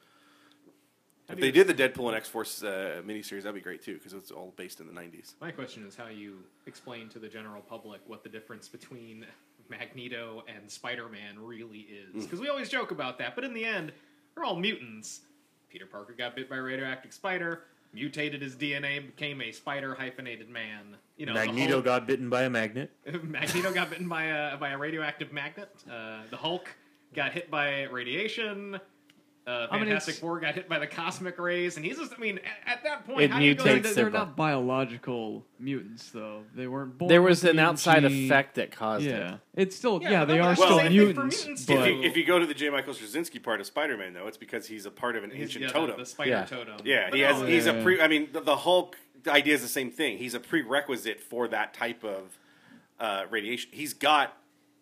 If 1.33 1.41
they 1.41 1.51
did 1.51 1.67
the 1.67 1.75
Deadpool 1.75 2.09
and 2.09 2.17
X 2.17 2.29
Force 2.29 2.63
uh, 2.63 3.03
miniseries, 3.07 3.43
that'd 3.43 3.55
be 3.55 3.61
great 3.61 3.83
too, 3.83 3.95
because 3.95 4.13
it's 4.13 4.31
all 4.31 4.53
based 4.57 4.81
in 4.81 4.87
the 4.87 4.93
'90s. 4.93 5.35
My 5.41 5.51
question 5.51 5.87
is 5.87 5.95
how 5.97 6.09
you 6.09 6.39
explain 6.67 7.09
to 7.11 7.19
the 7.19 7.29
general 7.29 7.63
public 7.63 8.01
what 8.07 8.23
the 8.23 8.29
difference 8.29 8.69
between 8.69 9.27
Magneto 9.69 10.43
and 10.49 10.71
Spider-Man 10.71 11.39
really 11.39 11.87
Mm. 11.91 12.17
is. 12.19 12.25
Because 12.25 12.41
we 12.41 12.49
always 12.49 12.69
joke 12.69 12.91
about 12.91 13.19
that, 13.19 13.35
but 13.35 13.45
in 13.45 13.55
the 13.55 13.65
end, 13.65 13.93
they're 14.35 14.45
all 14.45 14.57
mutants. 14.57 15.21
Peter 15.71 15.87
Parker 15.87 16.13
got 16.13 16.35
bit 16.35 16.51
by 16.51 16.57
a 16.57 16.63
radioactive 16.63 17.13
spider, 17.13 17.63
mutated 17.93 18.43
his 18.43 18.57
DNA, 18.57 18.99
became 19.07 19.41
a 19.41 19.53
spider 19.53 19.95
hyphenated 19.95 20.49
man. 20.49 20.97
You 21.17 21.27
know, 21.27 21.35
Magneto 21.35 21.75
Hulk- 21.75 21.85
got 21.85 22.07
bitten 22.09 22.29
by 22.29 22.43
a 22.43 22.51
magnet. 22.51 22.91
Magneto 23.23 23.73
got 23.73 23.91
bitten 23.91 24.09
by 24.09 24.25
a 24.25 24.57
by 24.57 24.71
a 24.71 24.79
radioactive 24.79 25.33
magnet. 25.33 25.71
Uh, 25.89 26.23
the 26.31 26.37
Hulk 26.37 26.69
got 27.15 27.33
hit 27.33 27.51
by 27.51 27.85
radiation. 27.85 28.81
Uh, 29.47 29.67
I 29.71 29.79
mean, 29.79 29.87
Fantastic 29.87 30.17
Four 30.17 30.39
got 30.39 30.55
hit 30.55 30.69
by 30.69 30.79
the 30.79 30.87
cosmic 30.87 31.39
rays, 31.39 31.77
and 31.77 31.85
he's 31.85 31.97
just. 31.99 32.13
I 32.15 32.19
mean, 32.21 32.39
at, 32.67 32.75
at 32.79 32.85
that 32.85 33.07
point, 33.07 33.23
It 33.23 33.31
how 33.31 33.39
do 33.39 33.45
you 33.47 33.55
go 33.55 33.79
They're 33.81 34.11
not 34.11 34.37
biological 34.37 35.45
mutants, 35.59 36.11
though. 36.11 36.43
They 36.55 36.67
weren't 36.67 36.97
born. 36.99 37.09
there 37.09 37.23
was 37.23 37.43
an 37.45 37.57
the 37.57 37.63
outside 37.63 38.03
gene. 38.03 38.27
effect 38.27 38.57
that 38.57 38.71
caused 38.71 39.05
Yeah, 39.05 39.35
it? 39.35 39.41
it's 39.63 39.77
still 39.77 40.01
Yeah, 40.03 40.11
yeah. 40.11 40.25
they 40.27 40.39
are 40.41 40.55
but 40.55 40.63
still 40.63 40.77
that's 40.77 40.89
the 40.91 40.97
same 40.97 41.07
thing 41.07 41.15
for 41.15 41.21
mutants. 41.23 41.39
mutants, 41.47 41.67
but 41.67 41.77
If 41.79 41.87
you, 41.97 42.03
if 42.03 42.17
you 42.19 42.25
go 42.27 42.39
to 42.39 42.47
the 42.47 42.55
J. 42.55 42.71
Michael 42.71 42.95
Straczynski 42.95 43.43
part 43.43 43.61
of 43.61 43.67
Spider-Man, 43.67 44.13
though, 44.13 44.27
it's 44.27 44.37
because 44.37 44.67
he's 44.67 44.87
a 44.87 44.91
part 44.91 45.17
of 45.17 45.25
an 45.25 45.31
He's- 45.31 45.43
ancient 45.45 45.65
yeah, 45.65 45.71
totem. 45.71 45.99
The, 45.99 46.07
spider 46.07 46.31
Yeah. 46.31 46.45
totem. 46.45 46.77
Yeah, 46.85 47.07
But 47.11 47.17
he 47.17 47.23
has. 47.23 47.41
no, 47.41 47.47
He's 47.47 47.67
a 47.67 47.75
pre. 47.83 48.01
I 48.01 48.09
mean, 48.09 48.29
the, 48.33 48.41
the 48.41 48.57
Hulk 48.57 48.97
idea 49.27 49.55
is 49.55 49.63
the 49.63 49.69
same 49.69 49.91
thing. 49.91 50.19
He's 50.19 50.35
a 50.35 50.41
prerequisite 50.41 51.21
for 51.21 51.49
that 51.49 51.75
type 51.75 52.05
of 52.05 52.39
uh, 53.01 53.25
radiation. 53.31 53.71
He's 53.73 53.95
got 53.95 54.37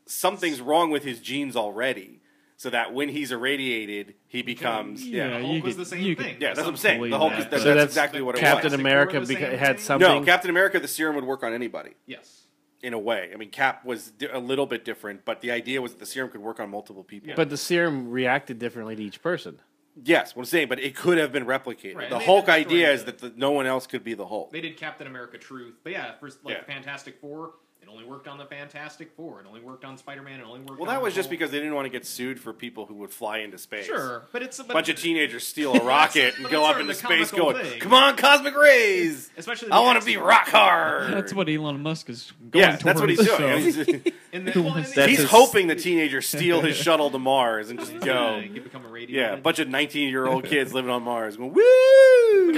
something's 0.06 0.60
wrong 0.60 0.90
with 0.90 1.04
his 1.04 1.20
genes 1.20 1.54
already, 1.56 2.17
so 2.58 2.70
that 2.70 2.92
when 2.92 3.08
he's 3.08 3.30
irradiated, 3.32 4.14
he 4.26 4.42
becomes 4.42 5.06
yeah. 5.06 5.28
Yeah, 5.28 5.38
the 5.38 5.40
you 5.40 5.46
Hulk 5.52 5.64
was 5.64 5.74
could- 5.76 5.80
the 5.84 5.88
same 5.88 6.02
you 6.02 6.16
could- 6.16 6.24
thing. 6.26 6.36
Yeah, 6.40 6.48
that's 6.54 6.58
what 6.60 6.68
I'm 6.68 6.76
saying. 6.76 7.08
The 7.08 7.16
Hulk 7.16 7.30
that, 7.32 7.38
is 7.38 7.44
that, 7.46 7.50
but- 7.52 7.56
that's 7.64 7.64
that's 7.76 7.92
exactly 7.92 8.20
what 8.20 8.34
it 8.34 8.42
was. 8.42 8.50
Captain 8.50 8.72
was. 8.72 8.80
America 8.80 9.20
the 9.20 9.34
beca- 9.36 9.56
had 9.56 9.80
something. 9.80 10.06
No, 10.06 10.22
Captain 10.24 10.50
America, 10.50 10.78
the 10.80 10.88
serum 10.88 11.14
would 11.14 11.24
work 11.24 11.42
on 11.44 11.52
anybody 11.54 11.92
Yes. 12.06 12.42
in 12.82 12.92
a 12.94 12.98
way. 12.98 13.30
I 13.32 13.36
mean, 13.36 13.50
Cap 13.50 13.84
was 13.84 14.10
di- 14.10 14.26
a 14.26 14.40
little 14.40 14.66
bit 14.66 14.84
different, 14.84 15.24
but 15.24 15.40
the 15.40 15.52
idea 15.52 15.80
was 15.80 15.92
that 15.92 16.00
the 16.00 16.06
serum 16.06 16.30
could 16.30 16.40
work 16.42 16.58
on 16.58 16.68
multiple 16.68 17.04
people. 17.04 17.32
But 17.36 17.48
the 17.48 17.56
serum 17.56 18.10
reacted 18.10 18.58
differently 18.58 18.96
to 18.96 19.02
each 19.04 19.22
person. 19.22 19.60
yes, 20.04 20.34
what 20.36 20.42
I'm 20.42 20.46
saying, 20.46 20.68
but 20.68 20.78
it 20.80 20.94
could 20.96 21.18
have 21.18 21.30
been 21.32 21.44
replicated. 21.44 21.94
Right, 21.96 22.10
The 22.10 22.18
Hulk 22.20 22.48
idea 22.48 22.92
is 22.92 23.04
that 23.04 23.18
the, 23.18 23.32
no 23.36 23.50
one 23.52 23.66
else 23.66 23.86
could 23.86 24.02
be 24.04 24.14
the 24.14 24.26
Hulk. 24.26 24.50
They 24.52 24.60
did 24.60 24.76
Captain 24.76 25.06
America 25.08 25.38
Truth, 25.38 25.74
but 25.84 25.90
yeah, 25.92 26.14
for 26.20 26.26
like 26.44 26.54
Yeah. 26.56 26.58
the 26.60 26.66
Fantastic 26.66 27.20
Four, 27.20 27.54
it 27.88 27.92
only 27.92 28.04
worked 28.04 28.28
on 28.28 28.36
the 28.38 28.44
Fantastic 28.44 29.10
Four. 29.16 29.40
It 29.40 29.46
only 29.48 29.60
worked 29.60 29.84
on 29.84 29.96
Spider-Man. 29.96 30.40
It 30.40 30.44
only 30.44 30.60
worked. 30.60 30.80
Well, 30.80 30.88
on 30.90 30.94
that 30.96 31.02
was 31.02 31.14
the 31.14 31.18
just 31.20 31.28
Hulk. 31.28 31.38
because 31.38 31.50
they 31.50 31.58
didn't 31.58 31.74
want 31.74 31.86
to 31.86 31.90
get 31.90 32.04
sued 32.06 32.38
for 32.38 32.52
people 32.52 32.86
who 32.86 32.94
would 32.96 33.10
fly 33.10 33.38
into 33.38 33.58
space. 33.58 33.86
Sure, 33.86 34.24
but 34.32 34.42
it's 34.42 34.58
a 34.58 34.62
A 34.62 34.66
bunch 34.66 34.88
of 34.88 34.96
teenagers 34.96 35.46
steal 35.46 35.74
a 35.74 35.82
rocket 35.84 36.36
and 36.38 36.48
go 36.50 36.64
up 36.64 36.72
sort 36.72 36.80
into 36.82 36.94
space 36.94 37.30
going, 37.30 37.56
thing. 37.56 37.80
come 37.80 37.94
on, 37.94 38.16
cosmic 38.16 38.54
rays! 38.56 39.30
Especially 39.36 39.70
I 39.70 39.80
want 39.80 39.98
to 40.00 40.04
be 40.06 40.16
rock 40.16 40.48
hard! 40.48 41.12
that's 41.14 41.32
what 41.32 41.48
Elon 41.48 41.80
Musk 41.82 42.10
is 42.10 42.32
going 42.50 42.64
yeah, 42.64 42.76
that's 42.76 43.00
what 43.00 43.08
he's 43.08 43.18
doing. 43.24 43.72
so- 43.72 43.82
He's- 43.84 44.02
In 44.30 44.44
well, 44.44 44.76
in 44.76 44.82
the, 44.84 45.06
he's 45.06 45.20
his- 45.20 45.30
hoping 45.30 45.68
the 45.68 45.74
teenagers 45.74 46.28
steal 46.28 46.60
his 46.60 46.76
shuttle 46.76 47.10
to 47.10 47.18
Mars 47.18 47.70
and 47.70 47.78
just 47.80 47.98
go. 48.00 48.36
you 48.38 48.60
become 48.60 48.84
a 48.84 48.88
radio. 48.88 49.18
Yeah, 49.22 49.32
a 49.32 49.36
bunch 49.38 49.58
of 49.58 49.68
19 49.68 50.10
year 50.10 50.26
old 50.26 50.44
kids 50.44 50.74
living 50.74 50.90
on 50.90 51.02
Mars 51.02 51.38
going, 51.38 51.54
woo! 51.54 51.62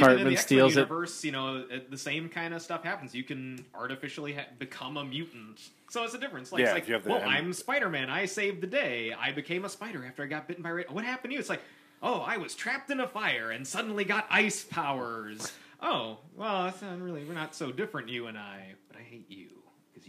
Even 0.00 0.10
in 0.10 0.16
Cartman 0.16 0.26
the 0.34 0.38
X-Men 0.38 0.46
steals 0.46 0.72
it. 0.72 0.80
universe, 0.80 1.24
You 1.24 1.32
know, 1.32 1.64
the 1.88 1.96
same 1.98 2.28
kind 2.28 2.54
of 2.54 2.62
stuff 2.62 2.82
happens. 2.84 3.14
You 3.14 3.24
can 3.24 3.64
artificially 3.74 4.34
ha- 4.34 4.46
become 4.58 4.96
a 4.96 5.04
mutant. 5.04 5.60
So 5.90 6.04
it's 6.04 6.14
a 6.14 6.18
difference. 6.18 6.52
Like, 6.52 6.60
Yeah, 6.60 6.66
it's 6.66 6.74
like 6.74 6.82
if 6.84 6.88
you 6.88 6.94
have 6.94 7.04
the- 7.04 7.10
well, 7.10 7.22
I'm 7.24 7.52
Spider-Man. 7.52 8.10
I 8.10 8.26
saved 8.26 8.60
the 8.60 8.66
day. 8.66 9.12
I 9.12 9.32
became 9.32 9.64
a 9.64 9.68
spider 9.68 10.04
after 10.06 10.22
I 10.22 10.26
got 10.26 10.46
bitten 10.48 10.62
by. 10.62 10.70
Ra- 10.72 10.82
what 10.90 11.04
happened 11.04 11.30
to 11.30 11.34
you? 11.34 11.40
It's 11.40 11.48
like, 11.48 11.62
oh, 12.02 12.20
I 12.20 12.36
was 12.38 12.54
trapped 12.54 12.90
in 12.90 13.00
a 13.00 13.08
fire 13.08 13.50
and 13.50 13.66
suddenly 13.66 14.04
got 14.04 14.26
ice 14.30 14.64
powers. 14.64 15.52
Oh, 15.82 16.18
well, 16.36 16.64
that's 16.64 16.82
not 16.82 17.00
really. 17.00 17.24
We're 17.24 17.34
not 17.34 17.54
so 17.54 17.72
different, 17.72 18.08
you 18.08 18.26
and 18.26 18.36
I. 18.38 18.74
But 18.88 18.98
I 18.98 19.02
hate 19.02 19.30
you 19.30 19.46
because 19.48 19.59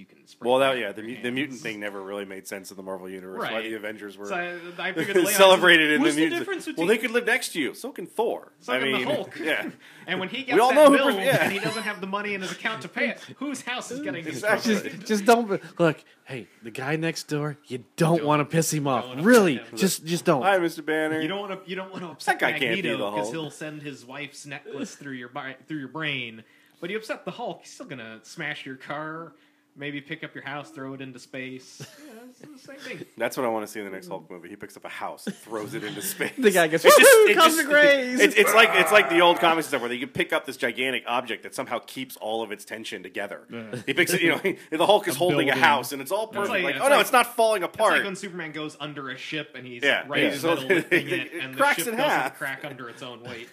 you 0.02 0.06
can. 0.06 0.28
Spray 0.28 0.50
Well, 0.50 0.60
that, 0.60 0.74
paint 0.74 0.82
yeah, 0.82 0.92
the, 0.92 1.02
your 1.04 1.22
the 1.22 1.32
mutant 1.32 1.60
thing 1.60 1.80
never 1.80 2.02
really 2.02 2.26
made 2.26 2.48
sense 2.48 2.72
in 2.72 2.78
the 2.78 2.84
Marvel 2.84 3.10
universe. 3.10 3.40
Why 3.50 3.62
the 3.62 3.74
Avengers 3.76 4.18
were 4.18 4.28
So 4.28 4.36
I, 4.36 4.58
I 4.80 4.94
figured 4.94 5.16
the 5.26 5.26
celebrated 5.28 5.92
in 5.92 6.02
the 6.04 6.10
the 6.10 6.16
mutants. 6.16 6.40
difference 6.40 6.78
well, 6.78 6.88
they 6.88 6.98
could 6.98 7.12
live 7.12 7.26
next 7.26 7.50
to 7.54 7.62
you. 7.62 7.74
So 7.74 7.92
can 7.92 8.06
Thor. 8.08 8.52
So 8.60 8.74
I 8.74 8.80
can 8.80 8.92
mean, 8.92 9.08
the 9.08 9.16
Hulk. 9.16 9.40
yeah. 9.44 9.70
And 10.08 10.20
when 10.20 10.30
he 10.30 10.42
gets 10.44 10.60
all 10.60 10.70
that 10.70 10.76
know 10.76 10.90
bill 10.90 11.14
pre- 11.14 11.24
yeah. 11.26 11.44
and 11.44 11.54
he 11.54 11.60
doesn't 11.60 11.84
have 11.84 12.02
the 12.02 12.08
money 12.08 12.34
in 12.34 12.42
his 12.42 12.52
account 12.52 12.82
to 12.82 12.88
pay 12.88 13.10
it, 13.10 13.20
whose 13.38 13.62
house 13.62 13.92
is 13.92 14.02
getting 14.02 14.26
Exactly. 14.26 14.74
destroyed? 14.74 14.94
Just, 14.96 15.08
just 15.08 15.26
don't 15.26 15.80
look. 15.80 16.04
Hey, 16.26 16.48
the 16.64 16.72
guy 16.72 16.96
next 16.96 17.28
door, 17.28 17.58
you 17.68 17.84
don't, 17.98 18.18
Don't- 18.18 18.26
want 18.26 18.40
to 18.40 18.46
piss 18.46 18.74
him 18.74 18.88
off. 18.88 19.06
Really, 19.18 19.58
him. 19.58 19.66
just 19.76 20.04
just 20.06 20.26
don't. 20.26 20.42
Hi, 20.42 20.58
Mr. 20.58 20.84
Banner. 20.84 21.22
You 21.22 21.28
don't 21.28 21.40
want 21.40 21.64
to. 21.64 21.70
You 21.70 21.76
don't 21.76 21.92
want 21.92 22.04
to 22.04 22.10
upset 22.10 22.40
That 22.40 22.60
guy 22.60 22.68
Magneto 22.68 23.12
because 23.12 23.30
he'll 23.32 23.52
send 23.52 23.84
his 23.84 24.04
wife's 24.04 24.46
necklace 24.48 24.96
through 24.96 25.14
your 25.14 25.30
through 25.68 25.78
your 25.78 25.88
brain. 25.88 26.44
But 26.80 26.90
you 26.90 26.98
upset 26.98 27.24
the 27.26 27.32
Hulk, 27.32 27.60
he's 27.62 27.72
still 27.72 27.86
gonna 27.86 28.20
smash 28.24 28.66
your 28.66 28.76
car, 28.76 29.34
maybe 29.76 30.02
pick 30.02 30.24
up 30.24 30.34
your 30.36 30.44
house, 30.44 30.70
throw 30.72 30.94
it 30.94 31.02
into 31.02 31.20
space. 31.20 31.82
Yeah, 32.12 32.28
it's 32.30 32.64
the 32.64 32.74
same 32.74 32.78
thing. 32.78 33.06
That's 33.18 33.36
what 33.36 33.46
I 33.46 33.50
want 33.50 33.66
to 33.66 33.72
see 33.72 33.80
in 33.80 33.86
the 33.86 33.92
next 33.92 34.08
Hulk 34.08 34.30
movie. 34.30 34.48
He 34.50 34.56
picks 34.56 34.78
up 34.78 34.86
a 34.86 34.90
house, 34.90 35.26
and 35.28 35.36
throws 35.36 35.74
it 35.74 35.84
into 35.84 36.02
space. 36.02 36.32
The 36.38 36.52
guy 36.52 36.68
gets 36.68 36.86
It's 36.86 36.96
just, 36.98 37.12
"Woohoo, 37.18 37.30
it 37.30 37.34
just- 37.36 37.58
cosmic 37.58 37.74
rays!" 37.74 38.20
It's, 38.20 38.36
it's 38.36 38.54
like 38.54 38.70
it's 38.74 38.92
like 38.92 39.10
the 39.10 39.22
old 39.22 39.40
comics 39.40 39.68
stuff 39.68 39.82
where 39.82 39.90
they 39.90 39.98
can 39.98 40.10
pick 40.10 40.32
up 40.32 40.46
this 40.46 40.56
gigantic 40.56 41.04
object 41.08 41.44
that 41.44 41.56
somehow 41.56 41.80
keeps 41.80 42.16
all 42.18 42.42
of 42.44 42.52
its 42.52 42.64
tension 42.64 43.02
together. 43.04 43.42
He 43.86 43.94
picks 43.94 44.14
it, 44.14 44.22
you 44.22 44.30
know. 44.32 44.42
The 44.72 44.86
Hulk 44.86 45.08
is 45.08 45.16
A 45.16 45.18
holding 45.20 45.50
a 45.50 45.56
house, 45.58 45.92
and 45.92 46.02
it's 46.02 46.12
all 46.12 46.28
perfect. 46.28 46.50
like- 46.50 46.64
Like, 46.64 46.76
it's 46.76 46.84
oh 46.86 46.88
no, 46.90 46.96
like- 46.96 47.02
it's 47.02 47.12
not 47.12 47.36
falling 47.36 47.64
It's 47.64 47.74
apart. 47.76 47.94
like 47.94 48.04
when 48.06 48.16
Superman 48.16 48.52
goes 48.52 48.78
under 48.80 49.10
a 49.10 49.18
ship 49.18 49.54
and 49.56 49.66
he's 49.66 49.84
Yeah, 49.84 50.04
right 50.08 50.22
yeah. 50.22 50.26
in 50.28 50.32
the 50.34 50.40
So 50.40 50.56
middle 50.56 50.68
lifting 50.70 51.08
it- 51.08 51.14
it, 51.14 51.34
it 51.34 51.44
and 51.44 51.54
the 51.54 51.58
cracks 51.58 51.78
ship 51.80 51.88
in 51.88 51.98
doesn't 51.98 52.10
half. 52.10 52.38
crack 52.38 52.64
under 52.66 52.88
its 52.90 53.02
own 53.02 53.24
weight. 53.24 53.50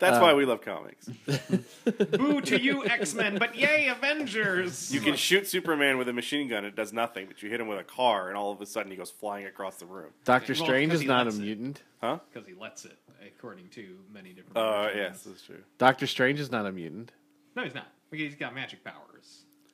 That's 0.00 0.20
why 0.20 0.34
we 0.34 0.44
love 0.44 0.60
comics. 0.62 1.06
Boo 2.12 2.40
to 2.42 2.60
you, 2.60 2.84
X 2.84 3.14
Men, 3.14 3.38
but 3.38 3.54
yay, 3.54 3.88
Avengers! 3.88 4.92
You 4.92 5.00
can 5.00 5.16
shoot 5.16 5.46
Superman 5.46 5.98
with 5.98 6.08
a 6.08 6.12
machine 6.12 6.48
gun; 6.48 6.64
it 6.64 6.74
does 6.76 6.92
nothing. 6.92 7.26
But 7.26 7.42
you 7.42 7.50
hit 7.50 7.60
him 7.60 7.68
with 7.68 7.78
a 7.78 7.84
car, 7.84 8.28
and 8.28 8.36
all 8.36 8.52
of 8.52 8.60
a 8.60 8.66
sudden 8.66 8.90
he 8.90 8.96
goes 8.96 9.10
flying 9.10 9.46
across 9.46 9.76
the 9.76 9.86
room. 9.86 10.10
Doctor 10.24 10.52
Well, 10.54 10.64
Strange 10.64 10.92
is 10.92 11.04
not 11.04 11.22
a 11.22 11.30
lets 11.30 11.36
it. 11.38 11.42
mutant. 11.42 11.82
Huh? 12.00 12.18
because 12.32 12.46
he 12.46 12.54
lets 12.54 12.84
it, 12.84 12.98
according 13.26 13.68
to 13.70 13.96
many 14.12 14.30
different. 14.30 14.56
Uh, 14.56 14.82
versions. 14.84 14.96
yes, 14.96 15.22
that's 15.22 15.42
true. 15.42 15.62
Doctor 15.78 16.06
Strange 16.06 16.40
is 16.40 16.50
not 16.50 16.66
a 16.66 16.72
mutant. 16.72 17.12
No, 17.56 17.64
he's 17.64 17.74
not. 17.74 17.88
He's 18.12 18.34
got 18.36 18.54
magic 18.54 18.84
powers. 18.84 19.15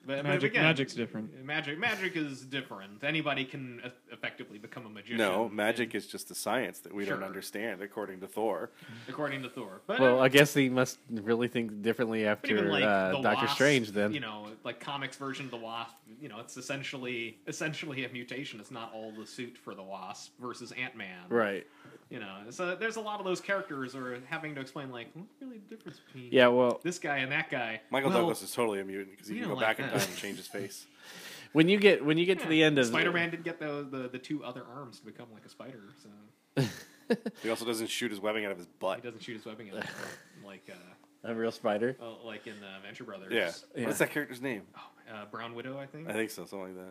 But, 0.04 0.16
but 0.16 0.24
Magic, 0.24 0.50
again, 0.52 0.64
magic's 0.64 0.94
different. 0.94 1.44
Magic, 1.44 1.78
magic 1.78 2.16
is 2.16 2.40
different. 2.42 3.04
Anybody 3.04 3.44
can 3.44 3.80
e- 3.84 3.90
effectively 4.12 4.58
become 4.58 4.84
a 4.86 4.88
magician. 4.88 5.18
No, 5.18 5.48
magic 5.48 5.94
is 5.94 6.06
just 6.06 6.30
a 6.30 6.34
science 6.34 6.80
that 6.80 6.92
we 6.92 7.04
don't 7.04 7.22
understand, 7.22 7.82
according 7.82 8.20
to 8.20 8.26
Thor. 8.26 8.70
according 9.08 9.42
to 9.42 9.48
Thor. 9.48 9.80
But 9.86 10.00
Well, 10.00 10.18
uh, 10.18 10.24
I 10.24 10.28
guess 10.28 10.54
he 10.54 10.68
must 10.68 10.98
really 11.10 11.48
think 11.48 11.82
differently 11.82 12.24
but 12.24 12.38
even 12.50 12.58
after 12.66 12.72
like 12.72 12.82
uh, 12.84 13.12
Doctor 13.22 13.46
Wasp, 13.46 13.54
Strange. 13.54 13.92
Then 13.92 14.12
you 14.12 14.20
know, 14.20 14.48
like 14.64 14.80
comics 14.80 15.16
version 15.16 15.44
of 15.44 15.50
the 15.50 15.56
Wasp. 15.56 15.94
You 16.20 16.28
know, 16.28 16.40
it's 16.40 16.56
essentially 16.56 17.38
essentially 17.46 18.04
a 18.04 18.08
mutation. 18.08 18.58
It's 18.60 18.70
not 18.70 18.92
all 18.92 19.12
the 19.12 19.26
suit 19.26 19.56
for 19.56 19.74
the 19.74 19.82
Wasp 19.82 20.32
versus 20.40 20.72
Ant 20.72 20.96
Man. 20.96 21.18
right? 21.28 21.66
You 22.12 22.20
know, 22.20 22.36
so 22.50 22.76
there's 22.76 22.96
a 22.96 23.00
lot 23.00 23.20
of 23.20 23.24
those 23.24 23.40
characters 23.40 23.96
are 23.96 24.22
having 24.26 24.54
to 24.56 24.60
explain 24.60 24.90
like 24.90 25.08
what's 25.14 25.32
really 25.40 25.56
the 25.66 25.74
difference 25.74 25.98
between 25.98 26.28
Yeah. 26.30 26.48
Well, 26.48 26.78
this 26.82 26.98
guy 26.98 27.18
and 27.18 27.32
that 27.32 27.48
guy. 27.48 27.80
Michael 27.90 28.10
Well, 28.10 28.18
Douglas 28.18 28.42
is 28.42 28.52
totally 28.52 28.80
a 28.80 28.84
mutant 28.84 29.12
because 29.12 29.28
he 29.28 29.36
can 29.36 29.48
don't 29.48 29.54
go 29.54 29.60
back 29.60 29.78
like 29.78 29.86
in 29.90 29.98
time 29.98 30.06
and 30.06 30.16
change 30.18 30.36
his 30.36 30.46
face. 30.46 30.86
when 31.54 31.70
you 31.70 31.78
get 31.78 32.04
when 32.04 32.18
you 32.18 32.26
get 32.26 32.40
to 32.40 32.48
the 32.48 32.62
end 32.62 32.78
of 32.78 32.84
Spider-Man 32.84 33.30
didn't 33.30 33.44
get 33.44 33.58
the, 33.58 33.86
the 33.90 34.10
the 34.12 34.18
two 34.18 34.44
other 34.44 34.62
arms 34.74 34.98
to 34.98 35.06
become 35.06 35.28
like 35.32 35.46
a 35.46 35.48
spider, 35.48 35.84
so 36.02 36.64
He 37.42 37.48
also 37.48 37.64
doesn't 37.64 37.88
shoot 37.88 38.10
his 38.10 38.20
webbing 38.20 38.44
out 38.44 38.52
of 38.52 38.58
his 38.58 38.66
butt 38.66 38.98
he 38.98 39.02
doesn't 39.02 39.22
shoot 39.22 39.38
his 39.38 39.46
webbing 39.46 39.70
at 39.70 39.76
like 40.44 40.70
uh, 40.70 41.30
a 41.30 41.34
real 41.34 41.50
spider. 41.50 41.96
oh, 41.98 42.18
like 42.26 42.46
in 42.46 42.60
the 42.60 42.86
Venture 42.86 43.04
Brothers. 43.04 43.32
Yeah. 43.32 43.52
Yeah. 43.74 43.86
What's 43.86 44.00
that 44.00 44.10
character's 44.10 44.42
name? 44.42 44.64
Uh, 45.10 45.24
Brown 45.30 45.54
Widow, 45.54 45.78
I 45.78 45.86
think. 45.86 46.10
I 46.10 46.12
think 46.12 46.28
so, 46.30 46.44
something 46.44 46.76
like 46.76 46.86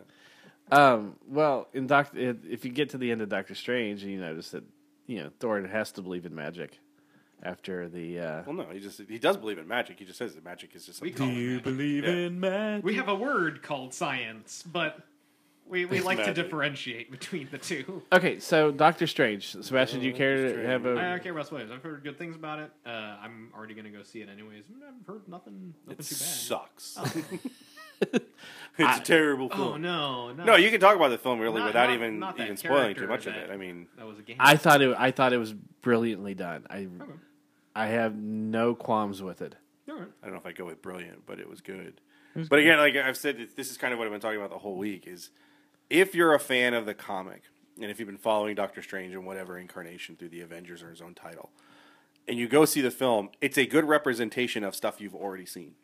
that. 0.68 0.76
Um, 0.76 1.16
well, 1.28 1.68
in 1.72 1.86
Doctor, 1.86 2.36
if 2.48 2.64
you 2.64 2.72
get 2.72 2.90
to 2.90 2.98
the 2.98 3.10
end 3.12 3.20
of 3.20 3.28
Doctor 3.28 3.54
Strange, 3.54 4.02
and 4.02 4.10
you 4.10 4.18
notice 4.20 4.50
that 4.50 4.64
you 5.06 5.22
know 5.22 5.30
Thor 5.40 5.60
has 5.66 5.92
to 5.92 6.02
believe 6.02 6.26
in 6.26 6.34
magic 6.34 6.78
after 7.42 7.88
the. 7.88 8.20
Uh, 8.20 8.42
Well, 8.46 8.54
no, 8.56 8.66
he 8.72 8.78
just 8.80 9.00
he 9.08 9.18
does 9.18 9.36
believe 9.36 9.58
in 9.58 9.66
magic. 9.68 9.98
He 9.98 10.04
just 10.04 10.18
says 10.18 10.34
that 10.34 10.44
magic 10.44 10.74
is 10.74 10.86
just 10.86 11.00
We 11.00 11.10
something. 11.12 11.26
call 11.26 11.36
it 11.36 11.40
magic. 11.48 11.64
believe 11.64 12.04
Yeah. 12.04 12.10
in 12.10 12.40
magic? 12.40 12.84
We 12.84 12.94
have 12.94 13.08
a 13.08 13.14
word 13.14 13.62
called 13.62 13.92
science, 13.94 14.62
but 14.70 15.00
we, 15.66 15.84
we 15.86 15.96
It's 15.98 16.06
like 16.06 16.18
magic. 16.18 16.34
to 16.34 16.42
differentiate 16.42 17.10
between 17.10 17.48
the 17.50 17.58
two. 17.58 18.02
okay, 18.12 18.38
so 18.40 18.70
Doctor 18.70 19.06
Strange, 19.06 19.52
Sebastian, 19.64 20.00
do 20.00 20.06
you 20.06 20.12
care 20.12 20.54
to 20.54 20.66
have 20.66 20.84
a? 20.86 20.96
I 20.98 21.10
don't 21.10 21.22
care 21.22 21.32
about 21.32 21.46
spoilers. 21.46 21.70
I've 21.70 21.82
heard 21.82 22.02
good 22.04 22.18
things 22.18 22.36
about 22.36 22.58
it. 22.58 22.70
Uh, 22.84 22.90
I'm 22.90 23.50
already 23.56 23.74
going 23.74 23.84
to 23.86 23.90
go 23.90 24.02
see 24.02 24.20
it 24.20 24.28
anyways. 24.28 24.64
I've 24.86 25.06
heard 25.06 25.26
nothing, 25.28 25.74
nothing 25.86 26.00
It 26.00 26.04
too 26.04 26.14
bad. 26.14 26.68
sucks. 26.78 26.98
it's 28.78 28.98
a 28.98 29.02
terrible 29.02 29.48
oh, 29.52 29.56
film. 29.56 29.68
Oh 29.68 29.76
no, 29.76 30.32
no, 30.32 30.44
No, 30.44 30.56
you 30.56 30.70
can 30.70 30.80
talk 30.80 30.96
about 30.96 31.08
the 31.08 31.18
film 31.18 31.38
really 31.40 31.58
Not- 31.58 31.66
without 31.66 31.88
not- 31.88 31.94
even 31.94 32.18
not 32.18 32.40
even 32.40 32.56
spoiling 32.56 32.94
too 32.94 33.06
much 33.06 33.26
of 33.26 33.34
it. 33.34 33.50
I 33.50 33.56
mean, 33.56 33.86
That 33.98 34.06
was 34.06 34.18
a 34.18 34.22
game. 34.22 34.36
I 34.38 34.56
thought 34.56 34.80
it. 34.80 34.94
I 34.98 35.10
thought 35.10 35.32
it 35.32 35.38
was 35.38 35.52
brilliantly 35.52 36.34
done. 36.34 36.66
I, 36.70 36.88
I 37.74 37.86
have 37.88 38.16
no 38.16 38.74
qualms 38.74 39.22
with 39.22 39.42
it. 39.42 39.56
Alright. 39.88 40.08
I 40.22 40.26
don't 40.26 40.34
know 40.34 40.40
if 40.40 40.46
I 40.46 40.52
go 40.52 40.64
with 40.64 40.80
brilliant, 40.80 41.26
but 41.26 41.38
it 41.38 41.48
was 41.48 41.60
good. 41.60 42.00
but 42.48 42.58
again, 42.58 42.78
like 42.78 42.96
I've 42.96 43.16
said, 43.16 43.48
this 43.56 43.70
is 43.70 43.76
kind 43.76 43.92
of 43.92 43.98
what 43.98 44.06
I've 44.06 44.12
been 44.12 44.20
talking 44.20 44.38
about 44.38 44.50
the 44.50 44.58
whole 44.58 44.76
week. 44.76 45.06
Is 45.06 45.30
if 45.90 46.14
you're 46.14 46.34
a 46.34 46.40
fan 46.40 46.72
of 46.72 46.86
the 46.86 46.94
comic, 46.94 47.42
and 47.80 47.90
if 47.90 47.98
you've 47.98 48.08
been 48.08 48.16
following 48.16 48.54
Doctor 48.54 48.80
Strange 48.82 49.12
in 49.12 49.24
whatever 49.24 49.58
incarnation 49.58 50.16
through 50.16 50.30
the 50.30 50.40
Avengers 50.40 50.82
or 50.82 50.90
his 50.90 51.02
own 51.02 51.14
title, 51.14 51.50
and 52.26 52.38
you 52.38 52.48
go 52.48 52.64
see 52.64 52.80
the 52.80 52.90
film, 52.90 53.30
it's 53.40 53.58
a 53.58 53.66
good 53.66 53.84
representation 53.84 54.64
of 54.64 54.74
stuff 54.74 55.00
you've 55.00 55.14
already 55.14 55.46
seen. 55.46 55.74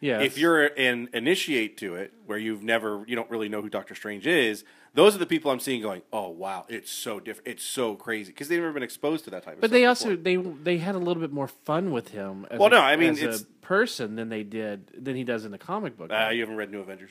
Yeah. 0.00 0.20
If 0.20 0.38
you're 0.38 0.66
an 0.66 1.08
initiate 1.12 1.76
to 1.78 1.94
it, 1.96 2.12
where 2.26 2.38
you've 2.38 2.62
never, 2.62 3.04
you 3.08 3.16
don't 3.16 3.30
really 3.30 3.48
know 3.48 3.62
who 3.62 3.68
Doctor 3.68 3.94
Strange 3.94 4.26
is, 4.26 4.64
those 4.94 5.14
are 5.14 5.18
the 5.18 5.26
people 5.26 5.50
I'm 5.50 5.60
seeing 5.60 5.82
going, 5.82 6.02
"Oh 6.12 6.28
wow, 6.28 6.64
it's 6.68 6.90
so 6.90 7.20
different, 7.20 7.48
it's 7.48 7.64
so 7.64 7.94
crazy," 7.94 8.30
because 8.32 8.48
they've 8.48 8.60
never 8.60 8.72
been 8.72 8.82
exposed 8.82 9.24
to 9.24 9.30
that 9.30 9.42
type 9.44 9.54
of. 9.54 9.58
Stuff. 9.58 9.60
But 9.62 9.70
they 9.72 9.80
before. 9.80 9.88
also 9.88 10.16
they 10.16 10.36
they 10.36 10.78
had 10.78 10.94
a 10.94 10.98
little 10.98 11.20
bit 11.20 11.32
more 11.32 11.48
fun 11.48 11.90
with 11.90 12.08
him. 12.08 12.46
As 12.50 12.58
Well, 12.58 12.68
a, 12.68 12.70
no, 12.70 12.80
I 12.80 12.96
mean, 12.96 13.18
as 13.18 13.42
a 13.42 13.44
person 13.60 14.16
than 14.16 14.28
they 14.28 14.42
did 14.44 14.90
than 15.04 15.14
he 15.16 15.24
does 15.24 15.44
in 15.44 15.50
the 15.52 15.58
comic 15.58 15.96
book. 15.96 16.10
Uh, 16.12 16.30
you 16.32 16.40
haven't 16.40 16.56
read 16.56 16.70
New 16.70 16.80
Avengers. 16.80 17.10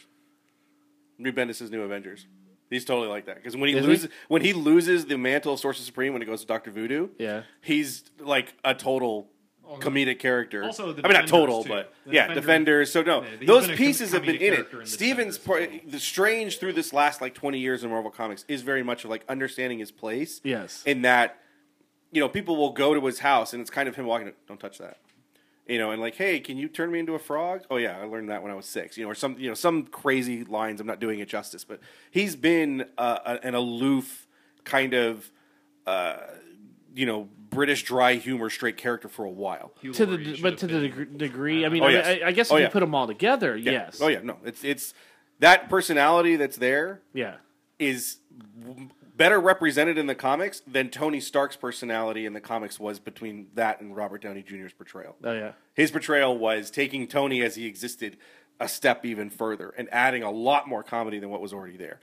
Read 1.19 1.35
Bendis' 1.35 1.69
New 1.71 1.81
Avengers. 1.81 2.25
He's 2.69 2.83
totally 2.83 3.07
like 3.07 3.25
that 3.27 3.35
because 3.35 3.55
when 3.55 3.69
he 3.69 3.75
Is 3.75 3.85
he? 3.85 3.91
loses 3.91 4.09
when 4.27 4.41
he 4.41 4.53
loses 4.53 5.05
the 5.05 5.17
mantle 5.17 5.53
of 5.53 5.59
Sorcerer 5.59 5.83
Supreme 5.85 6.13
when 6.13 6.21
he 6.21 6.25
goes 6.25 6.41
to 6.41 6.47
Doctor 6.47 6.69
Voodoo, 6.71 7.09
Yeah. 7.17 7.43
he's 7.61 8.03
like 8.19 8.53
a 8.65 8.73
total 8.73 9.29
comedic 9.79 10.19
character. 10.19 10.63
Also 10.63 10.93
the 10.93 11.03
I 11.05 11.07
mean, 11.09 11.13
not 11.17 11.27
total, 11.27 11.63
too. 11.63 11.69
but 11.69 11.93
The 12.05 12.13
yeah, 12.13 12.27
Defenders- 12.33 12.43
Defenders. 12.45 12.91
So 12.91 13.01
no, 13.03 13.23
Yeah, 13.23 13.45
those 13.45 13.67
pieces 13.69 14.11
com- 14.11 14.23
have 14.23 14.25
been 14.25 14.41
in 14.41 14.53
it. 14.53 14.87
Stevens, 14.87 15.37
part, 15.37 15.69
the 15.87 15.99
Strange 15.99 16.59
through 16.59 16.73
this 16.73 16.93
last 16.93 17.21
like 17.21 17.33
twenty 17.33 17.59
years 17.59 17.83
in 17.83 17.89
Marvel 17.89 18.11
Comics 18.11 18.45
is 18.47 18.61
very 18.61 18.83
much 18.83 19.03
of 19.03 19.09
like 19.09 19.23
understanding 19.29 19.79
his 19.79 19.91
place. 19.91 20.41
Yes. 20.43 20.83
in 20.85 21.01
that 21.03 21.39
you 22.11 22.21
know 22.21 22.29
people 22.29 22.55
will 22.55 22.71
go 22.71 22.93
to 22.93 23.05
his 23.05 23.19
house 23.19 23.53
and 23.53 23.61
it's 23.61 23.69
kind 23.69 23.89
of 23.89 23.95
him 23.95 24.05
walking. 24.05 24.31
Don't 24.47 24.59
touch 24.59 24.77
that 24.79 24.97
you 25.67 25.77
know, 25.77 25.91
and 25.91 25.99
like, 26.01 26.15
hey, 26.15 26.39
can 26.39 26.55
you 26.55 26.69
turn 26.69 26.89
me 26.89 26.97
into 26.99 27.13
a 27.13 27.19
frog? 27.19 27.61
Oh 27.69 27.75
yeah, 27.75 27.99
I 27.99 28.05
learned 28.05 28.29
that 28.29 28.41
when 28.41 28.53
I 28.53 28.55
was 28.55 28.65
six. 28.65 28.97
You 28.97 29.03
know, 29.03 29.11
or 29.11 29.15
some, 29.15 29.37
you 29.37 29.49
know, 29.49 29.53
some 29.53 29.83
crazy 29.85 30.45
lines. 30.45 30.79
I'm 30.79 30.87
not 30.87 31.01
doing 31.01 31.19
it 31.19 31.27
justice, 31.27 31.65
but 31.65 31.81
he's 32.09 32.37
been 32.37 32.85
uh, 32.97 33.19
a- 33.25 33.45
an 33.45 33.53
aloof 33.53 34.27
kind 34.63 34.93
of, 34.93 35.29
uh, 35.85 36.15
you 36.97 37.05
know, 37.05 37.29
British 37.49 37.83
dry 37.83 38.15
humor 38.15 38.49
straight 38.49 38.77
character 38.77 39.07
for 39.07 39.23
a 39.25 39.29
while. 39.29 39.71
Hugh 39.81 39.93
to 39.93 40.05
Laurie 40.05 40.23
the 40.33 40.41
but 40.41 40.57
to 40.59 40.67
the 40.67 40.89
deg- 40.89 41.17
degree, 41.17 41.65
I 41.65 41.69
mean, 41.69 41.83
Oh, 41.83 41.87
I, 41.87 41.91
yes. 41.91 42.07
I, 42.23 42.27
I 42.27 42.31
guess 42.31 42.51
Oh, 42.51 42.55
if 42.55 42.59
yeah. 42.61 42.65
you 42.67 42.71
put 42.71 42.79
them 42.81 42.93
all 42.95 43.07
together, 43.07 43.55
Yeah. 43.55 43.71
yes. 43.71 43.99
Oh 44.01 44.07
yeah, 44.07 44.19
no, 44.23 44.37
it's 44.43 44.63
it's 44.63 44.93
that 45.39 45.69
personality 45.69 46.35
that's 46.35 46.57
there 46.57 47.01
yeah. 47.13 47.35
is 47.79 48.17
w- 48.59 48.89
better 49.15 49.39
represented 49.39 49.97
in 49.97 50.07
the 50.07 50.15
comics 50.15 50.61
than 50.67 50.89
Tony 50.89 51.19
Stark's 51.19 51.55
personality 51.55 52.25
in 52.25 52.33
the 52.33 52.41
comics 52.41 52.79
was 52.79 52.99
between 52.99 53.47
that 53.55 53.79
and 53.81 53.95
Robert 53.95 54.21
Downey 54.21 54.43
Jr.'s 54.43 54.73
portrayal. 54.73 55.15
Oh 55.23 55.33
yeah. 55.33 55.51
His 55.73 55.91
portrayal 55.91 56.37
was 56.37 56.69
taking 56.71 57.07
Tony 57.07 57.41
as 57.41 57.55
he 57.55 57.65
existed 57.67 58.17
a 58.59 58.67
step 58.67 59.05
even 59.05 59.29
further 59.29 59.69
and 59.77 59.87
adding 59.91 60.23
a 60.23 60.31
lot 60.31 60.67
more 60.67 60.81
comedy 60.83 61.19
than 61.19 61.29
what 61.29 61.41
was 61.41 61.53
already 61.53 61.77
there. 61.77 61.99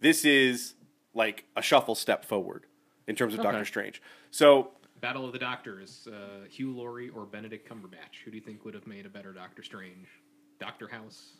This 0.00 0.24
is 0.24 0.74
like 1.14 1.44
a 1.56 1.62
shuffle 1.62 1.94
step 1.94 2.24
forward 2.24 2.64
in 3.06 3.16
terms 3.16 3.34
of 3.34 3.40
Okay. 3.40 3.50
Doctor 3.50 3.64
Strange. 3.64 4.02
So 4.30 4.70
Battle 5.00 5.24
of 5.26 5.32
the 5.32 5.38
Doctors, 5.38 6.06
uh, 6.12 6.44
Hugh 6.48 6.72
Laurie 6.76 7.08
or 7.10 7.24
Benedict 7.26 7.68
Cumberbatch. 7.68 8.22
Who 8.24 8.30
do 8.30 8.36
you 8.36 8.42
think 8.42 8.64
would 8.64 8.74
have 8.74 8.86
made 8.86 9.04
a 9.06 9.08
better 9.10 9.32
Doctor 9.32 9.62
Strange? 9.62 10.06
Doctor 10.60 10.88
House. 10.88 11.32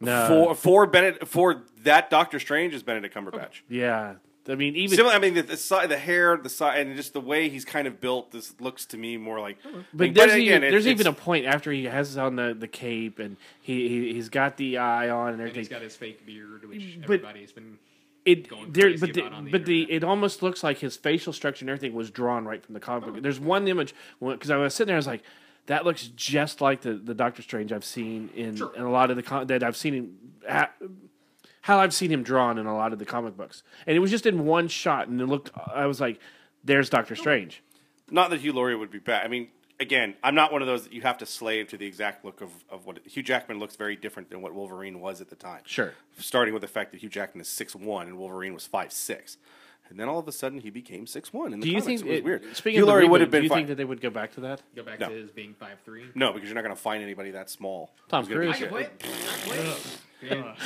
No. 0.00 0.28
for 0.28 0.54
for 0.54 0.86
Benedict 0.86 1.26
for 1.26 1.64
that 1.82 2.10
Doctor 2.10 2.38
Strange 2.38 2.74
is 2.74 2.82
Benedict 2.82 3.14
Cumberbatch. 3.14 3.62
yeah. 3.68 4.14
I 4.50 4.54
mean, 4.54 4.76
even 4.76 4.96
Similar, 4.96 5.14
I 5.14 5.18
mean, 5.18 5.34
the, 5.34 5.42
the 5.42 5.58
side, 5.58 5.90
the 5.90 5.98
hair, 5.98 6.38
the 6.38 6.48
side, 6.48 6.86
and 6.86 6.96
just 6.96 7.12
the 7.12 7.20
way 7.20 7.50
he's 7.50 7.66
kind 7.66 7.86
of 7.86 8.00
built. 8.00 8.30
This 8.30 8.58
looks 8.60 8.86
to 8.86 8.96
me 8.96 9.18
more 9.18 9.40
like. 9.40 9.58
But 9.92 10.14
there's, 10.14 10.32
again, 10.32 10.40
even, 10.40 10.64
it- 10.64 10.70
there's 10.70 10.86
it's- 10.86 10.98
even 11.00 11.06
a 11.06 11.12
point 11.14 11.44
after 11.44 11.70
he 11.70 11.84
has 11.84 12.16
on 12.16 12.36
the, 12.36 12.56
the 12.58 12.66
cape 12.68 13.18
and 13.18 13.36
he, 13.60 13.88
he 13.90 14.14
he's 14.14 14.30
got 14.30 14.56
the 14.56 14.78
eye 14.78 15.10
on 15.10 15.34
and 15.34 15.40
And 15.42 15.48
he's 15.48 15.66
everything. 15.66 15.70
got 15.76 15.82
his 15.82 15.96
fake 15.96 16.24
beard, 16.24 16.66
which 16.66 16.96
But- 17.00 17.04
everybody's 17.04 17.52
been. 17.52 17.76
It 18.24 18.48
going 18.48 18.72
there, 18.72 18.90
crazy 18.90 19.06
but 19.06 19.14
the, 19.14 19.22
on 19.22 19.44
the 19.44 19.50
but 19.50 19.64
the 19.64 19.90
it 19.90 20.04
almost 20.04 20.42
looks 20.42 20.62
like 20.62 20.78
his 20.78 20.96
facial 20.96 21.32
structure 21.32 21.62
and 21.62 21.70
everything 21.70 21.94
was 21.94 22.10
drawn 22.10 22.44
right 22.44 22.62
from 22.64 22.74
the 22.74 22.80
comic 22.80 23.04
book. 23.06 23.14
Oh. 23.16 23.20
There's 23.20 23.40
one 23.40 23.66
image 23.68 23.94
because 24.20 24.50
I 24.50 24.56
was 24.56 24.74
sitting 24.74 24.88
there, 24.88 24.96
I 24.96 24.98
was 24.98 25.06
like, 25.06 25.22
that 25.66 25.84
looks 25.84 26.08
just 26.08 26.60
like 26.60 26.82
the, 26.82 26.94
the 26.94 27.14
Doctor 27.14 27.42
Strange 27.42 27.72
I've 27.72 27.84
seen 27.84 28.30
in, 28.34 28.56
Sure. 28.56 28.74
in 28.74 28.82
a 28.82 28.90
lot 28.90 29.10
of 29.10 29.16
the 29.16 29.22
com- 29.22 29.46
that 29.46 29.62
I've 29.62 29.76
seen 29.76 29.94
him 29.94 30.16
ha- 30.48 30.70
how 31.62 31.78
I've 31.78 31.94
seen 31.94 32.10
him 32.10 32.22
drawn 32.22 32.58
in 32.58 32.66
a 32.66 32.74
lot 32.76 32.92
of 32.92 32.98
the 32.98 33.04
comic 33.04 33.36
books, 33.36 33.62
and 33.86 33.96
it 33.96 34.00
was 34.00 34.10
just 34.10 34.26
in 34.26 34.44
one 34.46 34.68
shot, 34.68 35.08
and 35.08 35.20
it 35.20 35.26
looked. 35.26 35.50
I 35.74 35.86
was 35.86 36.00
like, 36.00 36.18
there's 36.64 36.90
Doctor 36.90 37.14
oh. 37.16 37.20
Strange. 37.20 37.62
Not 38.10 38.30
that 38.30 38.40
Hugh 38.40 38.52
Laurie 38.52 38.74
would 38.74 38.90
be 38.90 38.98
bad. 38.98 39.24
I 39.24 39.28
mean, 39.28 39.48
again, 39.80 40.14
I'm 40.22 40.34
not 40.34 40.52
one 40.52 40.62
of 40.62 40.68
those 40.68 40.84
that 40.84 40.92
you 40.92 41.02
have 41.02 41.18
to 41.18 41.26
slave 41.26 41.68
to 41.68 41.76
the 41.76 41.86
exact 41.86 42.24
look 42.24 42.40
of, 42.40 42.50
of 42.70 42.86
what 42.86 42.98
Hugh 43.06 43.22
Jackman 43.22 43.58
looks 43.58 43.76
very 43.76 43.96
different 43.96 44.30
than 44.30 44.42
what 44.42 44.54
Wolverine 44.54 45.00
was 45.00 45.20
at 45.20 45.28
the 45.30 45.36
time. 45.36 45.62
Sure. 45.66 45.92
Starting 46.18 46.54
with 46.54 46.62
the 46.62 46.68
fact 46.68 46.92
that 46.92 47.00
Hugh 47.02 47.08
Jackman 47.08 47.40
is 47.42 47.48
six 47.48 47.74
one 47.74 48.06
and 48.06 48.18
Wolverine 48.18 48.54
was 48.54 48.66
five 48.66 48.92
six, 48.92 49.36
and 49.88 49.98
then 49.98 50.08
all 50.08 50.18
of 50.18 50.28
a 50.28 50.32
sudden 50.32 50.60
he 50.60 50.70
became 50.70 51.06
six 51.06 51.32
one. 51.32 51.52
In 51.52 51.60
the 51.60 51.66
Do 51.66 51.70
you 51.72 51.80
comics. 51.80 51.86
think 51.86 52.00
it 52.02 52.08
was 52.10 52.18
it- 52.18 52.24
weird? 52.24 52.56
Speaking 52.56 52.78
Hugh 52.78 52.82
of 52.82 52.86
the 52.86 52.92
Laurie 52.92 53.06
reboot, 53.06 53.10
would 53.10 53.20
have 53.22 53.30
been. 53.30 53.40
do 53.40 53.44
you 53.44 53.48
fine. 53.50 53.58
think 53.58 53.68
that 53.68 53.74
they 53.76 53.84
would 53.84 54.00
go 54.00 54.10
back 54.10 54.32
to 54.34 54.40
that? 54.40 54.62
Go 54.76 54.82
back 54.82 55.00
No. 55.00 55.08
to 55.08 55.14
his 55.14 55.30
being 55.30 55.54
five 55.54 55.78
three. 55.84 56.04
no, 56.14 56.32
because 56.32 56.48
you're 56.48 56.54
not 56.56 56.64
going 56.64 56.76
to 56.76 56.80
find 56.82 57.02
anybody 57.02 57.30
that 57.32 57.50
small. 57.50 57.90
Tom 58.08 58.24
gonna 58.24 58.40
be 58.40 58.46
Cruise. 58.52 58.56
shit. 58.56 58.72
Okay. 58.72 58.88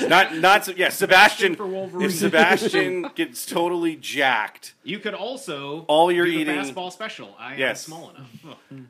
Not 0.09 0.35
not 0.37 0.64
so, 0.64 0.72
yeah. 0.75 0.88
Sebastian. 0.88 1.55
for 1.57 1.66
Wolverine. 1.66 2.07
if 2.07 2.14
Sebastian 2.14 3.03
gets 3.14 3.44
totally 3.44 3.96
jacked, 3.96 4.72
You 4.83 4.98
could 4.98 5.12
also 5.12 5.85
All 5.88 6.11
you're 6.11 6.27
eating- 6.27 6.57
fastball 6.57 6.90
special. 6.90 7.37
I 7.38 7.57
Yes. 7.57 7.87
am 7.87 7.92
small 7.92 8.11
enough. 8.11 8.57
Hmm. 8.70 8.81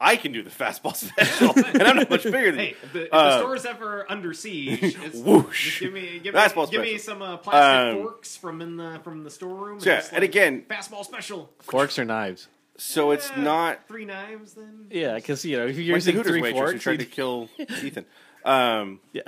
I 0.00 0.16
can 0.16 0.32
do 0.32 0.42
the 0.42 0.50
fastball 0.50 0.94
special, 0.96 1.52
and 1.56 1.82
I'm 1.82 1.96
not 1.96 2.10
much 2.10 2.24
bigger 2.24 2.50
than 2.52 2.60
Hey, 2.60 2.68
you. 2.70 2.76
if 2.82 2.92
the, 2.92 3.02
if 3.06 3.12
Uh, 3.12 3.30
the 3.30 3.38
store's 3.38 3.64
ever 3.66 4.04
under 4.10 4.32
siege, 4.34 4.82
it's, 5.02 5.16
Whoosh. 5.18 5.64
just 5.66 5.80
give 5.80 5.92
me 5.92 6.20
give 6.22 6.34
me, 6.34 6.40
Fastball 6.40 6.70
give 6.70 6.82
me 6.82 6.98
some 6.98 7.22
uh, 7.22 7.38
plastic 7.38 7.96
Um, 7.96 8.02
forks 8.02 8.36
from 8.36 8.60
in 8.60 8.76
the 8.76 9.00
from 9.02 9.24
the 9.24 9.30
storeroom. 9.30 9.80
So, 9.80 9.88
yeah, 9.90 9.96
just, 9.96 10.12
and 10.12 10.22
again- 10.22 10.64
fastball 10.68 11.04
special. 11.04 11.50
Forks 11.60 11.98
or 11.98 12.04
knives? 12.04 12.48
So 12.78 13.10
it's 13.12 13.30
Eh, 13.30 13.40
not 13.40 13.88
three 13.88 14.04
knives 14.04 14.52
then. 14.52 14.88
Yeah, 14.90 15.14
because 15.14 15.42
you 15.46 15.56
know 15.56 15.66
if 15.66 15.76
you're 15.78 15.94
like 15.94 16.04
using 16.04 16.16
Hooters 16.16 16.30
three 16.32 16.42
waitress 16.42 16.60
who 16.60 16.66
forks, 16.72 16.82
tried 16.82 16.98
to 16.98 17.06
kill 17.06 17.48
Ethan. 17.58 18.04
Um, 18.44 19.00
yeah. 19.14 19.22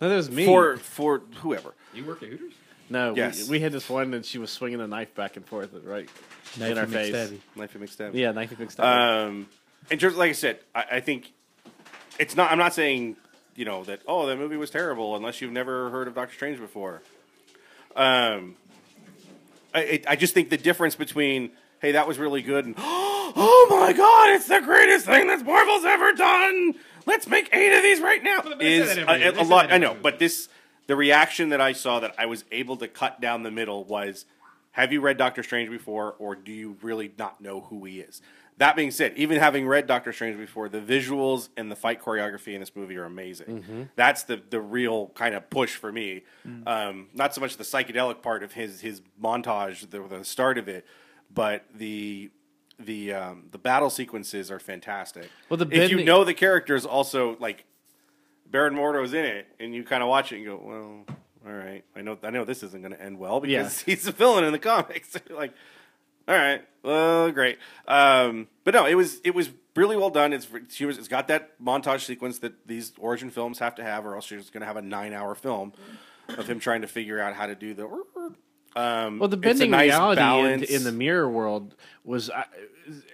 No, 0.00 0.08
that 0.08 0.14
was 0.14 0.30
me. 0.30 0.46
for 0.46 0.76
for 0.76 1.22
whoever. 1.42 1.74
You 1.92 2.04
work 2.04 2.22
at 2.22 2.28
Hooters? 2.28 2.52
No, 2.88 3.14
Yes. 3.16 3.44
we, 3.48 3.58
we 3.58 3.60
had 3.60 3.72
this 3.72 3.88
one 3.88 4.14
and 4.14 4.24
she 4.24 4.38
was 4.38 4.50
swinging 4.50 4.80
a 4.80 4.86
knife 4.86 5.14
back 5.14 5.36
and 5.36 5.44
forth, 5.46 5.70
right 5.84 6.08
in 6.60 6.78
our 6.78 6.86
face. 6.86 7.12
Knife 7.56 7.74
and 7.74 7.84
McStab. 7.84 8.14
Yeah, 8.14 8.32
knife 8.32 8.50
and 8.50 8.58
mixed 8.60 8.80
up. 8.80 8.86
Um, 8.86 9.48
in 9.90 9.98
terms, 9.98 10.16
like 10.16 10.30
I 10.30 10.32
said, 10.34 10.60
I, 10.74 10.84
I 10.92 11.00
think 11.00 11.32
it's 12.18 12.36
not. 12.36 12.50
I'm 12.50 12.58
not 12.58 12.74
saying 12.74 13.16
you 13.56 13.64
know 13.64 13.84
that 13.84 14.00
oh 14.06 14.26
that 14.26 14.38
movie 14.38 14.56
was 14.56 14.70
terrible 14.70 15.16
unless 15.16 15.40
you've 15.40 15.52
never 15.52 15.90
heard 15.90 16.08
of 16.08 16.14
Doctor 16.14 16.34
Strange 16.34 16.58
before. 16.58 17.02
Um, 17.96 18.56
I 19.74 19.80
it, 19.80 20.04
I 20.08 20.16
just 20.16 20.34
think 20.34 20.50
the 20.50 20.56
difference 20.56 20.94
between 20.94 21.50
hey 21.80 21.92
that 21.92 22.06
was 22.06 22.18
really 22.18 22.42
good 22.42 22.64
and 22.64 22.74
oh 22.78 23.66
my 23.68 23.92
god 23.92 24.30
it's 24.30 24.48
the 24.48 24.60
greatest 24.60 25.06
thing 25.06 25.26
that 25.26 25.44
Marvel's 25.44 25.84
ever 25.84 26.12
done. 26.12 26.74
Let's 27.06 27.26
make 27.26 27.54
eight 27.54 27.76
of 27.76 27.82
these 27.82 28.00
right 28.00 28.22
now. 28.22 28.42
But 28.42 28.58
they 28.58 28.82
say 28.82 29.00
Is 29.00 29.06
that 29.06 29.36
a, 29.36 29.42
a 29.42 29.44
lot. 29.44 29.72
I 29.72 29.78
know, 29.78 29.96
but 30.00 30.18
this 30.18 30.48
the 30.86 30.96
reaction 30.96 31.50
that 31.50 31.60
I 31.60 31.72
saw 31.72 32.00
that 32.00 32.14
I 32.18 32.26
was 32.26 32.44
able 32.50 32.76
to 32.78 32.88
cut 32.88 33.20
down 33.20 33.42
the 33.42 33.50
middle 33.50 33.84
was 33.84 34.24
have 34.72 34.92
you 34.92 35.00
read 35.00 35.16
Doctor 35.16 35.42
Strange 35.42 35.70
before 35.70 36.14
or 36.18 36.34
do 36.34 36.52
you 36.52 36.76
really 36.82 37.12
not 37.18 37.40
know 37.40 37.60
who 37.60 37.84
he 37.84 38.00
is? 38.00 38.22
That 38.60 38.76
being 38.76 38.90
said, 38.90 39.14
even 39.16 39.38
having 39.38 39.66
read 39.66 39.86
Doctor 39.86 40.12
Strange 40.12 40.36
before, 40.36 40.68
the 40.68 40.80
visuals 40.80 41.48
and 41.56 41.72
the 41.72 41.76
fight 41.76 42.00
choreography 42.02 42.52
in 42.52 42.60
this 42.60 42.76
movie 42.76 42.96
are 42.98 43.04
amazing. 43.04 43.88
That's 43.96 44.24
the 44.24 44.42
the 44.50 44.60
real 44.60 45.08
kind 45.14 45.34
of 45.34 45.48
push 45.48 45.74
for 45.74 45.90
me. 45.90 46.24
Um, 46.66 47.08
not 47.14 47.34
so 47.34 47.40
much 47.40 47.56
the 47.56 47.64
psychedelic 47.64 48.20
part 48.20 48.42
of 48.42 48.52
his 48.52 48.82
his 48.82 49.00
montage, 49.20 49.88
the, 49.88 50.02
the 50.02 50.24
start 50.24 50.58
of 50.58 50.68
it, 50.68 50.86
but 51.32 51.64
the 51.74 52.30
the 52.78 53.14
um, 53.14 53.44
the 53.50 53.58
battle 53.58 53.88
sequences 53.88 54.50
are 54.50 54.60
fantastic. 54.60 55.30
Well, 55.48 55.56
the 55.56 55.68
if 55.70 55.90
you 55.90 56.04
know 56.04 56.24
the 56.24 56.34
characters, 56.34 56.84
also 56.84 57.36
like 57.40 57.64
Baron 58.50 58.74
Mordo's 58.74 59.14
in 59.14 59.24
it, 59.24 59.46
and 59.58 59.74
you 59.74 59.84
kind 59.84 60.02
of 60.02 60.08
watch 60.10 60.32
it 60.32 60.36
and 60.36 60.44
go, 60.44 60.60
well, 60.62 61.16
all 61.46 61.52
right, 61.52 61.84
I 61.96 62.02
know, 62.02 62.18
I 62.22 62.30
know 62.30 62.44
this 62.44 62.62
isn't 62.62 62.82
going 62.82 62.92
to 62.92 63.02
end 63.02 63.18
well 63.18 63.40
because 63.40 63.80
he's 63.86 64.06
a 64.06 64.12
villain 64.12 64.44
in 64.44 64.52
the 64.52 64.58
comics. 64.58 65.16
like, 65.30 65.54
all 66.28 66.34
right, 66.34 66.62
well, 66.82 67.30
great. 67.32 67.58
Um, 67.88 68.48
but 68.64 68.74
no, 68.74 68.86
it 68.86 68.94
was 68.94 69.20
it 69.24 69.34
was 69.34 69.50
really 69.76 69.96
well 69.96 70.10
done. 70.10 70.32
It's 70.32 70.46
she 70.68 70.84
was 70.84 70.98
it's 70.98 71.08
got 71.08 71.28
that 71.28 71.60
montage 71.62 72.00
sequence 72.04 72.38
that 72.40 72.66
these 72.66 72.92
origin 72.98 73.30
films 73.30 73.58
have 73.58 73.74
to 73.76 73.82
have, 73.82 74.06
or 74.06 74.14
else 74.14 74.30
you're 74.30 74.40
just 74.40 74.52
going 74.52 74.60
to 74.60 74.66
have 74.66 74.76
a 74.76 74.82
nine 74.82 75.12
hour 75.12 75.34
film 75.34 75.72
of 76.28 76.48
him 76.48 76.60
trying 76.60 76.82
to 76.82 76.86
figure 76.86 77.20
out 77.20 77.34
how 77.34 77.46
to 77.46 77.54
do 77.54 77.74
the. 77.74 77.84
Um, 78.76 79.18
Well, 79.18 79.28
the 79.28 79.36
bending 79.36 79.72
nice 79.72 79.90
reality 79.90 80.52
in, 80.52 80.62
in 80.62 80.84
the 80.84 80.92
mirror 80.92 81.28
world 81.28 81.74
was 82.04 82.30
uh, 82.30 82.44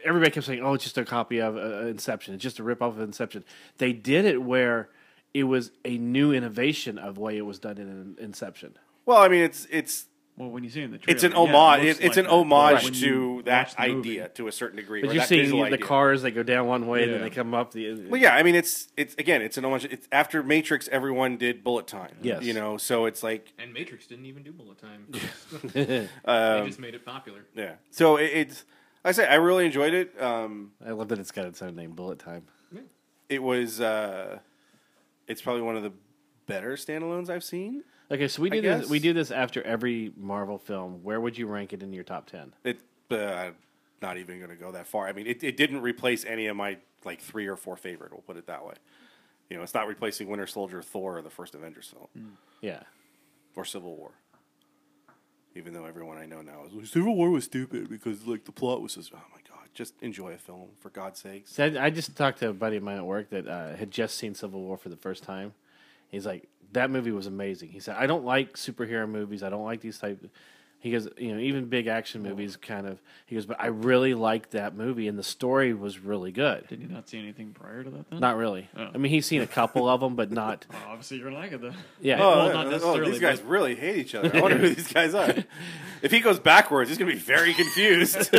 everybody 0.04 0.30
kept 0.30 0.44
saying, 0.44 0.62
"Oh, 0.62 0.74
it's 0.74 0.84
just 0.84 0.98
a 0.98 1.04
copy 1.04 1.38
of 1.40 1.57
uh, 1.57 1.86
Inception. 1.86 2.34
It's 2.34 2.42
just 2.42 2.59
a 2.59 2.62
rip 2.62 2.82
off 2.82 2.94
of 2.94 3.00
Inception." 3.00 3.42
They 3.78 3.94
did 3.94 4.26
it 4.26 4.42
where 4.42 4.90
it 5.32 5.44
was 5.44 5.70
a 5.84 5.96
new 5.96 6.32
innovation 6.32 6.98
of 6.98 7.14
the 7.14 7.20
way 7.22 7.38
it 7.38 7.46
was 7.46 7.59
done 7.59 7.78
in 7.78 8.16
Inception. 8.22 8.76
well, 9.07 9.16
I 9.18 9.28
mean, 9.28 9.42
it's 9.42 9.66
it's 9.70 10.07
Well, 10.39 10.51
when 10.51 10.64
you 10.64 10.68
see 10.70 10.82
it 10.82 10.84
in 10.84 10.91
the 10.91 10.99
trailer, 10.99 11.14
it's 11.14 11.24
an 11.24 11.32
yeah, 11.32 11.37
it 11.39 11.41
homage. 11.55 11.80
looks 11.80 11.91
it's 11.91 11.99
it's 12.01 12.16
like 12.16 12.16
an 12.18 12.24
that. 12.24 12.30
homage 12.30 12.84
When 12.84 12.93
to 12.93 13.43
that 13.47 13.59
watch 13.68 13.76
the 13.76 13.95
movie- 13.95 14.11
idea 14.11 14.28
to 14.28 14.49
a 14.49 14.53
certain 14.53 14.76
degree. 14.76 15.01
But 15.01 15.09
or 15.11 15.12
you're 15.14 15.20
that 15.22 15.28
seeing 15.28 15.43
visual 15.45 15.62
the 15.62 15.66
idea. 15.72 15.87
cars; 15.87 16.22
that 16.22 16.32
go 16.32 16.43
down 16.43 16.66
one 16.66 16.87
way, 16.87 17.07
Yeah. 17.07 17.12
then 17.12 17.20
they 17.22 17.30
come 17.30 17.55
up 17.55 17.72
the. 17.72 17.95
Well, 18.09 18.20
yeah, 18.20 18.34
I 18.34 18.43
mean, 18.43 18.55
it's 18.55 18.89
it's 18.99 19.14
again, 19.16 19.41
it's 19.41 19.57
an 19.57 19.64
homage. 19.64 19.87
It's 19.87 20.07
after 20.12 20.43
Matrix, 20.43 20.89
everyone 20.89 21.39
did 21.39 21.64
bullet 21.64 21.87
time. 21.87 22.16
Yes. 22.20 22.43
you 22.43 22.53
know, 22.53 22.76
so 22.76 23.07
it's 23.07 23.22
like 23.22 23.53
And 23.59 23.72
Matrix 23.72 24.07
didn't 24.07 24.26
even 24.26 24.43
do 24.43 24.53
bullet 24.53 24.76
time. 24.78 25.07
Um, 26.26 26.61
they 26.61 26.66
just 26.66 26.80
made 26.80 26.95
it 26.95 27.05
popular. 27.07 27.47
yeah. 27.55 27.76
So 27.91 28.16
it, 28.18 28.30
it's 28.34 28.64
like 29.05 29.11
I 29.11 29.12
say 29.12 29.26
I 29.26 29.37
really 29.37 29.64
enjoyed 29.64 29.95
it. 29.95 30.20
Um, 30.20 30.72
I 30.84 30.91
love 30.91 31.09
that 31.09 31.18
it's 31.18 31.30
got 31.32 31.47
its 31.47 31.62
own 31.62 31.76
name, 31.76 31.93
Bullet 31.93 32.18
Time. 32.18 32.43
it 33.30 33.43
was 33.43 33.80
uh, 33.80 34.39
it's 35.26 35.41
probably 35.41 35.62
one 35.62 35.76
of 35.76 35.82
the 35.82 35.93
better 36.47 36.72
standalones 36.76 37.30
I've 37.30 37.43
seen. 37.45 37.84
Okay, 38.11 38.28
so 38.28 38.42
we 38.42 38.50
do 38.50 38.62
this. 38.62 38.88
We 38.88 38.98
do 38.98 39.12
this 39.12 39.30
after 39.30 39.62
every 39.62 40.12
Marvel 40.16 40.59
film. 40.59 41.02
Where 41.02 41.20
would 41.20 41.36
you 41.36 41.46
rank 41.46 41.72
it 41.72 41.82
in 41.82 41.92
your 41.92 42.04
top 42.04 42.26
ten? 42.26 42.52
It 42.62 42.80
uh, 43.11 43.50
not 44.00 44.16
even 44.18 44.38
going 44.38 44.50
to 44.50 44.57
go 44.57 44.72
that 44.72 44.86
far. 44.86 45.09
I 45.09 45.12
mean, 45.12 45.26
it, 45.26 45.42
it 45.42 45.57
didn't 45.57 45.80
replace 45.80 46.24
any 46.24 46.46
of 46.46 46.57
my 46.57 46.78
like 47.04 47.20
three 47.20 47.46
or 47.46 47.57
four 47.57 47.76
favorite. 47.76 48.12
We'll 48.12 48.22
put 48.22 48.36
it 48.36 48.46
that 48.46 48.64
way. 48.64 48.74
You 49.50 49.57
know, 49.57 49.62
it's 49.62 49.74
not 49.74 49.86
replacing 49.88 50.28
Winter 50.28 50.46
Soldier, 50.46 50.82
Thor, 50.82 51.18
or 51.18 51.22
the 51.22 51.30
first 51.30 51.54
Avengers 51.54 51.92
film. 51.92 52.36
Yeah, 52.61 52.80
or 53.54 53.64
Civil 53.64 53.96
War. 53.96 54.12
Even 55.54 55.72
though 55.72 55.86
everyone 55.86 56.18
I 56.18 56.26
know 56.26 56.42
now 56.42 56.64
is 56.66 56.72
like, 56.74 56.86
Civil 56.86 57.16
War 57.16 57.30
was 57.30 57.44
stupid 57.44 57.88
because 57.88 58.26
like 58.26 58.44
the 58.44 58.52
plot 58.52 58.82
was 58.82 58.94
just 58.94 59.12
oh 59.14 59.22
my 59.32 59.40
god, 59.48 59.68
just 59.74 59.94
enjoy 60.00 60.32
a 60.32 60.38
film 60.38 60.68
for 60.80 60.90
God's 60.90 61.20
sake. 61.20 61.48
See, 61.48 61.62
I, 61.62 61.86
I 61.86 61.90
just 61.90 62.14
talked 62.14 62.38
to 62.40 62.50
a 62.50 62.52
buddy 62.52 62.76
of 62.76 62.82
mine 62.82 62.98
at 62.98 63.07
work 63.07 63.30
that 63.30 63.48
uh, 63.48 63.74
had 63.74 63.90
just 63.90 64.16
seen 64.16 64.34
Civil 64.34 64.62
War 64.62 64.76
for 64.76 64.90
the 64.90 64.96
first 64.96 65.22
time. 65.24 65.54
He's 66.16 66.26
like, 66.26 66.48
that 66.72 66.90
movie 66.90 67.10
was 67.10 67.26
amazing. 67.26 67.68
He 67.70 67.80
said, 67.80 67.96
I 67.98 68.06
don't 68.06 68.24
like 68.24 68.54
superhero 68.54 69.08
movies. 69.08 69.42
I 69.42 69.50
don't 69.50 69.64
like 69.64 69.80
these 69.80 69.98
type. 69.98 70.24
He 70.78 70.92
goes, 70.92 71.08
you 71.16 71.34
know, 71.34 71.40
even 71.40 71.66
big 71.66 71.86
action 71.88 72.22
movies, 72.22 72.56
kind 72.56 72.86
of. 72.86 73.00
He 73.26 73.34
goes, 73.34 73.44
but 73.44 73.60
I 73.60 73.66
really 73.66 74.14
liked 74.14 74.52
that 74.52 74.74
movie, 74.76 75.08
and 75.08 75.18
the 75.18 75.22
story 75.22 75.74
was 75.74 75.98
really 75.98 76.32
good. 76.32 76.68
Did 76.68 76.80
you 76.80 76.86
not 76.86 77.08
see 77.08 77.18
anything 77.18 77.52
prior 77.52 77.82
to 77.82 77.90
that? 77.90 78.10
Then? 78.10 78.20
Not 78.20 78.36
really. 78.36 78.68
Oh. 78.76 78.90
I 78.94 78.98
mean, 78.98 79.10
he's 79.10 79.26
seen 79.26 79.42
a 79.42 79.46
couple 79.46 79.88
of 79.88 80.00
them, 80.00 80.14
but 80.16 80.30
not. 80.30 80.66
Well, 80.76 80.82
obviously, 80.88 81.16
you're 81.16 81.28
gonna 81.30 81.40
like 81.40 81.52
it 81.52 81.60
though. 81.60 81.72
Yeah. 82.00 82.22
Oh, 82.22 82.28
well, 82.36 82.46
yeah, 82.46 82.52
not 82.70 82.82
oh, 82.82 83.00
oh 83.00 83.04
these 83.04 83.18
guys 83.18 83.40
but- 83.40 83.48
really 83.48 83.74
hate 83.74 83.96
each 83.96 84.14
other. 84.14 84.30
I 84.34 84.40
wonder 84.40 84.58
who 84.58 84.68
these 84.74 84.92
guys 84.92 85.14
are. 85.14 85.34
If 86.02 86.12
he 86.12 86.20
goes 86.20 86.38
backwards, 86.38 86.90
he's 86.90 86.98
gonna 86.98 87.10
be 87.12 87.18
very 87.18 87.54
confused. 87.54 88.30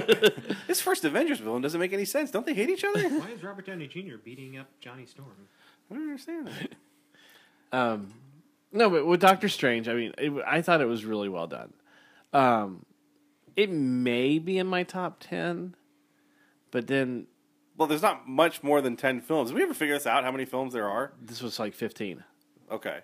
this 0.68 0.80
first 0.80 1.04
Avengers 1.04 1.40
villain 1.40 1.62
doesn't 1.62 1.80
make 1.80 1.92
any 1.92 2.06
sense. 2.06 2.32
Don't 2.32 2.46
they 2.46 2.54
hate 2.54 2.70
each 2.70 2.84
other? 2.84 3.10
Why 3.10 3.32
is 3.32 3.44
Robert 3.44 3.66
Downey 3.66 3.88
Jr. 3.88 4.18
beating 4.24 4.58
up 4.58 4.68
Johnny 4.80 5.06
Storm? 5.06 5.50
I 5.92 5.96
don't 5.96 6.04
understand 6.04 6.48
that. 6.48 6.74
Um, 7.72 8.14
no, 8.72 8.90
but 8.90 9.06
with 9.06 9.20
Doctor 9.22 9.50
Strange, 9.50 9.88
I 9.88 9.94
mean, 9.94 10.14
it, 10.18 10.32
I 10.46 10.62
thought 10.62 10.82
it 10.82 10.86
was 10.88 11.06
really 11.06 11.30
well 11.30 11.48
done. 11.48 11.74
Um, 12.34 12.86
it 13.56 13.72
may 13.72 14.40
be 14.40 14.58
in 14.58 14.68
my 14.68 14.84
top 14.84 15.18
ten, 15.20 15.76
but 16.72 16.88
then 16.88 17.28
Well, 17.78 17.88
there's 17.88 18.02
not 18.02 18.28
much 18.28 18.62
more 18.64 18.82
than 18.82 18.96
ten 18.96 19.22
films. 19.22 19.50
Did 19.50 19.56
we 19.56 19.64
ever 19.64 19.74
figure 19.74 19.96
this 19.96 20.06
out? 20.08 20.24
How 20.24 20.32
many 20.32 20.46
films 20.46 20.74
there 20.74 20.88
are? 20.90 21.14
this 21.22 21.42
was 21.42 21.60
like 21.60 21.74
fifteen. 21.74 22.24
Okay. 22.72 23.00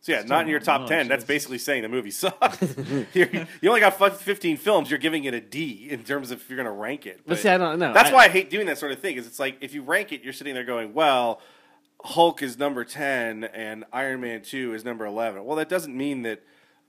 So 0.00 0.12
yeah, 0.12 0.22
not 0.22 0.42
in 0.42 0.48
your 0.48 0.60
top 0.60 0.86
ten. 0.86 1.08
That's 1.08 1.24
basically 1.24 1.56
saying 1.56 1.82
the 1.82 1.88
movie 1.88 2.10
sucks. 2.10 2.60
You're- 3.14 3.46
only 3.66 3.80
got 3.80 3.94
fifteen 4.20 4.58
films. 4.58 4.90
You're 4.90 4.98
giving 4.98 5.24
it 5.24 5.32
a 5.32 5.40
D 5.40 5.86
in 5.88 6.02
terms 6.04 6.30
of 6.30 6.40
if 6.42 6.50
you're 6.50 6.58
going 6.58 6.66
to 6.66 6.72
rank 6.72 7.06
it. 7.06 7.22
But 7.26 7.38
see, 7.38 7.48
I 7.48 7.56
don't 7.56 7.78
know. 7.78 7.94
That's 7.94 8.10
I- 8.10 8.12
why 8.12 8.24
I 8.24 8.28
hate 8.28 8.50
doing 8.50 8.66
that 8.66 8.76
sort 8.76 8.92
of 8.92 8.98
thing. 8.98 9.16
Is 9.16 9.26
it's 9.26 9.38
like 9.38 9.56
if 9.62 9.72
you 9.72 9.82
rank 9.82 10.12
it, 10.12 10.22
you're 10.22 10.34
sitting 10.34 10.52
there 10.54 10.64
going, 10.64 10.92
"Well, 10.92 11.40
Hulk 12.04 12.42
is 12.42 12.58
number 12.58 12.84
ten 12.84 13.44
and 13.44 13.84
Iron 13.92 14.20
Man 14.20 14.42
two 14.42 14.74
is 14.74 14.84
number 14.84 15.06
11. 15.06 15.44
Well, 15.44 15.56
that 15.56 15.68
doesn't 15.68 15.96
mean 15.96 16.22
that 16.22 16.42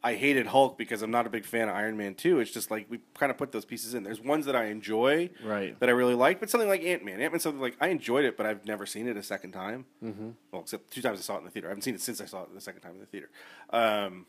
I 0.03 0.13
hated 0.16 0.45
Hulk 0.47 0.78
because 0.78 1.01
I'm 1.01 1.09
not 1.09 1.26
a 1.26 1.30
big 1.30 1.45
fan 1.45 1.68
of 1.70 1.76
Iron 1.76 1.97
Man 1.97 2.13
two. 2.16 2.39
It's 2.39 2.51
just 2.51 2.70
like 2.70 2.86
we 2.89 2.99
kind 3.18 3.32
of 3.32 3.38
put 3.38 3.51
those 3.51 3.66
pieces 3.66 3.93
in. 3.93 4.03
There's 4.03 4.20
ones 4.22 4.45
that 4.45 4.55
I 4.55 4.66
enjoy, 4.66 5.30
Right. 5.43 5.80
that 5.80 5.89
I 5.89 5.93
really 5.93 6.13
like, 6.16 6.39
but 6.39 6.49
something 6.49 6.70
like 6.70 6.84
Ant 6.84 7.03
Man. 7.05 7.22
Ant 7.22 7.32
Man 7.34 7.39
something 7.39 7.61
like 7.61 7.76
I 7.82 7.88
enjoyed 7.88 8.26
it, 8.26 8.36
but 8.38 8.45
I've 8.45 8.66
never 8.66 8.86
seen 8.86 9.07
it 9.07 9.18
a 9.18 9.24
second 9.24 9.53
time. 9.53 9.86
Mm-hmm. 10.03 10.30
Well, 10.51 10.61
except 10.63 10.91
two 10.91 11.01
times 11.01 11.18
I 11.20 11.22
saw 11.22 11.36
it 11.36 11.39
in 11.39 11.45
the 11.45 11.51
theater. 11.51 11.68
I 11.68 11.72
haven't 11.72 11.84
seen 11.84 11.95
it 11.95 12.01
since 12.01 12.20
I 12.22 12.26
saw 12.26 12.43
it 12.43 12.53
the 12.53 12.61
second 12.61 12.82
time 12.82 12.91
in 12.95 12.99
the 12.99 13.05
theater. 13.07 13.30
Um, 13.72 14.26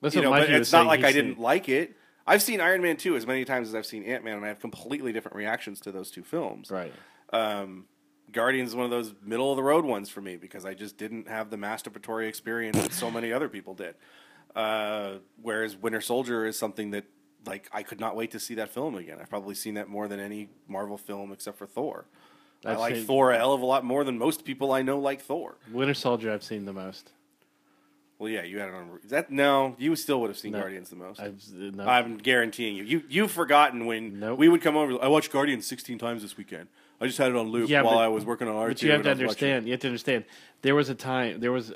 That's 0.00 0.14
you 0.14 0.22
know, 0.22 0.30
but 0.30 0.50
it's 0.50 0.72
not 0.72 0.86
like 0.86 1.04
I 1.04 1.12
didn't 1.12 1.34
seen- 1.34 1.42
like 1.42 1.68
it. 1.68 1.96
I've 2.26 2.42
seen 2.42 2.60
Iron 2.60 2.80
Man 2.82 2.96
2 2.96 3.16
as 3.16 3.26
many 3.26 3.44
times 3.44 3.68
as 3.68 3.74
I've 3.74 3.86
seen 3.86 4.02
Ant 4.04 4.24
Man, 4.24 4.36
and 4.36 4.44
I 4.44 4.48
have 4.48 4.60
completely 4.60 5.12
different 5.12 5.36
reactions 5.36 5.80
to 5.82 5.92
those 5.92 6.10
two 6.10 6.22
films. 6.24 6.70
Right. 6.70 6.92
Um, 7.32 7.86
Guardians 8.32 8.70
is 8.70 8.76
one 8.76 8.84
of 8.84 8.90
those 8.90 9.12
middle 9.24 9.50
of 9.50 9.56
the 9.56 9.62
road 9.62 9.84
ones 9.84 10.08
for 10.08 10.20
me 10.20 10.36
because 10.36 10.64
I 10.64 10.74
just 10.74 10.96
didn't 10.96 11.28
have 11.28 11.50
the 11.50 11.56
masturbatory 11.56 12.28
experience 12.28 12.76
that 12.80 12.92
so 12.92 13.10
many 13.10 13.32
other 13.32 13.48
people 13.48 13.74
did. 13.74 13.94
Uh, 14.54 15.14
whereas 15.42 15.76
Winter 15.76 16.00
Soldier 16.00 16.44
is 16.46 16.58
something 16.58 16.90
that, 16.90 17.04
like, 17.46 17.68
I 17.72 17.82
could 17.82 18.00
not 18.00 18.16
wait 18.16 18.32
to 18.32 18.40
see 18.40 18.54
that 18.56 18.70
film 18.70 18.94
again. 18.96 19.18
I've 19.20 19.30
probably 19.30 19.54
seen 19.54 19.74
that 19.74 19.88
more 19.88 20.08
than 20.08 20.20
any 20.20 20.48
Marvel 20.68 20.98
film 20.98 21.32
except 21.32 21.56
for 21.58 21.66
Thor. 21.66 22.06
i 22.64 22.72
I've 22.72 22.78
like 22.78 22.94
seen- 22.96 23.04
Thor 23.06 23.30
a 23.30 23.36
hell 23.38 23.52
of 23.52 23.62
a 23.62 23.66
lot 23.66 23.84
more 23.84 24.04
than 24.04 24.18
most 24.18 24.44
people 24.44 24.72
I 24.72 24.82
know 24.82 24.98
like 24.98 25.20
Thor. 25.22 25.56
Winter 25.72 25.94
Soldier. 25.94 26.32
I've 26.32 26.42
seen 26.42 26.64
the 26.64 26.72
most. 26.72 27.12
Well, 28.18 28.28
yeah, 28.28 28.42
you 28.42 28.58
had 28.58 28.68
it 28.68 28.74
on. 28.74 28.98
That 29.08 29.30
no? 29.30 29.74
You 29.78 29.96
still 29.96 30.20
would 30.20 30.28
have 30.28 30.36
seen 30.36 30.52
No. 30.52 30.60
Guardians 30.60 30.90
the 30.90 30.96
most. 30.96 31.20
I've 31.20 31.42
uh, 31.56 31.70
no. 31.74 31.84
I'm 31.88 32.18
guaranteeing 32.18 32.76
you. 32.76 32.84
You 32.84 33.02
you've 33.08 33.30
forgotten 33.30 33.86
when 33.86 34.20
Nope. 34.20 34.38
we 34.38 34.46
would 34.48 34.60
come 34.60 34.76
over. 34.76 35.02
I 35.02 35.08
watched 35.08 35.32
Guardians 35.32 35.66
16 35.66 35.96
times 35.98 36.20
this 36.20 36.36
weekend. 36.36 36.68
I 37.00 37.06
just 37.06 37.18
had 37.18 37.30
it 37.30 37.36
on 37.36 37.48
loop 37.48 37.68
Yeah, 37.70 37.82
while 37.82 37.94
but- 37.94 38.00
I 38.04 38.08
was 38.08 38.24
working 38.24 38.46
on 38.48 38.56
art. 38.56 38.70
But 38.70 38.82
you 38.82 38.90
have 38.92 39.02
to 39.04 39.10
understand. 39.10 39.66
You 39.66 39.72
have 39.72 39.80
to 39.80 39.88
understand. 39.88 40.24
There 40.62 40.74
was 40.74 40.88
a 40.88 40.94
time. 40.94 41.40
There 41.40 41.52
was. 41.52 41.72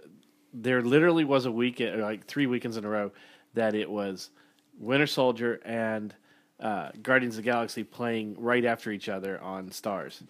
There 0.57 0.83
literally 0.83 1.25
was 1.25 1.47
a 1.47 1.51
weekend, 1.51 2.01
like 2.01 2.27
three 2.27 2.47
weekends 2.47 2.77
in 2.77 2.85
a 2.85 2.89
row, 2.89 3.11
that 3.55 3.75
it 3.75 3.91
was 3.91 4.31
Winter 4.79 5.07
Soldier 5.09 5.61
and 5.65 6.15
uh, 6.61 6.91
Guardians 7.03 7.35
of 7.37 7.45
the 7.45 7.51
Galaxy 7.51 7.83
playing 7.83 8.37
right 8.39 8.65
after 8.65 8.93
each 8.93 9.09
other 9.09 9.41
on 9.41 9.71
Starz, 9.71 10.23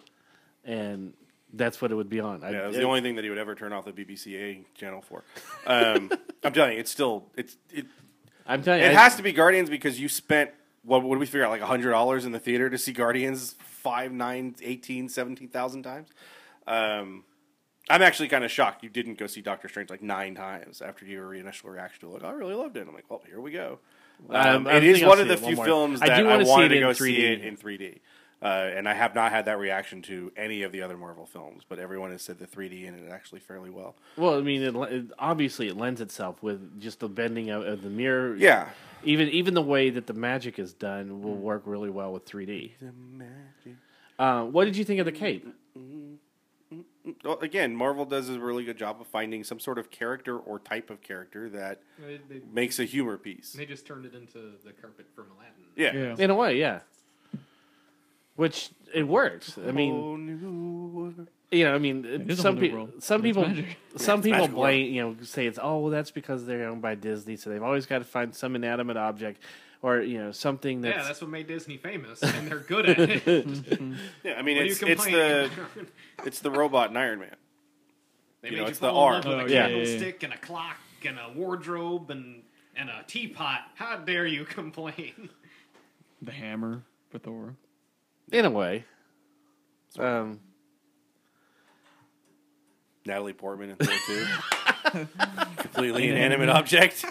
and 0.63 1.13
that's 1.53 1.79
what 1.79 1.91
it 1.91 1.95
would 1.95 2.09
be 2.09 2.19
on. 2.19 2.43
I, 2.43 2.49
Yeah, 2.51 2.63
it 2.63 2.67
was 2.69 2.75
it- 2.77 2.79
the 2.79 2.85
only 2.87 3.01
thing 3.01 3.15
that 3.15 3.23
he 3.23 3.29
would 3.29 3.37
ever 3.37 3.53
turn 3.53 3.71
off 3.71 3.85
the 3.85 3.91
BBCA 3.91 4.65
channel 4.73 5.01
for. 5.01 5.23
Um, 5.67 6.11
I'm 6.43 6.53
telling 6.53 6.73
you, 6.73 6.79
it's 6.79 6.89
still 6.91 7.27
it's 7.35 7.55
it. 7.71 7.85
I'm 8.47 8.63
telling 8.63 8.81
you, 8.81 8.87
It 8.87 8.95
I- 8.95 9.01
has 9.03 9.17
to 9.17 9.21
be 9.23 9.31
Guardians 9.31 9.69
because 9.69 9.99
you 9.99 10.09
spent 10.09 10.49
what 10.85 11.01
did 11.01 11.17
we 11.19 11.25
figure 11.25 11.43
out 11.45 11.51
like 11.51 11.61
hundred 11.61 11.91
dollars 11.91 12.25
in 12.25 12.31
the 12.31 12.39
theater 12.39 12.69
to 12.69 12.77
see 12.77 12.91
Guardians 12.93 13.55
five, 13.59 14.11
nine, 14.11 14.55
18, 14.61 15.09
17,000 15.09 15.83
times. 15.83 16.09
Um, 16.67 17.23
I'm 17.89 18.01
actually 18.01 18.29
kind 18.29 18.43
of 18.43 18.49
shocked 18.49 18.83
you 18.83 18.89
didn't 18.89 19.19
go 19.19 19.27
see 19.27 19.41
Doctor 19.41 19.67
Strange 19.69 19.89
like 19.91 20.01
nine 20.01 20.33
times 20.33 20.81
after 20.81 21.05
your 21.05 21.33
initial 21.35 21.69
reaction 21.69 22.01
to 22.01 22.15
it. 22.15 22.23
Like, 22.23 22.31
I 22.31 22.35
really 22.35 22.55
loved 22.55 22.77
it. 22.77 22.87
I'm 22.87 22.95
like, 22.95 23.09
well, 23.09 23.21
here 23.27 23.39
we 23.39 23.51
go. 23.51 23.77
Um, 24.29 24.65
Um, 24.65 24.67
it 24.67 24.83
is 24.83 25.03
one 25.03 25.19
of 25.19 25.27
the 25.27 25.37
few 25.37 25.55
more. 25.55 25.65
films 25.65 26.01
I 26.01 26.07
that 26.07 26.17
do 26.17 26.29
I, 26.29 26.43
see 26.43 26.49
wanted 26.49 26.69
to 26.69 26.79
go 26.79 26.89
3D. 26.89 26.95
see 26.97 27.25
it 27.25 27.41
in 27.45 27.57
3D. 27.57 27.99
Uh, 28.45 28.69
and 28.75 28.87
I 28.87 28.93
have 28.93 29.15
not 29.15 29.31
had 29.31 29.45
that 29.45 29.57
reaction 29.57 30.03
to 30.03 30.31
any 30.37 30.61
of 30.61 30.71
the 30.71 30.83
other 30.83 30.95
Marvel 30.95 31.25
films, 31.25 31.63
but 31.67 31.79
everyone 31.79 32.11
has 32.11 32.21
said 32.21 32.37
the 32.37 32.45
3D 32.45 32.85
in 32.85 32.93
it 32.93 33.11
actually 33.11 33.39
fairly 33.39 33.71
well. 33.71 33.95
Well, 34.17 34.37
I 34.37 34.41
mean, 34.41 34.61
it, 34.61 34.75
it, 34.75 35.05
obviously 35.17 35.67
it 35.67 35.75
lends 35.75 35.99
itself 35.99 36.43
with 36.43 36.79
just 36.79 36.99
the 36.99 37.09
bending 37.09 37.49
of, 37.49 37.63
of 37.65 37.81
the 37.81 37.89
mirror. 37.89 38.35
Yeah. 38.35 38.69
Even 39.03 39.29
even 39.29 39.55
the 39.55 39.63
way 39.63 39.89
that 39.89 40.05
the 40.05 40.13
magic 40.13 40.59
is 40.59 40.73
done 40.73 41.23
will 41.23 41.35
work 41.35 41.63
really 41.65 41.89
well 41.89 42.13
with 42.13 42.25
3D. 42.25 42.73
Uh, 44.19 44.43
what 44.43 44.65
did 44.65 44.77
you 44.77 44.83
think 44.85 44.99
of 44.99 45.07
the 45.07 45.11
cape? 45.11 45.47
Well, 47.23 47.39
again, 47.39 47.75
Marvel 47.75 48.05
does 48.05 48.29
a 48.29 48.39
really 48.39 48.63
good 48.63 48.77
job 48.77 49.01
of 49.01 49.07
finding 49.07 49.43
some 49.43 49.59
sort 49.59 49.79
of 49.79 49.89
character 49.89 50.37
or 50.37 50.59
type 50.59 50.91
of 50.91 51.01
character 51.01 51.49
that 51.49 51.81
They, 51.99 52.19
they, 52.29 52.41
makes 52.51 52.77
a 52.77 52.85
humor 52.85 53.17
piece. 53.17 53.53
they 53.53 53.65
just 53.65 53.87
turned 53.87 54.05
it 54.05 54.13
into 54.13 54.53
the 54.63 54.71
carpet 54.71 55.07
from 55.15 55.25
Aladdin. 55.35 55.65
Yeah. 55.75 55.93
Yeah. 56.15 56.23
In 56.23 56.29
a 56.29 56.35
way, 56.35 56.59
yeah. 56.59 56.81
Which 58.35 58.69
it 58.93 59.07
works. 59.07 59.57
I 59.57 59.71
mean, 59.71 59.93
Whole 59.93 61.13
you 61.51 61.63
know, 61.63 61.75
I 61.75 61.77
mean, 61.77 62.03
is 62.05 62.39
a 62.39 62.41
some 62.41 62.57
people, 62.57 62.77
world. 62.79 63.03
some 63.03 63.21
people, 63.21 63.49
some 63.97 64.21
people 64.21 64.47
blame, 64.47 64.93
you 64.93 65.01
know, 65.01 65.15
say 65.23 65.45
it's 65.47 65.59
oh, 65.61 65.79
well, 65.79 65.91
that's 65.91 66.11
because 66.11 66.45
they're 66.45 66.67
owned 66.67 66.81
by 66.81 66.95
Disney, 66.95 67.37
so 67.37 67.49
they've 67.49 67.63
always 67.63 67.85
got 67.85 67.99
to 67.99 68.03
find 68.03 68.35
some 68.35 68.55
inanimate 68.55 68.97
object 68.97 69.41
or 69.81 70.01
you 70.01 70.17
know 70.17 70.31
something 70.31 70.81
that's, 70.81 70.97
Yeah, 70.97 71.03
that's 71.03 71.21
what 71.21 71.29
made 71.29 71.47
Disney 71.47 71.77
famous, 71.77 72.21
and 72.23 72.47
they're 72.47 72.59
good 72.59 72.89
at 72.89 72.99
it. 72.99 73.25
Yeah, 74.23 74.33
I 74.37 74.41
mean, 74.41 74.57
it's, 74.57 74.81
it's 74.81 75.05
the 75.05 75.49
it's 76.25 76.39
the 76.39 76.51
robot 76.51 76.89
in 76.89 76.97
Iron 76.97 77.19
Man. 77.19 77.35
They 78.41 78.49
you 78.49 78.53
made 78.53 78.57
know, 78.57 78.63
you 78.65 78.69
it's 78.69 78.79
the 78.79 78.89
fall 78.89 79.07
in 79.09 79.13
arm. 79.13 79.23
love 79.25 79.25
with 79.25 79.43
Oh, 79.43 79.45
a 79.45 79.49
yeah, 79.49 79.67
yeah, 79.67 79.67
candlestick 79.67 80.23
and 80.23 80.33
a 80.33 80.37
clock 80.37 80.77
and 81.05 81.17
a 81.19 81.31
wardrobe 81.37 82.09
and 82.09 82.41
and 82.75 82.89
a 82.89 83.03
teapot. 83.07 83.59
How 83.75 83.97
dare 83.97 84.25
you 84.25 84.43
complain? 84.45 85.29
The 86.21 86.31
hammer 86.31 86.83
for 87.11 87.19
Thor. 87.19 87.55
In 88.31 88.45
a 88.45 88.49
way. 88.49 88.85
Um, 89.99 90.39
Natalie 93.05 93.33
Portman 93.33 93.69
in 93.71 93.75
Thor 93.77 93.95
2. 94.91 95.07
Completely 95.57 96.09
inanimate 96.09 96.49
object. 96.49 97.05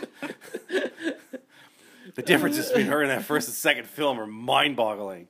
the 2.14 2.22
differences 2.22 2.68
between 2.68 2.86
her 2.86 3.02
and 3.02 3.10
that 3.10 3.22
first 3.24 3.48
and 3.48 3.54
second 3.54 3.86
film 3.86 4.18
are 4.18 4.26
mind 4.26 4.76
boggling. 4.76 5.28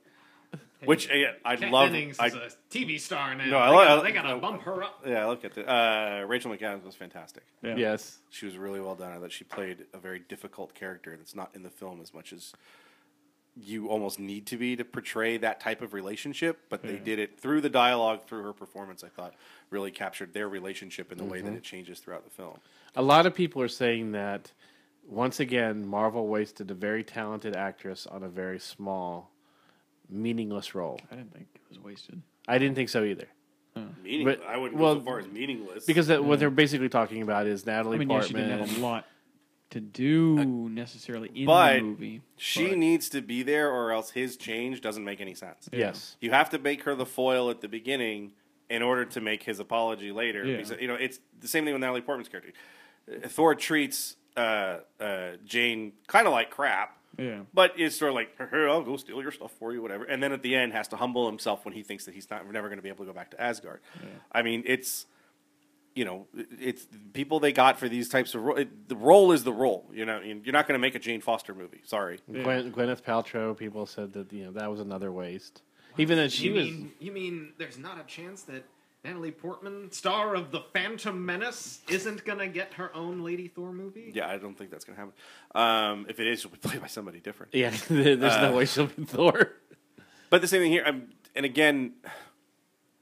Which 0.83 1.09
uh, 1.09 1.13
I 1.43 1.55
Kat 1.55 1.71
love. 1.71 1.91
Dennings 1.91 2.19
I, 2.19 2.27
is 2.27 2.33
a 2.35 2.49
TV 2.69 2.99
star 2.99 3.33
now. 3.33 3.45
No, 3.45 3.57
I 3.57 3.65
they, 3.69 3.75
lo- 3.75 3.83
gotta, 3.85 4.01
I- 4.01 4.03
they 4.03 4.11
gotta 4.11 4.29
I- 4.35 4.39
bump 4.39 4.61
her 4.63 4.83
up. 4.83 5.01
yeah, 5.05 5.23
I 5.23 5.27
look 5.27 5.43
at 5.45 5.57
it. 5.57 5.67
Uh, 5.67 6.25
Rachel 6.27 6.51
McAdams 6.51 6.83
was 6.83 6.95
fantastic. 6.95 7.43
Yeah. 7.63 7.75
Yes. 7.75 8.19
She 8.29 8.45
was 8.45 8.57
really 8.57 8.79
well 8.79 8.93
done. 8.95 9.11
I 9.11 9.17
thought 9.19 9.31
she 9.31 9.45
played 9.45 9.85
a 9.93 9.97
very 9.97 10.19
difficult 10.19 10.75
character 10.75 11.15
that's 11.17 11.33
not 11.33 11.49
in 11.55 11.63
the 11.63 11.69
film 11.71 12.01
as 12.01 12.13
much 12.13 12.33
as 12.33 12.53
you 13.57 13.87
almost 13.87 14.19
need 14.19 14.45
to 14.47 14.57
be 14.57 14.75
to 14.75 14.83
portray 14.83 15.37
that 15.37 15.59
type 15.61 15.81
of 15.81 15.93
relationship. 15.93 16.59
But 16.69 16.83
they 16.83 16.93
Yeah. 16.95 17.03
did 17.03 17.19
it 17.19 17.39
through 17.39 17.61
the 17.61 17.69
dialogue, 17.69 18.25
through 18.27 18.43
her 18.43 18.53
performance. 18.53 19.03
I 19.03 19.07
thought 19.09 19.33
really 19.69 19.91
captured 19.91 20.33
their 20.33 20.49
relationship 20.49 21.11
in 21.11 21.17
the 21.17 21.23
way 21.23 21.37
Mm-hmm. 21.39 21.47
that 21.51 21.55
it 21.57 21.63
changes 21.63 21.99
throughout 21.99 22.23
the 22.25 22.29
film. 22.29 22.59
A 22.95 23.01
lot 23.01 23.25
of 23.25 23.33
people 23.33 23.61
are 23.61 23.67
saying 23.69 24.11
that 24.11 24.51
once 25.07 25.39
again, 25.39 25.85
Marvel 25.87 26.27
wasted 26.27 26.69
a 26.71 26.73
very 26.73 27.03
talented 27.03 27.55
actress 27.55 28.05
on 28.07 28.23
a 28.23 28.29
very 28.29 28.59
small, 28.59 29.31
meaningless 30.09 30.75
role. 30.75 30.99
I 31.11 31.15
didn't 31.15 31.33
think 31.33 31.47
it 31.55 31.61
was 31.69 31.79
wasted. 31.79 32.21
I 32.47 32.57
didn't 32.57 32.75
think 32.75 32.89
so 32.89 33.03
either. 33.03 33.27
Meaning, 34.03 34.25
But- 34.25 34.41
I 34.43 34.55
wouldn't 34.57 34.79
well, 34.79 34.95
go 34.95 34.99
so 35.01 35.05
far 35.05 35.19
as 35.19 35.27
meaningless 35.27 35.85
Because 35.85 36.07
that, 36.07 36.23
what 36.23 36.39
they're 36.39 36.49
basically 36.49 36.87
talking 36.89 37.21
about 37.21 37.45
is 37.45 37.65
Natalie 37.65 37.95
I 37.95 37.99
mean, 37.99 38.09
yeah, 38.09 38.21
she 38.21 38.33
Portman. 38.33 38.49
didn't 38.49 38.67
have 38.69 38.77
a 38.77 38.81
lot 38.81 39.05
to 39.75 39.81
do 39.81 40.35
necessarily 40.69 41.29
in 41.35 41.45
but 41.45 41.73
the 41.75 41.81
movie. 41.81 42.21
she 42.37 42.69
but- 42.69 42.77
needs 42.77 43.09
to 43.09 43.21
be 43.21 43.43
there, 43.43 43.69
or 43.69 43.91
else 43.91 44.11
his 44.11 44.37
change 44.37 44.79
doesn't 44.81 45.03
make 45.03 45.19
any 45.21 45.33
sense. 45.35 45.67
yes. 45.71 46.15
You 46.21 46.31
have 46.31 46.49
to 46.51 46.59
make 46.59 46.83
her 46.83 46.95
the 46.95 47.05
foil 47.05 47.49
at 47.49 47.59
the 47.61 47.67
beginning 47.67 48.31
in 48.69 48.81
order 48.81 49.05
to 49.05 49.21
make 49.21 49.43
his 49.43 49.59
apology 49.59 50.11
later. 50.11 50.43
Yeah. 50.45 50.57
Because, 50.57 50.79
you 50.81 50.87
know, 50.87 50.95
it's 50.95 51.19
the 51.39 51.47
same 51.47 51.65
thing 51.65 51.73
with 51.73 51.81
Natalie 51.81 52.01
Portman's 52.01 52.29
character. 52.29 52.51
Uh, 53.11 53.27
Thor 53.27 53.53
treats 53.53 54.15
uh, 54.37 54.77
uh, 54.99 55.31
Jane 55.45 55.91
kind 56.07 56.25
of 56.25 56.33
like 56.33 56.49
crap, 56.49 56.97
Yeah. 57.17 57.41
but 57.53 57.73
it's 57.77 57.95
sort 57.97 58.09
of 58.09 58.15
like, 58.15 58.29
hey, 58.51 58.65
I'll 58.67 58.81
go 58.81 58.97
steal 58.97 59.21
your 59.21 59.31
stuff 59.31 59.51
for 59.59 59.71
you, 59.73 59.81
whatever. 59.81 60.05
And 60.05 60.23
then 60.23 60.31
at 60.31 60.41
the 60.41 60.55
end 60.55 60.73
has 60.73 60.87
to 60.89 60.95
humble 60.95 61.27
himself 61.27 61.63
when 61.65 61.73
he 61.73 61.83
thinks 61.83 62.05
that 62.05 62.13
he's 62.15 62.29
not 62.29 62.49
never 62.51 62.67
going 62.69 62.77
to 62.79 62.83
be 62.83 62.89
able 62.89 63.05
to 63.05 63.11
go 63.11 63.13
back 63.15 63.31
to 63.31 63.41
Asgard. 63.41 63.81
I 64.31 64.41
mean, 64.41 64.63
it's 64.65 65.05
you 65.95 66.05
know, 66.05 66.27
it's 66.59 66.85
people 67.13 67.39
they 67.39 67.51
got 67.53 67.79
for 67.79 67.87
these 67.89 68.09
types 68.09 68.35
of 68.35 68.43
ro- 68.43 68.55
it, 68.55 68.89
the 68.89 68.95
role 68.95 69.31
is 69.31 69.43
the 69.43 69.53
role. 69.53 69.89
You 69.93 70.05
know, 70.05 70.19
you're 70.19 70.53
not 70.53 70.67
going 70.67 70.75
to 70.77 70.79
make 70.79 70.93
a 70.95 70.99
Jane 70.99 71.21
Foster 71.21 71.53
movie. 71.55 71.81
Sorry. 71.85 72.19
Gwen, 72.29 72.71
Gwyneth 72.73 73.01
Paltrow, 73.01 73.55
people 73.57 73.85
said 73.85 74.13
that 74.13 74.31
you 74.33 74.45
know 74.45 74.51
that 74.51 74.69
was 74.69 74.79
another 74.81 75.11
waste. 75.11 75.61
Even 75.97 76.17
though 76.17 76.27
she 76.27 76.47
you 76.47 76.53
was, 76.53 76.65
mean 76.65 76.91
you 76.99 77.11
mean 77.13 77.53
there's 77.57 77.77
not 77.77 77.97
a 77.99 78.03
chance 78.03 78.41
that 78.43 78.65
Natalie 79.05 79.31
Portman, 79.31 79.91
star 79.91 80.35
of 80.35 80.51
the 80.51 80.61
Phantom 80.73 81.25
Menace, 81.25 81.79
isn't 81.89 82.25
gonna 82.25 82.47
get 82.47 82.73
her 82.73 82.93
own 82.95 83.23
Lady 83.23 83.47
Thor 83.47 83.71
movie? 83.71 84.11
Yeah, 84.13 84.27
I 84.27 84.37
don't 84.37 84.57
think 84.57 84.71
that's 84.71 84.83
going 84.83 84.95
to 84.97 85.01
happen. 85.01 85.13
Um, 85.53 86.07
if 86.09 86.19
it 86.19 86.27
is, 86.27 86.41
she'll 86.41 86.51
be 86.51 86.57
played 86.57 86.81
by 86.81 86.87
somebody 86.87 87.19
different. 87.21 87.53
yeah, 87.53 87.69
there's 87.89 88.21
Uh, 88.21 88.49
no 88.49 88.55
way 88.57 88.65
she'll 88.65 88.87
be 88.87 89.05
Thor. 89.05 89.53
But 90.31 90.41
the 90.41 90.47
same 90.47 90.61
thing 90.61 90.71
here. 90.71 90.83
I'm, 90.85 91.09
and 91.35 91.45
again, 91.45 91.93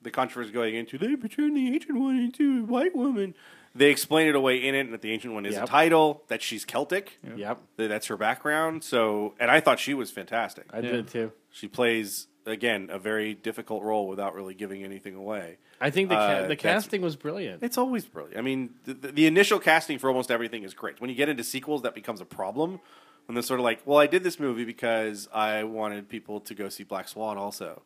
the 0.04 0.12
controversy 0.12 0.52
going 0.54 0.76
into 0.76 0.98
they 0.98 1.16
turned 1.16 1.56
the 1.58 1.68
ancient 1.74 2.00
one 2.00 2.18
into 2.18 2.60
a 2.62 2.64
white 2.66 2.96
woman. 2.96 3.34
They 3.76 3.90
explain 3.90 4.28
it 4.28 4.36
away 4.36 4.58
in 4.64 4.76
it, 4.76 4.82
and 4.82 4.94
that 4.94 5.02
the 5.02 5.12
ancient 5.12 5.34
one 5.34 5.48
is 5.48 5.56
a 5.58 5.66
title 5.66 6.24
that 6.28 6.44
she's 6.44 6.64
Celtic. 6.64 7.18
Yep, 7.36 7.60
That 7.78 7.88
that's 7.88 8.06
her 8.08 8.18
background. 8.18 8.84
So, 8.84 9.34
and 9.40 9.50
I 9.50 9.60
thought 9.62 9.80
she 9.80 9.96
was 9.96 10.12
fantastic. 10.12 10.66
I 10.72 10.82
did 10.82 11.08
too. 11.08 11.32
She 11.50 11.68
plays 11.68 12.28
again 12.46 12.90
a 12.92 13.00
very 13.00 13.34
difficult 13.34 13.82
role 13.84 14.08
without 14.08 14.36
really 14.36 14.54
giving 14.54 14.84
anything 14.84 15.16
away. 15.16 15.58
I 15.82 15.90
think 15.90 16.10
the 16.10 16.16
ca- 16.16 16.22
Uh, 16.22 16.42
the 16.44 16.48
that's- 16.50 16.62
casting 16.62 17.02
was 17.02 17.16
brilliant. 17.16 17.64
It's 17.64 17.78
always 17.78 18.06
brilliant. 18.06 18.38
I 18.38 18.42
mean, 18.42 18.76
the, 18.84 18.94
the, 18.94 19.08
the 19.12 19.26
initial 19.28 19.60
casting 19.60 19.98
for 19.98 20.08
almost 20.10 20.30
everything 20.30 20.64
is 20.64 20.74
great. 20.74 21.02
When 21.02 21.10
you 21.10 21.16
get 21.16 21.30
into 21.30 21.44
sequels, 21.44 21.82
that 21.82 21.96
becomes 21.96 22.22
a 22.22 22.26
problem. 22.26 22.80
When 23.26 23.34
they're 23.36 23.42
sort 23.44 23.60
of 23.62 23.64
like, 23.64 23.82
well, 23.86 23.98
I 23.98 24.08
did 24.08 24.24
this 24.24 24.40
movie 24.40 24.66
because 24.66 25.30
I 25.34 25.64
wanted 25.64 26.10
people 26.10 26.42
to 26.42 26.54
go 26.54 26.68
see 26.70 26.84
Black 26.84 27.08
Swan 27.08 27.38
also. 27.38 27.82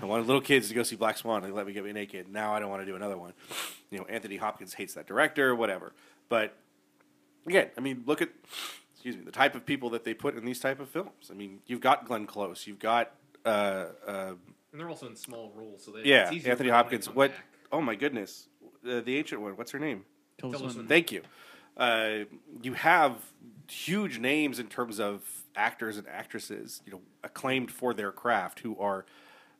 I 0.00 0.06
wanted 0.06 0.26
little 0.26 0.42
kids 0.42 0.68
to 0.68 0.74
go 0.74 0.82
see 0.82 0.96
Black 0.96 1.16
Swan 1.16 1.44
and 1.44 1.54
let 1.54 1.66
me 1.66 1.72
get 1.72 1.84
me 1.84 1.92
naked. 1.92 2.28
Now 2.28 2.54
I 2.54 2.60
don't 2.60 2.70
want 2.70 2.82
to 2.82 2.86
do 2.86 2.96
another 2.96 3.16
one. 3.16 3.32
You 3.90 3.98
know, 3.98 4.04
Anthony 4.06 4.36
Hopkins 4.36 4.74
hates 4.74 4.94
that 4.94 5.06
director, 5.06 5.54
whatever. 5.54 5.92
But 6.28 6.56
again, 7.46 7.68
I 7.78 7.80
mean, 7.80 8.02
look 8.06 8.20
at 8.20 8.30
excuse 8.94 9.16
me, 9.16 9.22
the 9.22 9.32
type 9.32 9.54
of 9.54 9.64
people 9.64 9.90
that 9.90 10.04
they 10.04 10.14
put 10.14 10.36
in 10.36 10.44
these 10.44 10.60
type 10.60 10.80
of 10.80 10.88
films. 10.88 11.30
I 11.30 11.34
mean, 11.34 11.60
you've 11.66 11.80
got 11.80 12.06
Glenn 12.06 12.26
Close, 12.26 12.66
you've 12.66 12.78
got 12.78 13.12
uh, 13.44 13.86
uh, 14.06 14.34
And 14.72 14.80
they're 14.80 14.88
also 14.88 15.06
in 15.06 15.16
small 15.16 15.52
roles, 15.54 15.84
so 15.84 15.92
they, 15.92 16.02
yeah, 16.04 16.30
it's 16.32 16.46
Anthony 16.46 16.46
for 16.46 16.56
them 16.56 16.66
to 16.66 16.72
Hopkins. 16.72 17.06
What? 17.06 17.30
back. 17.30 17.40
Oh 17.70 17.80
my 17.80 17.94
goodness, 17.94 18.48
uh, 18.88 19.00
the 19.00 19.16
ancient 19.16 19.40
one. 19.40 19.56
What's 19.56 19.72
her 19.72 19.78
name? 19.78 20.04
Tilda 20.38 20.56
Tilda 20.56 20.72
Swinton. 20.72 20.74
Swinton. 20.74 20.88
Thank 20.88 21.12
you. 21.12 21.22
Uh, 21.76 22.24
you 22.62 22.74
have 22.74 23.16
huge 23.68 24.18
names 24.18 24.58
in 24.58 24.68
terms 24.68 25.00
of 25.00 25.22
actors 25.56 25.96
and 25.96 26.06
actresses, 26.08 26.82
you 26.86 26.92
know, 26.92 27.00
acclaimed 27.22 27.70
for 27.70 27.94
their 27.94 28.12
craft, 28.12 28.60
who 28.60 28.78
are 28.78 29.04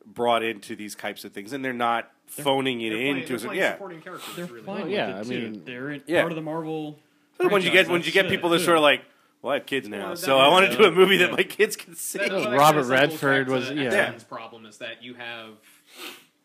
brought 0.07 0.43
into 0.43 0.77
these 0.77 0.95
types 0.95 1.25
of 1.25 1.33
things, 1.33 1.53
and 1.53 1.65
they're 1.65 1.73
not 1.73 2.11
phoning 2.27 2.81
it 2.81 2.91
They're 2.91 2.99
playing, 2.99 3.17
into. 3.17 3.29
they're 3.29 3.39
so- 3.39 3.47
playing 3.47 3.61
yeah, 3.63 3.73
supporting 3.73 4.01
characters. 4.01 4.37
They're 4.37 4.45
really 4.47 4.63
fine 4.63 4.75
well. 4.77 4.85
with 4.85 4.93
yeah, 4.93 5.19
I 5.19 5.23
mean- 5.25 5.63
they're 5.65 5.91
in, 5.93 6.03
Yeah. 6.07 6.21
part 6.23 6.33
of 6.33 6.37
the 6.37 6.43
Marvel. 6.43 6.99
when 7.39 7.63
you 7.63 7.71
get 7.71 7.89
when 7.89 8.03
you 8.03 8.13
get 8.13 8.29
people 8.29 8.51
that 8.51 8.61
sort 8.61 8.77
of 8.77 8.83
like, 8.83 9.03
well, 9.43 9.53
I 9.53 9.57
have 9.57 9.67
kids 9.67 9.89
now, 9.89 10.07
Well, 10.09 10.17
so 10.17 10.39
I 10.39 10.49
want 10.49 10.71
to 10.71 10.77
do 10.77 10.85
a 10.85 10.91
movie 10.91 11.19
that 11.19 11.33
my 11.33 11.43
kids 11.43 11.77
can 11.77 11.95
see. 11.95 12.19
That- 12.19 12.31
well, 12.31 12.51
that 12.51 12.57
Robert 12.59 12.85
Redford 12.85 13.49
was- 13.49 13.69
to 13.69 13.75
yeah. 13.75 13.83
X-Men's 13.93 14.25
problem 14.25 14.65
is 14.67 14.79
that 14.79 15.03
you 15.03 15.15
have 15.15 15.55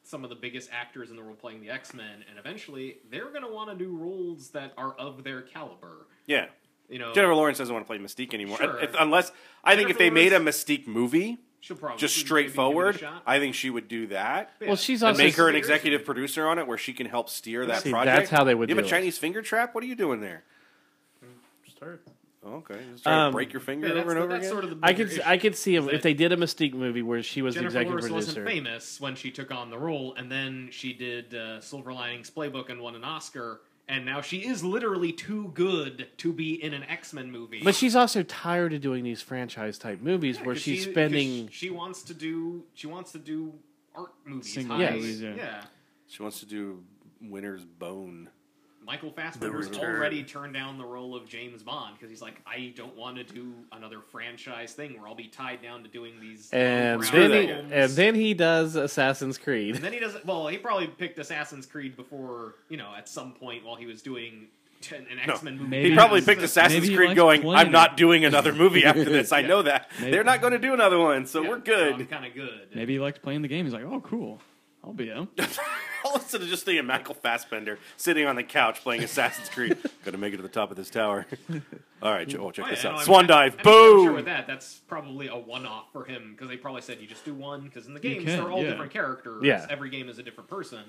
some 0.03 0.23
of 0.23 0.29
the 0.29 0.35
biggest 0.35 0.69
actors 0.73 1.09
in 1.11 1.15
the 1.15 1.21
world 1.21 1.37
playing 1.39 1.61
the 1.61 1.69
X 1.69 1.93
Men, 1.93 2.25
and 2.29 2.39
eventually 2.39 2.97
they're 3.11 3.29
going 3.29 3.43
to 3.43 3.47
want 3.47 3.69
to 3.69 3.75
do 3.75 3.95
roles 3.95 4.49
that 4.49 4.73
are 4.77 4.93
of 4.93 5.23
their 5.23 5.41
caliber. 5.43 6.07
yeah, 6.25 6.47
You 6.89 6.97
know, 6.97 7.13
Jennifer 7.13 7.35
Lawrence 7.35 7.59
doesn't 7.59 7.73
want 7.73 7.85
to 7.85 7.87
play 7.87 7.99
Mystique 7.99 8.33
anymore, 8.33 8.57
Sure. 8.57 8.79
If- 8.79 8.95
unless 8.99 9.31
I 9.63 9.75
think 9.75 9.91
if 9.91 9.97
Jennifer 9.97 9.99
they 9.99 10.09
made 10.09 10.33
a 10.33 10.39
Mystique 10.39 10.87
movie, 10.87 11.37
she'll 11.59 11.77
probably 11.77 11.97
just 11.99 12.17
maybe 12.17 12.23
give 12.23 12.31
it 12.31 12.49
a 12.49 12.53
straightforward. 12.53 13.07
I 13.25 13.39
think 13.39 13.55
she 13.55 13.69
would 13.69 13.87
do 13.87 14.07
that. 14.07 14.51
Yeah. 14.61 14.67
Well, 14.67 14.75
she's 14.75 15.03
and 15.03 15.17
make 15.17 15.35
her 15.35 15.47
an 15.49 15.55
executive 15.55 16.05
producer 16.05 16.47
on 16.47 16.59
it 16.59 16.67
where 16.67 16.77
she 16.77 16.93
can 16.93 17.05
help 17.07 17.29
steer 17.29 17.65
that 17.65 17.83
See, 17.83 17.91
project. 17.91 18.17
that's 18.17 18.29
how 18.29 18.43
they 18.43 18.55
would 18.55 18.69
You 18.69 18.75
have 18.75 18.83
do 18.85 18.87
a 18.87 18.87
it. 18.87 18.99
Chinese 18.99 19.17
finger 19.17 19.41
trap? 19.41 19.75
What 19.75 19.83
are 19.83 19.87
you 19.87 19.95
doing 19.95 20.21
there? 20.21 20.43
Oh, 22.41 22.55
okay. 22.55 22.79
Just 22.93 23.03
trying 23.03 23.19
Um, 23.27 23.31
to 23.31 23.35
break 23.35 23.51
your 23.53 23.59
finger 23.59 23.87
Yeah, 23.87 23.93
that's, 23.95 24.03
over 24.03 24.11
and 24.11 24.17
the- 24.19 24.23
over 24.23 24.33
that's 24.33 24.45
again? 24.47 24.51
sort 24.51 24.63
of 24.63 24.69
the 24.69 24.77
I 24.81 24.91
bigger 24.93 25.03
could 25.09 25.13
issue. 25.13 25.21
I 25.25 25.37
could 25.37 25.55
see 25.57 25.75
him 25.75 25.89
if 25.89 26.01
they 26.01 26.13
did 26.13 26.31
a 26.31 26.37
Mystique 26.37 26.73
movie 26.73 27.01
where 27.01 27.21
she 27.21 27.41
was 27.41 27.55
Jennifer 27.55 27.73
the 27.73 27.79
executive 27.79 28.09
Lawrence 28.11 28.25
producer. 28.27 28.41
wasn't 28.45 28.47
famous 28.65 29.01
when 29.01 29.15
she 29.15 29.29
took 29.31 29.51
on 29.51 29.69
the 29.69 29.77
role, 29.77 30.13
and 30.15 30.31
then 30.31 30.69
she 30.71 30.93
did 30.93 31.33
uh, 31.35 31.59
Silver 31.59 31.91
Linings 31.93 32.29
Playbook 32.31 32.69
and 32.69 32.79
won 32.81 32.95
an 32.95 33.03
Oscar, 33.03 33.59
and 33.89 34.05
now 34.05 34.21
she 34.21 34.45
is 34.47 34.63
literally 34.63 35.11
too 35.11 35.51
good 35.55 36.07
to 36.17 36.31
be 36.31 36.53
in 36.63 36.73
an 36.73 36.83
X 36.83 37.11
Men 37.11 37.29
movie. 37.31 37.61
But 37.63 37.75
she's 37.75 37.95
also 37.95 38.23
tired 38.23 38.71
of 38.73 38.81
doing 38.81 39.03
these 39.03 39.21
franchise 39.21 39.77
type 39.77 39.99
movies 40.01 40.37
Yeah, 40.37 40.45
where 40.45 40.55
'cause 40.55 40.61
she's 40.61 40.83
she- 40.85 40.91
spending. 40.91 41.49
She 41.51 41.69
wants 41.69 42.03
to 42.03 42.13
do. 42.13 42.63
She 42.75 42.87
wants 42.87 43.11
to 43.13 43.19
do 43.19 43.53
art 43.95 44.13
movies. 44.25 44.53
Single 44.53 44.77
high- 44.77 44.91
movies, 44.95 45.21
yeah. 45.21 45.33
yeah. 45.35 45.63
She 46.07 46.21
wants 46.21 46.39
to 46.39 46.45
do 46.45 46.83
Winter's 47.21 47.65
Bone. 47.65 48.29
Michael 48.89 49.11
Fassbender's 49.11 49.69
already 49.77 50.23
turned 50.23 50.55
down 50.55 50.79
the 50.79 50.83
role 50.83 51.15
of 51.15 51.27
James 51.27 51.61
Bond 51.61 51.93
because 51.93 52.09
he's 52.09 52.23
like, 52.23 52.41
I 52.47 52.73
don't 52.75 52.97
want 52.97 53.17
to 53.17 53.23
do 53.23 53.53
another 53.71 53.99
franchise 54.01 54.73
thing 54.73 54.97
where 54.97 55.07
I'll 55.07 55.13
be 55.13 55.27
tied 55.27 55.61
down 55.61 55.83
to 55.83 55.89
doing 55.89 56.13
these. 56.19 56.49
And 56.51 56.99
then, 57.03 57.31
he, 57.31 57.47
films. 57.47 57.71
and 57.71 57.91
then 57.91 58.15
he 58.15 58.33
does 58.33 58.75
Assassin's 58.75 59.37
Creed. 59.37 59.75
And 59.75 59.83
then 59.83 59.93
he 59.93 59.99
doesn't. 59.99 60.25
Well, 60.25 60.47
he 60.47 60.57
probably 60.57 60.87
picked 60.87 61.19
Assassin's 61.19 61.67
Creed 61.67 61.95
before, 61.95 62.55
you 62.67 62.77
know, 62.77 62.91
at 62.97 63.07
some 63.07 63.33
point 63.33 63.63
while 63.63 63.75
he 63.75 63.85
was 63.85 64.01
doing 64.01 64.47
an 64.91 65.19
X 65.23 65.43
Men 65.43 65.57
movie. 65.59 65.69
Maybe 65.69 65.89
He 65.91 65.95
probably 65.95 66.21
he's- 66.21 66.25
picked 66.25 66.41
Assassin's 66.41 66.89
Creed 66.89 67.15
going, 67.15 67.41
playing 67.41 67.57
I'm 67.67 67.71
not 67.71 67.95
doing 67.95 68.25
another 68.25 68.53
movie 68.55 68.85
after 68.85 69.03
this. 69.05 69.31
I 69.31 69.43
know 69.43 69.61
that. 69.61 69.91
Maybe- 69.99 70.09
They're 70.13 70.23
not 70.23 70.41
going 70.41 70.53
to 70.53 70.59
do 70.59 70.73
another 70.73 70.97
one, 70.97 71.27
so 71.27 71.43
we're 71.47 71.57
I'm 71.57 71.61
good. 71.61 72.09
kind 72.09 72.25
of 72.25 72.33
good. 72.33 72.69
Maybe 72.73 72.93
he 72.93 72.99
likes 72.99 73.19
playing 73.19 73.43
the 73.43 73.49
game. 73.49 73.65
He's 73.65 73.73
like, 73.73 73.83
oh, 73.85 74.01
cool. 74.01 74.41
I'll 74.83 74.93
be 74.93 75.09
him. 75.09 75.27
All 76.05 76.15
of 76.15 76.21
a 76.25 76.25
sudden, 76.29 76.47
just 76.47 76.65
thinking 76.65 76.85
Michael 76.85 77.15
Fassbender 77.15 77.77
sitting 77.97 78.25
on 78.25 78.35
the 78.35 78.43
couch 78.43 78.81
playing 78.81 79.03
Assassin's 79.03 79.49
Creed. 79.49 79.77
Got 80.05 80.11
to 80.11 80.17
make 80.17 80.33
it 80.33 80.37
to 80.37 80.43
the 80.43 80.49
top 80.49 80.71
of 80.71 80.77
this 80.77 80.89
tower. 80.89 81.25
All 82.01 82.11
right, 82.13 82.27
Joe, 82.27 82.49
check 82.51 82.65
Oh, 82.65 82.69
this 82.69 82.85
out. 82.85 82.95
no, 82.97 83.01
Swan 83.03 83.19
I'm- 83.19 83.27
dive. 83.27 83.55
I'm 83.59 83.63
sure 83.63 84.05
Boom. 84.07 84.15
with 84.15 84.25
that, 84.25 84.47
that's 84.47 84.79
probably 84.87 85.27
a 85.27 85.35
one-off 85.37 85.91
for 85.91 86.05
him 86.05 86.31
because 86.31 86.47
they 86.47 86.55
probably 86.57 86.81
said 86.81 86.99
you 87.01 87.07
just 87.07 87.25
do 87.25 87.33
one 87.33 87.61
because 87.63 87.87
in 87.87 87.93
the 87.93 87.99
games 87.99 88.23
can, 88.25 88.37
they're 88.37 88.49
all 88.51 88.63
yeah. 88.63 88.69
different 88.69 88.91
characters. 88.93 89.43
Yeah. 89.43 89.65
every 89.69 89.89
game 89.89 90.07
is 90.07 90.17
a 90.19 90.23
different 90.23 90.49
person. 90.49 90.79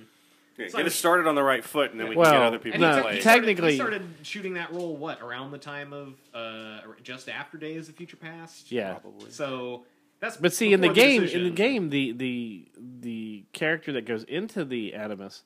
Yeah, 0.57 0.67
So 0.67 0.73
get 0.73 0.79
I'm- 0.79 0.87
us 0.87 0.95
started 0.95 1.27
on 1.27 1.35
the 1.35 1.43
right 1.43 1.65
foot, 1.65 1.91
and 1.91 1.99
then 1.99 2.09
we 2.09 2.15
can 2.15 2.21
Well, 2.23 2.33
get 2.33 2.43
other 2.43 2.59
people 2.59 2.75
And 2.75 2.81
No, 2.83 2.97
to 2.97 3.03
play. 3.03 3.13
he 3.15 3.19
it. 3.19 3.23
started, 3.23 3.41
technically- 3.41 3.71
he 3.73 3.77
started 3.77 4.03
shooting 4.23 4.55
that 4.55 4.73
role 4.73 4.97
what 4.97 5.21
around 5.21 5.51
the 5.51 5.59
time 5.59 5.93
of 5.93 6.15
uh, 6.33 6.81
just 7.03 7.29
after 7.29 7.59
Days 7.59 7.89
of 7.89 7.97
Future 7.97 8.17
Past. 8.17 8.71
Yeah. 8.71 8.93
Probably. 8.95 9.31
So 9.31 9.85
that's 10.21 10.37
But 10.37 10.53
see, 10.53 10.73
in 10.73 10.81
the 10.81 10.89
before 10.89 11.03
game, 11.03 11.25
in 11.25 11.45
the 11.45 11.51
game, 11.51 11.89
the 11.91 12.13
the 12.13 12.65
the 13.01 13.20
character 13.53 13.93
that 13.93 14.05
goes 14.07 14.25
into 14.25 14.65
the 14.65 14.95
Animus 14.95 15.43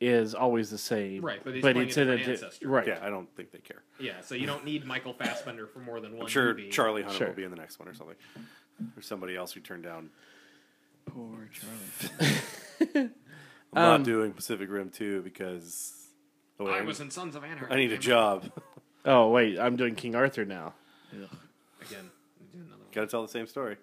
is 0.00 0.34
always 0.34 0.68
the 0.70 0.78
same. 0.78 1.22
Right, 1.24 1.40
but 1.44 1.54
he's 1.54 1.62
playing 1.62 1.76
a 1.76 1.80
in 1.80 1.86
a 1.86 1.88
different 1.92 2.24
di- 2.24 2.30
ancestor. 2.32 2.68
right. 2.68 2.86
Yeah, 2.86 2.98
I 3.02 3.08
don't 3.08 3.28
think 3.36 3.52
they 3.52 3.58
care. 3.58 3.82
Yeah, 4.00 4.20
so 4.20 4.34
you 4.34 4.46
don't 4.46 4.64
need 4.64 4.84
Michael 4.84 5.12
Fassbender 5.12 5.66
for 5.66 5.78
more 5.78 6.00
than 6.00 6.12
one 6.12 6.22
I'm 6.22 6.28
sure 6.28 6.54
movie. 6.54 6.70
Charlie 6.70 7.02
Hunnam 7.04 7.12
Sure. 7.18 7.28
will 7.28 7.34
be 7.34 7.44
in 7.44 7.50
the 7.50 7.56
next 7.56 7.78
one 7.78 7.88
or 7.88 7.94
something. 7.94 8.16
Or 8.96 9.02
somebody 9.02 9.36
else 9.36 9.52
who 9.52 9.60
turned 9.60 9.84
down. 9.84 10.10
Poor 11.06 11.48
Charlie. 11.52 13.10
I'm 13.74 13.82
Um, 13.84 14.00
not 14.00 14.02
doing 14.04 14.32
Pacific 14.32 14.68
Rim 14.70 14.90
2 14.90 15.22
because 15.22 15.94
oh, 16.60 16.64
wait, 16.64 16.72
I 16.72 16.76
I'm- 16.78 16.86
was 16.86 17.00
in 17.00 17.10
Sons 17.10 17.34
of 17.36 17.44
Anarchy. 17.44 17.72
I 17.72 17.76
need 17.76 17.92
a 17.92 17.98
job. 17.98 18.50
Oh 19.04 19.30
wait, 19.30 19.58
I'm 19.58 19.74
doing 19.74 19.96
King 19.96 20.14
Arthur 20.14 20.44
now. 20.44 20.74
Ugh, 21.12 21.28
again. 21.80 22.08
do 22.52 22.58
another 22.60 22.76
one. 22.78 22.86
Got 22.92 23.00
to 23.00 23.06
tell 23.08 23.22
the 23.22 23.28
same 23.28 23.48
story. 23.48 23.76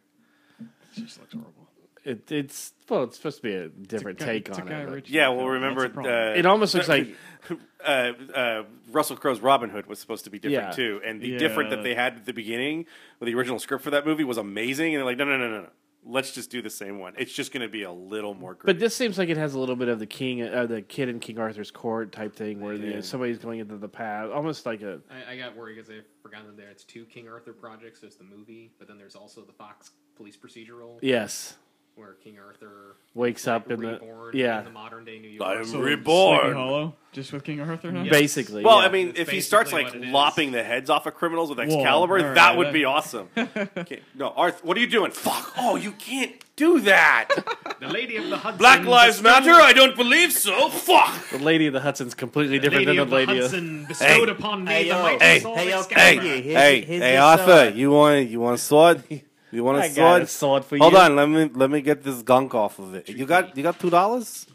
it 0.61 0.65
just 0.95 1.19
looks 1.19 1.33
horrible. 1.33 1.67
It, 2.05 2.31
it's 2.31 2.73
well, 2.89 3.03
it's 3.03 3.17
supposed 3.17 3.37
to 3.37 3.43
be 3.43 3.53
a 3.53 3.69
different 3.69 4.17
It's 4.19 4.23
a 4.23 4.27
guy- 4.27 4.33
take 4.39 4.59
on 4.61 4.67
it. 4.67 4.89
but- 4.89 5.09
Yeah, 5.09 5.29
well, 5.29 5.39
That's 5.39 5.49
remember 5.49 5.81
the 5.83 5.89
problem. 5.93 6.13
uh, 6.13 6.33
It 6.37 6.45
almost 6.45 6.73
looks 6.73 6.87
like 6.89 7.15
uh, 7.85 8.11
uh, 8.33 8.63
Russell 8.91 9.15
Crowe's 9.17 9.39
Robin 9.41 9.69
Hood 9.69 9.85
was 9.87 9.99
supposed 9.99 10.23
to 10.25 10.29
be 10.29 10.39
different 10.39 10.69
Yeah. 10.69 10.71
too, 10.71 11.01
and 11.05 11.21
the 11.21 11.29
Yeah. 11.29 11.37
different 11.37 11.69
that 11.71 11.83
they 11.83 11.95
had 11.95 12.15
at 12.15 12.25
the 12.25 12.33
beginning 12.33 12.85
with 13.19 13.27
the 13.27 13.35
original 13.35 13.59
script 13.59 13.83
for 13.83 13.91
that 13.91 14.05
movie 14.05 14.23
was 14.23 14.37
amazing. 14.37 14.95
And 14.95 14.99
they're 14.99 15.05
like, 15.05 15.17
no, 15.17 15.25
no, 15.25 15.37
no, 15.37 15.49
no, 15.49 15.61
no. 15.61 15.69
Let's 16.05 16.31
just 16.31 16.49
do 16.49 16.61
the 16.61 16.69
same 16.69 16.97
one. 16.97 17.13
It's 17.17 17.33
just 17.33 17.51
going 17.51 17.61
to 17.61 17.67
be 17.67 17.83
a 17.83 17.91
little 17.91 18.33
more. 18.33 18.53
Gritty. 18.53 18.73
But 18.73 18.79
this 18.79 18.95
seems 18.95 19.17
like 19.17 19.27
it 19.27 19.35
has 19.35 19.53
a 19.53 19.59
little 19.59 19.75
bit 19.75 19.89
of 19.89 19.99
the 19.99 20.05
king, 20.07 20.41
uh, 20.41 20.65
the 20.65 20.81
kid 20.81 21.09
in 21.09 21.19
King 21.19 21.37
Arthur's 21.39 21.71
court 21.71 22.13
type 22.13 22.33
thing, 22.37 22.61
where 22.61 22.73
you 22.73 22.93
know, 22.93 23.01
somebody's 23.01 23.37
going 23.37 23.59
into 23.59 23.75
the 23.77 23.89
past, 23.89 24.31
almost 24.31 24.65
like 24.65 24.81
a 24.81 25.01
I, 25.11 25.33
I 25.33 25.37
got 25.37 25.57
worried 25.57 25.75
because 25.75 25.89
I 25.89 25.95
forgot 26.23 26.45
that 26.47 26.55
there 26.55 26.69
it's 26.69 26.85
two 26.85 27.03
King 27.03 27.27
Arthur 27.27 27.51
projects. 27.51 27.99
There's 27.99 28.15
the 28.15 28.23
movie, 28.23 28.71
but 28.79 28.87
then 28.87 28.97
there's 28.97 29.15
also 29.15 29.41
the 29.41 29.51
Fox 29.51 29.91
police 30.15 30.37
procedural 30.37 30.99
yes, 31.01 31.57
where 31.99 32.13
King 32.23 32.37
Arthur 32.43 32.95
wakes 33.13 33.45
like, 33.47 33.55
up 33.57 33.71
in 33.71 33.79
the 33.81 33.87
reborn 33.93 34.31
yeah, 34.35 34.59
in 34.59 34.65
the 34.65 34.71
modern 34.71 35.03
day 35.05 35.19
New 35.19 35.27
York. 35.27 35.47
I 35.49 35.55
am 35.55 35.65
So, 35.65 35.79
reborn. 35.79 36.53
Hollow, 36.53 36.95
just 37.11 37.33
with 37.33 37.43
King 37.43 37.59
Arthur 37.59 37.91
now? 37.91 38.03
Yeah. 38.03 38.11
basically. 38.11 38.63
Well, 38.63 38.79
yeah. 38.79 38.85
I 38.87 38.89
mean, 38.91 39.09
It's 39.09 39.19
if 39.19 39.29
he 39.29 39.41
starts 39.41 39.73
like 39.73 39.85
basically 39.87 39.99
what 39.99 40.05
it 40.05 40.09
is. 40.09 40.13
lopping 40.13 40.51
the 40.51 40.63
heads 40.63 40.89
off 40.89 41.05
of 41.07 41.15
criminals 41.15 41.49
with 41.49 41.59
Excalibur, 41.59 42.19
all 42.19 42.25
right, 42.25 42.35
that 42.35 42.57
would 42.57 42.67
that- 42.67 42.73
be 42.73 42.85
awesome. 42.85 43.27
Okay, 43.77 44.01
No, 44.15 44.29
Arth, 44.29 44.63
what 44.63 44.77
are 44.77 44.79
you 44.79 44.87
doing? 44.87 45.11
Fuck! 45.11 45.53
Oh, 45.57 45.75
you 45.75 45.91
can't 45.93 46.31
do 46.55 46.79
that. 46.81 47.27
The 47.79 47.87
Lady 47.87 48.17
of 48.17 48.29
the 48.29 48.35
Hudson. 48.35 48.57
Black 48.57 48.83
Lives 48.83 49.21
bestowed- 49.21 49.45
Matter? 49.45 49.61
I 49.61 49.71
don't 49.71 49.95
believe 49.95 50.33
so. 50.33 50.67
Fuck! 50.69 51.29
the 51.29 51.39
Lady 51.39 51.65
of 51.67 51.71
the 51.73 51.79
Hudson's 51.79 52.13
completely 52.13 52.57
The 52.59 52.63
different 52.63 52.87
Lady 52.87 52.97
than 52.97 53.03
of 53.03 53.09
the 53.09 53.15
the 53.15 53.25
Lady 53.25 53.37
of 53.39 53.43
Hudson 53.51 53.85
bestowed 53.87 54.27
Hey. 54.27 54.31
upon 54.31 54.63
me 54.65 54.71
Hey, 54.73 54.83
the 54.83 54.89
yo. 54.89 55.01
mighty 55.01 55.23
Hey. 55.25 55.39
soul 55.39 55.55
Hey, 55.55 55.71
Excalibur. 55.73 55.95
Kanye, 56.21 56.21
hey, 56.43 56.75
your- 56.75 56.85
here's 56.85 57.01
hey, 57.03 57.13
your 57.13 57.21
Arthur, 57.23 57.69
you 57.69 57.91
want 57.91 58.29
you 58.29 58.39
want 58.41 58.55
a 58.55 58.57
sword? 58.57 59.03
You 59.51 59.63
want 59.63 59.77
a 59.79 59.81
I 59.81 59.87
got 59.87 59.95
sword? 59.95 60.21
a 60.21 60.27
sword 60.27 60.65
for 60.65 60.77
Hold 60.77 60.93
you. 60.93 60.99
on, 60.99 61.15
let 61.15 61.27
me 61.29 61.49
let 61.53 61.69
me 61.71 61.81
get 61.81 62.03
this 62.03 62.21
gunk 62.21 62.53
off 62.53 62.77
of 62.79 62.93
it. 62.95 63.09
You 63.09 63.25
got 63.25 63.55
you 63.57 63.63
got 63.63 63.79
two 63.79 63.89
dollars? 63.89 64.45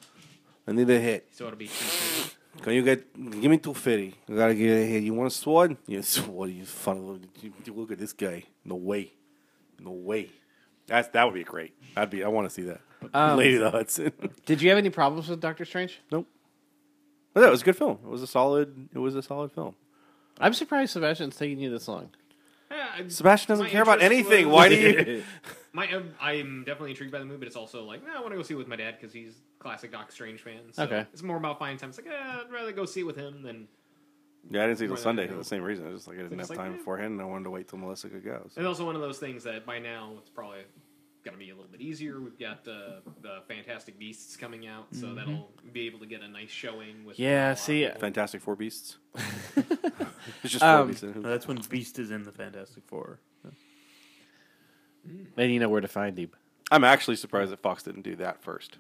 I 0.67 0.73
need 0.73 0.89
a 0.91 0.99
hit. 0.99 1.29
So 1.33 1.47
it'll 1.47 1.57
be 1.59 1.67
two. 1.69 2.31
Can 2.63 2.73
you 2.75 2.83
get 2.83 3.13
give 3.41 3.51
me 3.51 3.59
two 3.59 3.75
fifty? 3.75 4.15
I 4.29 4.35
gotta 4.35 4.55
get 4.55 4.71
a 4.71 4.87
hit. 4.87 5.03
You 5.03 5.15
want 5.15 5.27
a 5.33 5.35
sword? 5.35 5.77
Yeah, 5.87 6.01
sword. 6.03 6.51
You 6.51 6.65
fun. 6.65 7.27
You, 7.43 7.53
you 7.65 7.73
look 7.75 7.91
at 7.91 7.99
this 7.99 8.13
guy. 8.13 8.45
No 8.65 8.77
way. 8.77 9.13
No 9.81 9.91
way. 9.91 10.31
That's 10.87 11.09
that 11.09 11.25
would 11.25 11.35
be 11.35 11.45
great. 11.45 11.75
I'd 11.97 12.11
be. 12.11 12.23
I 12.23 12.29
want 12.29 12.49
to 12.49 12.55
see 12.55 12.63
that. 12.63 12.81
Um, 13.13 13.37
Lady 13.37 13.57
of 13.57 13.63
the 13.63 13.71
Hudson. 13.71 14.13
Did 14.47 14.63
you 14.63 14.69
have 14.71 14.79
any 14.79 14.91
problems 14.91 15.29
with 15.29 15.41
Doctor 15.41 15.65
Strange? 15.65 16.01
nope. 16.11 16.27
But 17.35 17.41
that 17.41 17.51
was 17.51 17.63
a 17.63 17.65
good 17.65 17.77
film. 17.77 17.99
It 18.05 18.09
was 18.09 18.23
a 18.23 18.27
solid. 18.29 18.89
It 18.95 18.99
was 18.99 19.17
a 19.17 19.23
solid 19.23 19.51
film. 19.51 19.75
I'm 20.39 20.55
surprised 20.55 20.93
Sebastian's 20.93 21.37
taking 21.37 21.59
you 21.59 21.69
this 21.71 21.89
long. 21.89 22.11
Yeah, 22.71 23.03
Sebastian 23.09 23.49
doesn't 23.49 23.65
My 23.67 23.71
care 23.71 23.83
about 23.83 24.01
interest 24.03 24.29
anything. 24.31 24.47
was- 24.49 24.55
Why 24.55 24.69
do 24.69 24.75
you? 24.77 25.23
My, 25.73 25.87
I'm- 25.87 26.15
I'm 26.21 26.59
definitely 26.65 26.91
intrigued 26.91 27.11
by 27.13 27.19
the 27.19 27.25
movie, 27.25 27.39
but 27.39 27.49
it's 27.49 27.57
also 27.57 27.85
like, 27.85 28.05
nah, 28.07 28.17
I 28.17 28.21
want 28.21 28.31
to 28.33 28.37
go 28.37 28.43
see 28.45 28.55
it 28.55 28.59
with 28.59 28.69
my 28.69 28.77
dad 28.77 28.95
because 29.01 29.13
he's 29.13 29.33
a 29.59 29.63
classic 29.63 29.91
Doc 29.91 30.13
Strange 30.13 30.41
fan. 30.41 30.61
So 30.73 30.85
Okay. 30.85 31.05
It's 31.13 31.23
more 31.23 31.37
about 31.37 31.59
finding 31.59 31.79
time. 31.79 31.89
It's 31.89 31.99
like, 31.99 32.07
eh, 32.07 32.13
I'd 32.17 32.53
rather 32.53 32.71
go 32.71 32.85
see 32.85 33.01
it 33.01 33.05
with 33.05 33.17
him 33.17 33.43
than. 33.43 33.67
Yeah, 34.51 34.63
I 34.63 34.67
didn't 34.67 34.79
see 34.79 34.85
it 34.85 34.89
till 34.89 34.95
More 34.95 34.97
than 34.99 35.03
Sunday 35.03 35.27
for 35.27 35.35
the 35.35 35.43
same 35.45 35.63
reason. 35.63 35.89
I 35.89 35.91
just 35.91 36.07
like 36.07 36.19
I 36.19 36.23
didn't 36.23 36.39
It's 36.39 36.49
have 36.49 36.57
like, 36.59 36.65
time 36.65 36.75
eh. 36.75 36.77
beforehand, 36.77 37.13
and 37.15 37.21
I 37.21 37.25
wanted 37.25 37.45
to 37.45 37.51
wait 37.51 37.67
till 37.67 37.79
Melissa 37.81 38.09
could 38.09 38.25
go. 38.25 38.47
so. 38.51 38.61
It's 38.61 38.69
also 38.69 38.87
one 38.87 38.95
of 38.95 39.01
those 39.01 39.19
things 39.19 39.43
that 39.45 39.67
by 39.67 39.79
now 39.81 40.13
it's 40.21 40.31
probably 40.31 40.61
going 41.25 41.37
to 41.37 41.39
be 41.45 41.51
a 41.51 41.55
little 41.55 41.71
bit 41.71 41.81
easier. 41.81 42.21
We've 42.21 42.39
got 42.39 42.67
uh, 42.69 43.01
the 43.23 43.43
Fantastic 43.49 43.99
Beasts 43.99 44.37
coming 44.37 44.67
out, 44.67 44.87
so 44.93 45.07
Mm-hmm. 45.07 45.15
that'll 45.17 45.51
be 45.73 45.87
able 45.87 45.99
to 46.01 46.07
get 46.07 46.23
a 46.23 46.29
nice 46.29 46.51
showing 46.51 47.05
with. 47.05 47.19
Yeah, 47.19 47.47
a 47.47 47.49
lot 47.49 47.53
of 47.53 47.59
see, 47.59 47.85
people. 47.85 48.01
Fantastic 48.01 48.41
Four 48.43 48.57
Beasts. 48.57 48.99
it's 49.57 50.53
just 50.53 50.59
four 50.61 50.69
Um, 50.69 50.89
beasts. 50.89 51.03
in. 51.03 51.23
That's 51.23 51.49
when 51.49 51.59
Beast 51.69 51.99
is 51.99 52.11
in 52.11 52.23
the 52.25 52.33
Fantastic 52.33 52.85
Four. 52.87 53.19
And 55.37 55.53
you 55.53 55.59
know 55.61 55.69
where 55.69 55.81
to 55.81 55.89
find 55.89 56.17
him. 56.19 56.31
I'm 56.71 56.85
actually 56.85 57.17
surprised 57.17 57.53
that 57.53 57.61
Fox 57.61 57.83
didn't 57.83 58.03
do 58.03 58.17
that 58.17 58.43
first. 58.43 58.79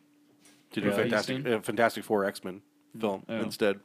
To 0.72 0.80
do 0.80 0.88
Yeah. 0.88 0.94
Fantastic 0.96 1.46
uh, 1.46 1.60
Fantastic 1.60 2.04
Four 2.04 2.24
X 2.24 2.42
Men 2.44 2.62
film 2.98 3.24
Oh. 3.28 3.36
instead. 3.40 3.80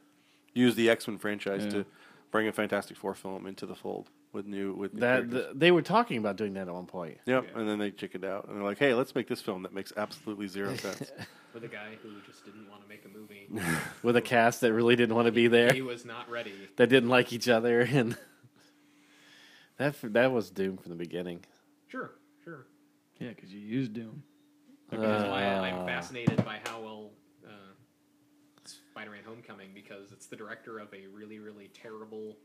Use 0.54 0.74
the 0.74 0.88
X 0.90 1.06
Men 1.06 1.18
franchise 1.18 1.64
Yeah. 1.64 1.70
to 1.70 1.86
bring 2.30 2.48
a 2.48 2.52
Fantastic 2.52 2.96
Four 2.96 3.14
film 3.14 3.46
into 3.46 3.66
the 3.66 3.74
fold 3.74 4.08
with 4.32 4.46
new 4.46 4.74
with 4.74 4.94
new 4.94 5.00
That 5.00 5.30
characters. 5.30 5.46
the, 5.52 5.58
they 5.58 5.70
were 5.70 5.82
talking 5.82 6.18
about 6.18 6.36
doing 6.36 6.54
that 6.54 6.68
at 6.68 6.74
one 6.74 6.86
point. 6.86 7.18
Yep, 7.26 7.46
Yeah. 7.52 7.58
and 7.60 7.68
then 7.68 7.78
they 7.78 7.90
chickened 7.90 8.24
out, 8.24 8.46
and 8.48 8.56
they're 8.56 8.64
like, 8.64 8.78
"Hey, 8.78 8.94
let's 8.94 9.14
make 9.14 9.28
this 9.28 9.40
film 9.40 9.62
that 9.62 9.72
makes 9.74 9.92
absolutely 9.96 10.46
zero 10.48 10.74
sense." 10.76 11.10
with 11.52 11.64
a 11.64 11.68
guy 11.68 11.96
who 12.02 12.10
just 12.26 12.44
didn't 12.44 12.68
want 12.70 12.80
to 12.82 12.88
make 12.88 13.04
a 13.04 13.08
movie. 13.08 13.48
with 14.04 14.16
a 14.16 14.22
cast 14.22 14.60
that 14.60 14.72
really 14.72 14.94
didn't 14.94 15.16
want 15.16 15.26
to 15.26 15.32
be 15.32 15.48
there, 15.48 15.72
he 15.72 15.82
was 15.82 16.04
not 16.04 16.30
ready. 16.30 16.54
that 16.76 16.88
didn't 16.88 17.08
like 17.08 17.32
each 17.32 17.48
other, 17.48 17.80
and 17.92 18.16
that 19.78 19.96
that 20.02 20.32
was 20.32 20.50
doomed 20.50 20.80
from 20.80 20.90
the 20.90 20.96
beginning. 20.96 21.40
Sure, 21.88 22.12
sure. 22.44 22.66
Yeah, 23.18 23.30
because 23.30 23.52
you 23.52 23.60
used 23.60 23.92
Doom. 23.94 24.22
That's 24.90 25.02
why 25.02 25.44
Uh, 25.44 25.60
I'm 25.62 25.86
fascinated 25.86 26.44
by 26.44 26.58
how 26.66 26.80
well 26.80 27.10
uh, 27.46 27.50
Spider-Man: 28.64 29.20
Homecoming 29.24 29.70
because 29.74 30.12
it's 30.12 30.26
the 30.26 30.36
director 30.36 30.78
of 30.78 30.88
a 30.94 31.06
really, 31.12 31.38
really 31.38 31.68
terrible, 31.74 32.36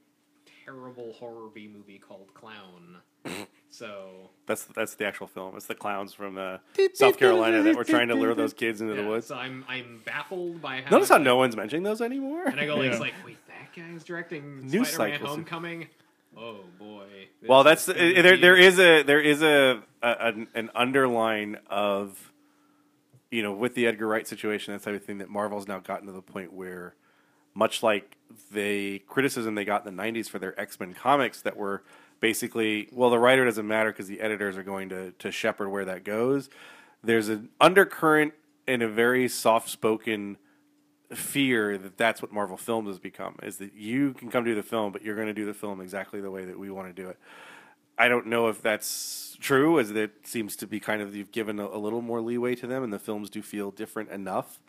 terrible 0.66 1.14
horror 1.14 1.50
B 1.54 1.70
movie 1.74 2.00
called 2.00 2.34
Clown. 2.34 2.98
so 3.70 4.30
that's 4.46 4.66
that's 4.66 4.96
the 4.96 5.06
actual 5.06 5.28
film. 5.28 5.56
It's 5.56 5.66
the 5.66 5.76
clowns 5.76 6.14
from 6.14 6.38
uh, 6.38 6.58
South 6.94 7.18
Carolina 7.18 7.64
that 7.64 7.76
were 7.76 7.84
trying 7.84 8.08
to 8.10 8.16
lure 8.16 8.34
those 8.36 8.54
kids 8.54 8.82
into 8.82 8.94
the 8.96 9.04
woods. 9.08 9.28
so 9.28 9.36
I'm 9.36 9.64
I'm 9.68 10.02
baffled 10.06 10.62
by 10.62 10.82
how. 10.82 10.92
Notice 10.92 11.10
how 11.10 11.18
no 11.18 11.36
one's 11.38 11.56
mentioning 11.56 11.84
those 11.84 12.02
anymore. 12.02 12.44
And 12.48 12.60
I 12.60 12.66
go 12.66 12.76
like, 12.76 12.86
Yeah. 12.86 12.92
it's 12.92 13.00
like, 13.00 13.14
wait, 13.26 13.38
that 13.48 13.74
guy's 13.76 14.04
directing 14.04 14.68
News 14.68 14.90
Spider-Man: 14.90 15.20
cycles. 15.20 15.36
Homecoming. 15.36 15.88
Oh 16.38 16.60
boy. 16.78 17.06
This 17.42 17.48
Well, 17.50 17.64
that's 17.64 17.88
is 17.88 18.24
there. 18.24 18.38
There 18.38 18.58
is 18.58 18.78
a 18.80 19.04
there 19.04 19.22
is 19.22 19.42
a, 19.42 19.82
a 20.04 20.08
an, 20.28 20.48
an 20.54 20.70
underline 20.76 21.58
of, 21.68 22.32
you 23.32 23.42
know, 23.42 23.54
with 23.54 23.74
the 23.74 23.88
Edgar 23.88 24.08
Wright 24.08 24.28
situation, 24.28 24.74
that 24.74 24.84
type 24.84 24.96
of 24.96 25.04
thing. 25.06 25.18
That 25.20 25.30
Marvel's 25.30 25.68
now 25.68 25.80
gotten 25.80 26.08
to 26.08 26.12
the 26.14 26.22
point 26.22 26.52
where, 26.54 26.94
much 27.56 27.82
like 27.82 28.18
the 28.52 29.00
criticism 29.08 29.56
they 29.56 29.66
got 29.66 29.86
in 29.86 29.96
the 29.96 30.04
'90s 30.04 30.30
for 30.30 30.38
their 30.38 30.60
X 30.60 30.80
Men 30.80 30.94
comics, 30.94 31.42
that 31.42 31.58
were 31.58 31.84
basically, 32.20 32.88
well, 32.92 33.10
the 33.10 33.20
writer 33.20 33.46
doesn't 33.46 33.68
matter 33.68 33.92
because 33.92 34.08
the 34.08 34.22
editors 34.22 34.58
are 34.58 34.64
going 34.64 34.90
to 34.90 35.12
to 35.12 35.32
shepherd 35.32 35.70
where 35.70 35.86
that 35.86 36.04
goes. 36.04 36.50
There's 37.04 37.30
an 37.30 37.50
undercurrent 37.60 38.34
and 38.68 38.82
a 38.82 38.88
very 38.88 39.28
soft 39.28 39.70
spoken 39.70 40.38
fear 41.14 41.78
that 41.78 41.98
that's 41.98 42.22
what 42.22 42.32
Marvel 42.32 42.58
Films 42.58 42.88
has 42.88 43.00
become 43.00 43.36
is 43.44 43.58
that 43.58 43.74
you 43.74 44.14
can 44.14 44.30
come 44.30 44.44
do 44.44 44.56
the 44.56 44.64
film, 44.64 44.92
but 44.92 45.04
you're 45.04 45.16
going 45.16 45.28
to 45.28 45.34
do 45.34 45.46
the 45.46 45.54
film 45.54 45.80
exactly 45.80 46.20
the 46.20 46.32
way 46.32 46.46
that 46.46 46.58
we 46.58 46.72
want 46.72 46.94
to 46.94 47.02
do 47.02 47.10
it. 47.10 47.18
I 47.98 48.08
don't 48.08 48.28
know 48.28 48.50
if 48.50 48.62
that's 48.62 49.38
true, 49.40 49.80
as 49.80 49.92
it 49.92 50.12
seems 50.24 50.56
to 50.58 50.68
be 50.68 50.80
kind 50.80 51.02
of 51.02 51.16
you've 51.16 51.32
given 51.32 51.60
a, 51.60 51.68
a 51.68 51.78
little 51.78 52.02
more 52.02 52.22
leeway 52.22 52.56
to 52.56 52.68
them, 52.68 52.84
and 52.84 52.92
the 52.92 53.00
films 53.00 53.30
do 53.30 53.42
feel 53.42 53.72
different 53.72 54.10
enough. 54.10 54.60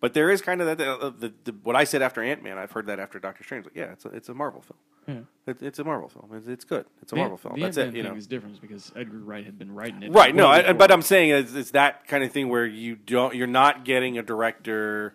But 0.00 0.14
there 0.14 0.30
is 0.30 0.40
kind 0.40 0.60
of 0.60 0.78
that 0.78 0.80
uh, 0.86 1.10
the, 1.10 1.32
the, 1.44 1.52
what 1.64 1.74
I 1.74 1.82
said 1.84 2.02
after 2.02 2.22
Ant 2.22 2.42
Man. 2.42 2.56
I've 2.56 2.70
heard 2.70 2.86
that 2.86 3.00
after 3.00 3.18
Doctor 3.18 3.42
Strange. 3.42 3.64
Like, 3.66 3.74
yeah, 3.74 3.92
it's 3.92 4.04
a, 4.04 4.08
it's 4.10 4.28
a 4.28 4.34
Marvel 4.34 4.60
film. 4.62 4.78
Yeah. 5.08 5.50
It, 5.52 5.62
it's 5.62 5.78
a 5.80 5.84
Marvel 5.84 6.08
film. 6.08 6.30
It's, 6.34 6.46
it's 6.46 6.64
good. 6.64 6.84
It's 7.02 7.10
a 7.12 7.14
The- 7.14 7.20
Marvel 7.20 7.36
film. 7.36 7.54
The 7.56 7.62
That's 7.62 7.78
Ant-Man 7.78 7.94
it. 7.94 7.96
You 7.98 8.02
thing 8.04 8.12
know. 8.12 8.18
is 8.18 8.26
different 8.28 8.60
because 8.60 8.92
Edgar 8.94 9.18
Wright 9.18 9.44
had 9.44 9.58
been 9.58 9.74
writing 9.74 10.02
it. 10.04 10.12
Right. 10.12 10.34
No, 10.34 10.46
I, 10.48 10.72
but 10.72 10.92
I'm 10.92 11.02
saying 11.02 11.30
it's, 11.30 11.54
it's 11.54 11.70
that 11.72 12.06
kind 12.06 12.22
of 12.22 12.30
thing 12.30 12.48
where 12.48 12.64
you 12.66 12.94
don't. 12.94 13.34
You're 13.34 13.46
not 13.48 13.84
getting 13.84 14.18
a 14.18 14.22
director 14.22 15.14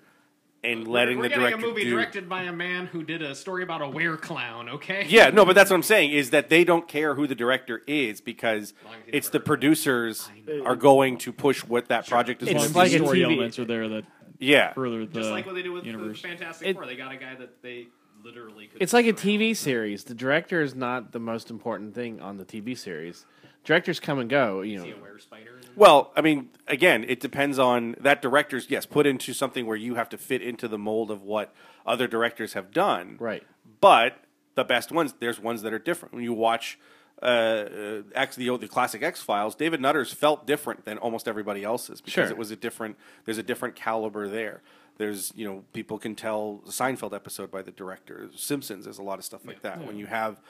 and 0.65 0.87
letting 0.87 1.17
We're 1.17 1.23
the 1.23 1.29
getting 1.29 1.43
director 1.43 1.65
a 1.65 1.69
movie 1.69 1.83
do. 1.83 1.89
directed 1.91 2.29
by 2.29 2.43
a 2.43 2.51
man 2.53 2.85
who 2.87 3.03
did 3.03 3.21
a 3.21 3.35
story 3.35 3.63
about 3.63 3.81
a 3.81 3.87
were 3.89 4.15
clown. 4.17 4.69
Okay. 4.69 5.05
Yeah, 5.09 5.29
no, 5.29 5.43
but 5.45 5.55
that's 5.55 5.69
what 5.69 5.75
I'm 5.75 5.83
saying 5.83 6.11
is 6.11 6.29
that 6.29 6.47
they 6.49 6.63
don't 6.63 6.87
care 6.87 7.15
who 7.15 7.27
the 7.27 7.35
director 7.35 7.81
is 7.85 8.21
because 8.21 8.73
long 8.85 8.93
as 8.95 8.99
he's 9.05 9.15
it's 9.15 9.29
the 9.29 9.41
producers 9.41 10.29
are 10.65 10.77
going 10.77 11.17
to 11.19 11.33
push 11.33 11.65
what 11.65 11.89
that 11.89 12.07
project 12.07 12.41
is 12.43 12.47
It's 12.49 12.63
as 12.65 12.71
going 12.71 12.83
like 12.85 12.91
to 12.91 12.97
a 12.97 12.99
be. 12.99 13.05
story 13.05 13.19
TV 13.19 13.23
elements 13.25 13.59
are 13.59 13.65
there 13.65 13.89
that 13.89 14.05
Yeah, 14.43 14.73
further 14.73 15.05
the 15.05 15.13
Just 15.19 15.31
like 15.31 15.45
what 15.45 15.55
they 15.55 15.61
did 15.61 15.71
with 15.71 15.85
universe. 15.85 16.21
the 16.21 16.27
Fantastic 16.27 16.67
It- 16.69 16.73
Four, 16.75 16.85
they 16.85 16.95
got 16.95 17.11
a 17.11 17.17
guy 17.17 17.35
that 17.35 17.61
they 17.61 17.87
literally 18.23 18.67
could. 18.67 18.81
It's 18.81 18.93
like 18.93 19.05
a 19.05 19.13
TV 19.13 19.55
series. 19.55 20.03
The 20.05 20.13
director 20.15 20.61
is 20.61 20.75
not 20.75 21.11
the 21.11 21.19
most 21.19 21.49
important 21.49 21.93
thing 21.95 22.19
on 22.21 22.37
the 22.37 22.45
TV 22.45 22.77
series. 22.77 23.25
Directors 23.63 23.99
come 23.99 24.19
and 24.19 24.29
go. 24.29 24.61
You 24.61 24.77
know, 24.77 24.83
See 24.83 24.91
a 24.91 24.95
were 24.97 25.19
spider. 25.19 25.59
Well, 25.75 26.11
I 26.15 26.21
mean, 26.21 26.49
again, 26.67 27.05
it 27.07 27.19
depends 27.19 27.57
on 27.57 27.95
that 28.01 28.21
director's 28.21 28.69
yes, 28.69 28.85
put 28.85 29.05
into 29.07 29.33
something 29.33 29.65
where 29.65 29.77
you 29.77 29.95
have 29.95 30.09
to 30.09 30.17
fit 30.17 30.41
into 30.41 30.67
the 30.67 30.77
mold 30.77 31.09
of 31.11 31.21
what 31.23 31.53
other 31.85 32.07
directors 32.07 32.53
have 32.53 32.71
done. 32.71 33.15
right? 33.19 33.43
But 33.81 34.17
the 34.55 34.63
best 34.63 34.91
ones, 34.91 35.15
there's 35.19 35.39
ones 35.39 35.61
that 35.63 35.73
are 35.73 35.79
different. 35.79 36.13
When 36.13 36.23
you 36.23 36.33
watch 36.33 36.77
uh, 37.21 37.25
uh, 37.25 38.01
X, 38.15 38.35
the 38.35 38.57
the 38.57 38.67
classic 38.67 39.03
X 39.03 39.21
Files, 39.21 39.55
David 39.55 39.79
Nutter's 39.81 40.11
felt 40.13 40.45
different 40.47 40.83
than 40.85 40.97
almost 40.97 41.27
everybody 41.27 41.63
else's 41.63 42.01
because 42.01 42.13
Sure. 42.27 42.31
it 42.31 42.37
was 42.37 42.51
a 42.51 42.55
different. 42.55 42.97
There's 43.25 43.37
a 43.37 43.43
different 43.43 43.75
caliber 43.75 44.27
there. 44.27 44.61
There's 44.97 45.31
you 45.35 45.45
know 45.45 45.63
people 45.73 45.97
can 45.97 46.15
tell 46.15 46.61
the 46.65 46.71
Seinfeld 46.71 47.13
episode 47.13 47.49
by 47.49 47.61
the 47.61 47.71
director. 47.71 48.29
Simpsons, 48.35 48.83
there's 48.85 48.99
a 48.99 49.03
lot 49.03 49.19
of 49.19 49.25
stuff 49.25 49.45
like 49.45 49.61
that. 49.61 49.85
When 49.85 49.97
you 49.97 50.05
have 50.05 50.41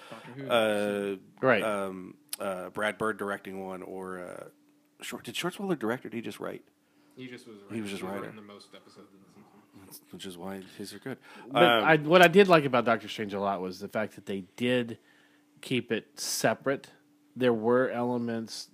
uh, 0.49 1.15
Right. 1.41 1.63
um, 1.63 2.15
uh, 2.39 2.69
Brad 2.69 2.97
Bird 2.97 3.17
directing 3.17 3.63
one 3.65 3.81
or 3.83 4.19
uh, 4.19 4.43
Short, 5.01 5.23
did 5.23 5.35
Swartzwelder 5.35 5.77
direct 5.77 6.05
or 6.05 6.09
did 6.09 6.17
he 6.17 6.21
just 6.21 6.39
write? 6.39 6.63
He 7.15 7.27
just 7.27 7.47
was. 7.47 7.57
He 7.71 7.81
was 7.81 7.91
just 7.91 8.01
writer. 8.03 8.25
in 8.27 8.35
the 8.35 8.41
most 8.41 8.69
episodes 8.75 9.07
Which 10.11 10.25
is 10.25 10.37
why 10.37 10.61
his 10.77 10.93
are 10.93 10.99
good. 10.99 11.17
But 11.51 11.63
Um, 11.63 11.83
I, 11.85 11.95
what 11.97 12.21
I 12.21 12.27
did 12.27 12.47
like 12.47 12.65
about 12.65 12.85
Doctor 12.85 13.07
Strange 13.07 13.33
a 13.33 13.39
lot 13.39 13.61
was 13.61 13.79
the 13.79 13.87
fact 13.87 14.15
that 14.15 14.25
they 14.25 14.45
did 14.55 14.97
keep 15.63 15.91
it 15.91 16.19
separate. 16.19 16.89
There 17.35 17.53
were 17.53 17.89
elements 17.89 18.67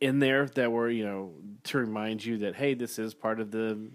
in 0.00 0.18
there 0.20 0.46
that 0.46 0.72
were, 0.72 0.88
you 0.88 1.04
know, 1.04 1.32
to 1.64 1.78
remind 1.78 2.24
you 2.24 2.38
that 2.38 2.54
hey, 2.54 2.72
this 2.74 2.98
is 2.98 3.12
part 3.12 3.40
of 3.40 3.50
the 3.50 3.90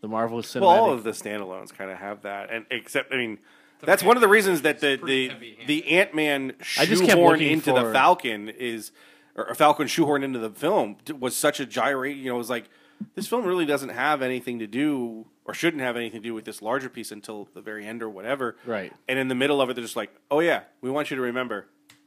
the 0.00 0.08
Marvel 0.08 0.38
cinematic. 0.40 0.60
Well, 0.60 0.70
all 0.70 0.92
of 0.92 1.02
the 1.02 1.10
standalones 1.10 1.74
kind 1.76 1.90
of 1.90 1.98
have 1.98 2.22
that, 2.22 2.50
and 2.50 2.64
except 2.70 3.12
I 3.12 3.16
mean, 3.16 3.38
that's 3.82 4.02
one 4.02 4.16
of 4.16 4.20
the 4.20 4.28
reasons 4.28 4.62
that 4.62 4.80
the 4.80 4.96
the, 5.04 5.32
the 5.66 5.88
Ant 5.88 6.14
Man 6.14 6.52
I 6.78 6.86
just 6.86 7.02
kept 7.02 7.14
shoehorn 7.14 7.40
into 7.40 7.72
for- 7.72 7.82
the 7.84 7.92
Falcon 7.92 8.48
is, 8.48 8.92
or 9.34 9.44
a 9.44 9.54
Falcon 9.54 9.88
shoehorn 9.88 10.22
into 10.22 10.38
the 10.38 10.50
film 10.50 10.96
was 11.18 11.36
such 11.36 11.60
a 11.60 11.66
gyrate. 11.66 12.16
You 12.16 12.30
know, 12.30 12.36
it 12.36 12.38
was 12.38 12.50
like 12.50 12.68
this 13.14 13.26
film 13.26 13.44
really 13.44 13.66
doesn't 13.66 13.90
have 13.90 14.22
anything 14.22 14.60
to 14.60 14.66
do 14.66 15.26
or 15.50 15.54
shouldn't 15.54 15.82
have 15.82 15.96
anything 15.96 16.20
to 16.22 16.28
do 16.28 16.32
with 16.34 16.44
this 16.44 16.62
larger 16.62 16.88
piece 16.88 17.10
until 17.10 17.48
the 17.54 17.60
very 17.60 17.84
end 17.84 18.02
or 18.02 18.08
whatever. 18.08 18.56
Right. 18.64 18.92
And 19.08 19.18
in 19.18 19.26
the 19.26 19.34
middle 19.34 19.60
of 19.60 19.68
it, 19.68 19.74
they're 19.74 19.82
just 19.84 19.96
like, 19.96 20.12
oh 20.30 20.38
yeah, 20.40 20.62
we 20.80 20.90
want 20.90 21.10
you 21.10 21.16
to 21.16 21.22
remember 21.22 21.66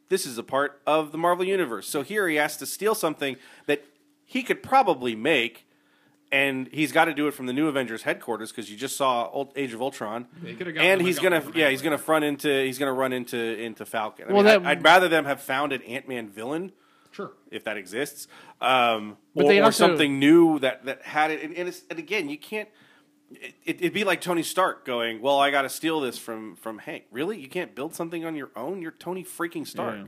this 0.10 0.26
is 0.26 0.38
a 0.38 0.44
part 0.44 0.82
of 0.88 1.12
the 1.12 1.18
Marvel 1.18 1.44
universe. 1.46 1.88
So 1.88 2.04
here 2.04 2.28
he 2.30 2.36
has 2.38 2.56
to 2.58 2.66
steal 2.66 2.96
something 2.96 3.36
that 3.66 3.84
he 4.26 4.44
could 4.44 4.64
probably 4.64 5.16
make 5.16 5.68
and 6.32 6.68
he's 6.72 6.92
got 6.92 7.06
to 7.06 7.14
do 7.14 7.28
it 7.28 7.34
from 7.34 7.46
the 7.48 7.54
new 7.54 7.68
Avengers 7.68 8.04
headquarters 8.04 8.52
because 8.52 8.72
you 8.72 8.78
just 8.78 8.96
saw 8.96 9.30
Ult- 9.34 9.52
Age 9.56 9.74
of 9.74 9.82
Ultron, 9.82 10.28
They 10.42 10.54
could've 10.54 10.74
gotten 10.74 10.90
and 10.90 11.02
he's 11.02 11.20
gonna 11.20 11.44
yeah 11.54 11.70
he's 11.70 11.82
gonna 11.84 11.98
front 11.98 12.26
into 12.26 12.48
he's 12.64 12.80
gonna 12.80 12.94
run 12.94 13.12
into 13.14 13.38
into 13.38 13.86
Falcon. 13.86 14.26
I 14.30 14.34
Well, 14.34 14.38
mean, 14.38 14.46
that- 14.46 14.62
I'd, 14.62 14.78
I'd 14.80 14.84
rather 14.84 15.08
them 15.10 15.26
have 15.26 15.42
found 15.42 15.74
an 15.74 15.82
Ant 15.84 16.08
Man 16.08 16.30
villain 16.30 16.72
Sure. 17.12 17.32
if 17.52 17.64
that 17.66 17.78
exists, 17.78 18.28
um, 18.62 19.18
But 19.36 19.46
or, 19.46 19.48
they 19.50 19.62
or 19.62 19.72
something 19.72 20.18
new 20.18 20.58
that 20.60 20.86
that 20.86 21.04
had 21.04 21.30
it. 21.30 21.44
And, 21.44 21.56
and, 21.56 21.68
it's, 21.68 21.84
and 21.90 22.00
again, 22.00 22.28
you 22.30 22.40
can't. 22.40 22.68
It, 23.32 23.78
it'd 23.80 23.94
be 23.94 24.04
like 24.04 24.22
Tony 24.22 24.44
Stark 24.44 24.86
going, 24.86 25.22
"Well, 25.22 25.40
I 25.40 25.50
got 25.52 25.64
to 25.64 25.70
steal 25.70 26.02
this 26.02 26.18
from 26.18 26.56
from 26.56 26.80
Hank." 26.80 27.06
Really, 27.12 27.40
you 27.40 27.48
can't 27.48 27.74
build 27.74 27.96
something 27.96 28.26
on 28.26 28.36
your 28.36 28.52
own. 28.56 28.82
You're 28.82 28.92
Tony 28.92 29.24
freaking 29.24 29.66
Stark. 29.66 29.96
Yeah. 29.98 30.06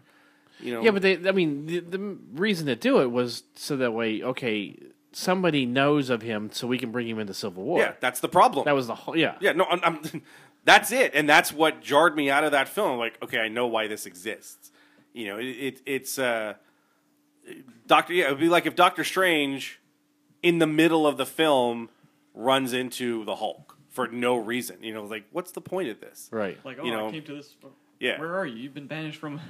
You 0.60 0.74
know. 0.74 0.84
Yeah, 0.84 0.92
but 0.92 1.02
they, 1.02 1.18
I 1.28 1.32
mean, 1.32 1.66
the, 1.66 1.80
the 1.80 2.18
reason 2.34 2.68
to 2.68 2.76
do 2.76 3.02
it 3.02 3.12
was 3.12 3.44
so 3.56 3.76
that 3.78 3.94
way, 3.94 4.24
okay, 4.24 4.78
somebody 5.12 5.66
knows 5.66 6.10
of 6.10 6.22
him, 6.22 6.50
so 6.52 6.68
we 6.68 6.78
can 6.78 6.92
bring 6.92 7.08
him 7.08 7.20
into 7.20 7.34
Civil 7.34 7.64
War. 7.64 7.80
yeah, 7.80 7.94
that's 8.00 8.20
the 8.20 8.30
problem. 8.30 8.66
that 8.66 8.76
was 8.76 8.88
the 8.88 8.96
whole. 8.96 9.18
Yeah, 9.18 9.36
Yeah, 9.40 9.54
no, 9.54 9.66
I'm, 9.66 9.80
I'm, 9.84 10.22
that's 10.64 10.92
it, 10.92 11.12
and 11.14 11.28
that's 11.28 11.52
what 11.52 11.82
jarred 11.82 12.16
me 12.16 12.30
out 12.30 12.44
of 12.44 12.52
that 12.52 12.70
film. 12.70 12.98
Like, 12.98 13.18
okay, 13.24 13.40
I 13.40 13.48
know 13.50 13.68
why 13.68 13.88
this 13.88 14.06
exists. 14.06 14.72
You 15.14 15.28
know, 15.28 15.38
it, 15.38 15.46
it 15.46 15.82
it's 15.86 16.20
uh, 16.20 16.56
Doctor. 17.88 18.14
Yeah, 18.14 18.28
it 18.28 18.32
would 18.32 18.40
be 18.40 18.50
like 18.50 18.66
if 18.66 18.76
Doctor 18.76 19.04
Strange, 19.04 19.80
in 20.44 20.60
the 20.60 20.68
middle 20.68 21.08
of 21.08 21.18
the 21.18 21.26
film, 21.26 21.90
runs 22.36 22.74
into 22.74 23.24
the 23.26 23.36
Hulk 23.36 23.78
for 23.90 24.08
no 24.08 24.36
reason. 24.38 24.84
You 24.84 24.94
know, 24.94 25.06
like 25.06 25.26
what's 25.32 25.52
the 25.52 25.62
point 25.62 25.90
of 25.90 26.00
this? 26.00 26.30
right. 26.32 26.58
Like, 26.66 26.78
oh, 26.80 26.86
You 26.86 26.92
know, 26.92 27.08
I 27.08 27.12
came 27.12 27.24
to 27.24 27.36
this. 27.36 27.56
yeah. 28.00 28.20
Where 28.20 28.36
are 28.36 28.46
you? 28.46 28.58
You've 28.58 28.74
been 28.74 28.88
banished 28.88 29.20
from. 29.20 29.40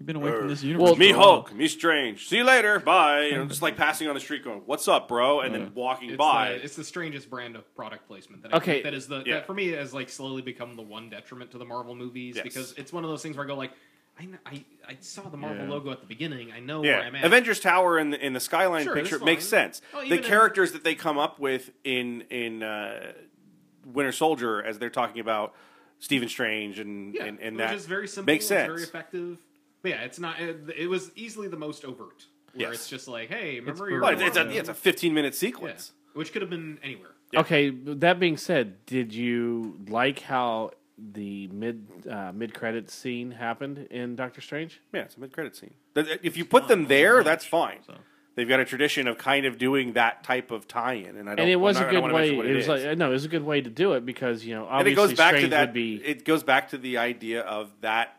You've 0.00 0.06
been 0.08 0.16
away 0.16 0.32
from 0.32 0.48
this 0.48 0.60
universe. 0.64 0.82
Well, 0.82 0.92
universe. 0.94 1.06
me 1.06 1.12
for 1.12 1.16
a 1.16 1.20
while. 1.20 1.28
Hulk, 1.42 1.54
me 1.54 1.68
Strange. 1.68 2.26
See 2.28 2.38
you 2.38 2.44
later. 2.44 2.80
Bye. 2.80 3.26
You 3.26 3.36
know, 3.36 3.44
just 3.46 3.62
like 3.62 3.76
passing 3.76 4.08
on 4.08 4.14
the 4.14 4.20
street, 4.20 4.42
going, 4.42 4.62
"What's 4.66 4.88
up, 4.88 5.06
bro?" 5.06 5.40
and 5.40 5.54
then 5.54 5.70
walking 5.72 6.08
It's, 6.10 6.18
by. 6.18 6.48
the, 6.50 6.64
it's 6.64 6.74
the 6.74 6.82
strangest 6.82 7.30
brand 7.30 7.54
of 7.54 7.72
product 7.76 8.08
placement 8.08 8.42
that 8.42 8.52
I 8.52 8.56
Okay. 8.56 8.72
think 8.72 8.84
that 8.84 8.94
is 8.94 9.06
the 9.06 9.22
Yeah. 9.24 9.34
that 9.34 9.46
for 9.46 9.54
me 9.54 9.68
has 9.68 9.94
like 9.94 10.08
slowly 10.08 10.42
become 10.42 10.74
the 10.74 10.82
one 10.82 11.10
detriment 11.10 11.52
to 11.52 11.58
the 11.58 11.64
Marvel 11.64 11.94
movies 11.94 12.34
Yes. 12.34 12.42
because 12.42 12.72
it's 12.76 12.92
one 12.92 13.04
of 13.04 13.10
those 13.10 13.22
things 13.22 13.36
where 13.36 13.44
I 13.44 13.48
go 13.48 13.54
like 13.54 13.70
I 14.18 14.22
kn- 14.24 14.38
I, 14.46 14.64
I 14.88 14.96
saw 15.00 15.28
the 15.28 15.36
Marvel 15.36 15.64
Yeah. 15.64 15.70
logo 15.70 15.90
at 15.90 16.00
the 16.00 16.06
beginning 16.06 16.52
I 16.52 16.60
know 16.60 16.84
Yeah, 16.84 16.98
where 16.98 17.06
I'm 17.06 17.16
at 17.16 17.24
Avengers 17.24 17.58
Tower 17.60 17.98
in 17.98 18.10
the, 18.10 18.24
in 18.24 18.32
the 18.32 18.40
skyline 18.40 18.84
Sure, 18.84 18.94
picture 18.94 19.16
that's 19.16 19.24
makes 19.24 19.44
fine. 19.44 19.72
sense. 19.72 19.82
Oh, 19.92 19.98
the 20.00 20.06
even 20.06 20.18
in- 20.18 20.24
characters 20.24 20.72
that 20.72 20.84
they 20.84 20.94
come 20.94 21.18
up 21.18 21.38
with 21.38 21.70
in 21.82 22.22
in 22.30 22.62
uh, 22.62 23.12
Winter 23.86 24.12
Soldier, 24.12 24.62
as 24.62 24.78
they're 24.78 24.90
talking 24.90 25.20
about 25.20 25.54
Stephen 25.98 26.28
Strange 26.28 26.78
and 26.78 27.14
yeah 27.14 27.24
and, 27.24 27.40
and 27.40 27.56
which 27.56 27.66
that 27.66 27.74
is 27.74 27.86
very 27.86 28.08
simple 28.08 28.32
makes 28.32 28.44
it's 28.44 28.48
sense. 28.48 28.66
very 28.68 28.82
effective 28.82 29.38
but 29.82 29.90
yeah 29.90 30.02
it's 30.02 30.18
not 30.18 30.38
it, 30.40 30.58
it 30.76 30.86
was 30.88 31.10
easily 31.16 31.48
the 31.48 31.56
most 31.56 31.84
overt 31.84 32.26
where 32.54 32.68
Yes. 32.68 32.74
it's 32.74 32.88
just 32.88 33.08
like 33.08 33.28
hey 33.30 33.58
remember 33.60 33.90
your 33.90 34.00
Well, 34.00 34.12
it's, 34.12 34.22
it's 34.22 34.36
a 34.36 34.44
yeah, 34.44 34.60
it's 34.60 34.68
a 34.68 34.74
15 34.74 35.12
minute 35.14 35.32
yeah. 35.34 35.38
sequence. 35.38 35.92
which 36.12 36.32
could 36.32 36.42
have 36.42 36.50
been 36.50 36.78
anywhere 36.82 37.10
Okay. 37.36 37.70
That 37.70 38.20
being 38.20 38.36
said, 38.36 38.86
did 38.86 39.12
you 39.12 39.80
like 39.88 40.20
how 40.20 40.70
the 40.96 41.48
mid 41.48 41.86
uh, 42.08 42.32
mid 42.34 42.54
credit 42.54 42.90
scene 42.90 43.32
happened 43.32 43.86
in 43.90 44.16
Doctor 44.16 44.40
Strange? 44.40 44.80
Yeah, 44.92 45.02
it's 45.02 45.16
a 45.16 45.20
mid 45.20 45.32
credit 45.32 45.56
scene. 45.56 45.74
If 45.96 46.36
you 46.36 46.44
put 46.44 46.68
them 46.68 46.86
there, 46.86 47.22
that's 47.24 47.44
fine. 47.44 47.78
They've 48.36 48.48
got 48.48 48.58
a 48.58 48.64
tradition 48.64 49.06
of 49.06 49.16
kind 49.16 49.46
of 49.46 49.58
doing 49.58 49.92
that 49.92 50.24
type 50.24 50.50
of 50.50 50.66
tie-in, 50.66 51.16
and 51.16 51.28
I 51.30 51.36
don't. 51.36 51.40
And 51.44 51.50
it 51.50 51.54
was 51.56 51.76
I'm 51.76 51.84
a 51.84 51.86
not- 51.86 51.90
I 51.90 51.92
don't 51.92 52.02
good 52.08 52.14
way. 52.14 52.20
mention 52.22 52.36
what 52.38 52.46
It 52.46 52.54
was 52.56 52.68
like 52.68 52.98
no, 52.98 53.08
it 53.10 53.12
was 53.12 53.24
a 53.24 53.28
good 53.28 53.44
way 53.44 53.60
to 53.60 53.70
do 53.70 53.92
it 53.92 54.04
because 54.04 54.44
you 54.44 54.54
know 54.54 54.66
and 54.68 54.88
it 54.88 54.92
obviously 54.92 54.94
goes 54.94 55.16
back 55.16 55.28
Strange 55.34 55.44
to 55.44 55.50
that. 55.50 55.60
would 55.68 55.72
be 55.74 55.96
It 56.04 56.24
goes 56.24 56.42
back 56.42 56.70
to 56.70 56.78
the 56.78 56.98
idea 56.98 57.42
of 57.42 57.72
that 57.82 58.16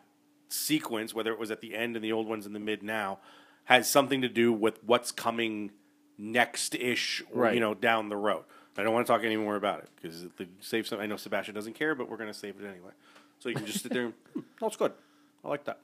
sequence, 0.50 1.14
whether 1.14 1.32
it 1.34 1.40
was 1.40 1.52
at 1.52 1.60
the 1.62 1.76
end 1.76 1.96
and 1.98 2.04
the 2.06 2.12
old 2.14 2.28
ones 2.28 2.46
in 2.46 2.54
the 2.54 2.60
mid 2.60 2.82
now, 2.84 3.20
has 3.66 3.90
something 3.90 4.22
to 4.22 4.30
do 4.30 4.54
with 4.54 4.82
what's 4.84 5.12
coming 5.12 5.72
next 6.18 6.76
ish, 6.76 7.22
Right. 7.34 7.54
you 7.54 7.60
know, 7.60 7.74
down 7.74 8.08
the 8.08 8.16
road. 8.16 8.44
I 8.78 8.84
don't 8.84 8.94
want 8.94 9.08
to 9.08 9.12
talk 9.14 9.24
any 9.24 9.38
more 9.38 9.56
about 9.56 9.80
it 9.80 9.90
because 9.96 10.26
save 10.60 10.88
some. 10.88 11.00
I 11.00 11.06
know 11.06 11.16
Sebastian 11.18 11.56
doesn't 11.56 11.74
care, 11.74 11.96
but 11.96 12.10
we're 12.10 12.18
going 12.18 12.32
to 12.32 12.38
save 12.38 12.56
it 12.60 12.66
anyway. 12.66 12.92
So 13.40 13.50
you 13.50 13.56
can 13.56 13.66
just 13.66 13.84
sit 13.84 13.92
there. 13.94 14.06
and, 14.06 14.14
"Hmm, 14.34 14.40
No, 14.62 14.68
it's 14.68 14.76
good. 14.78 14.92
I 15.44 15.48
like 15.50 15.64
that, 15.66 15.80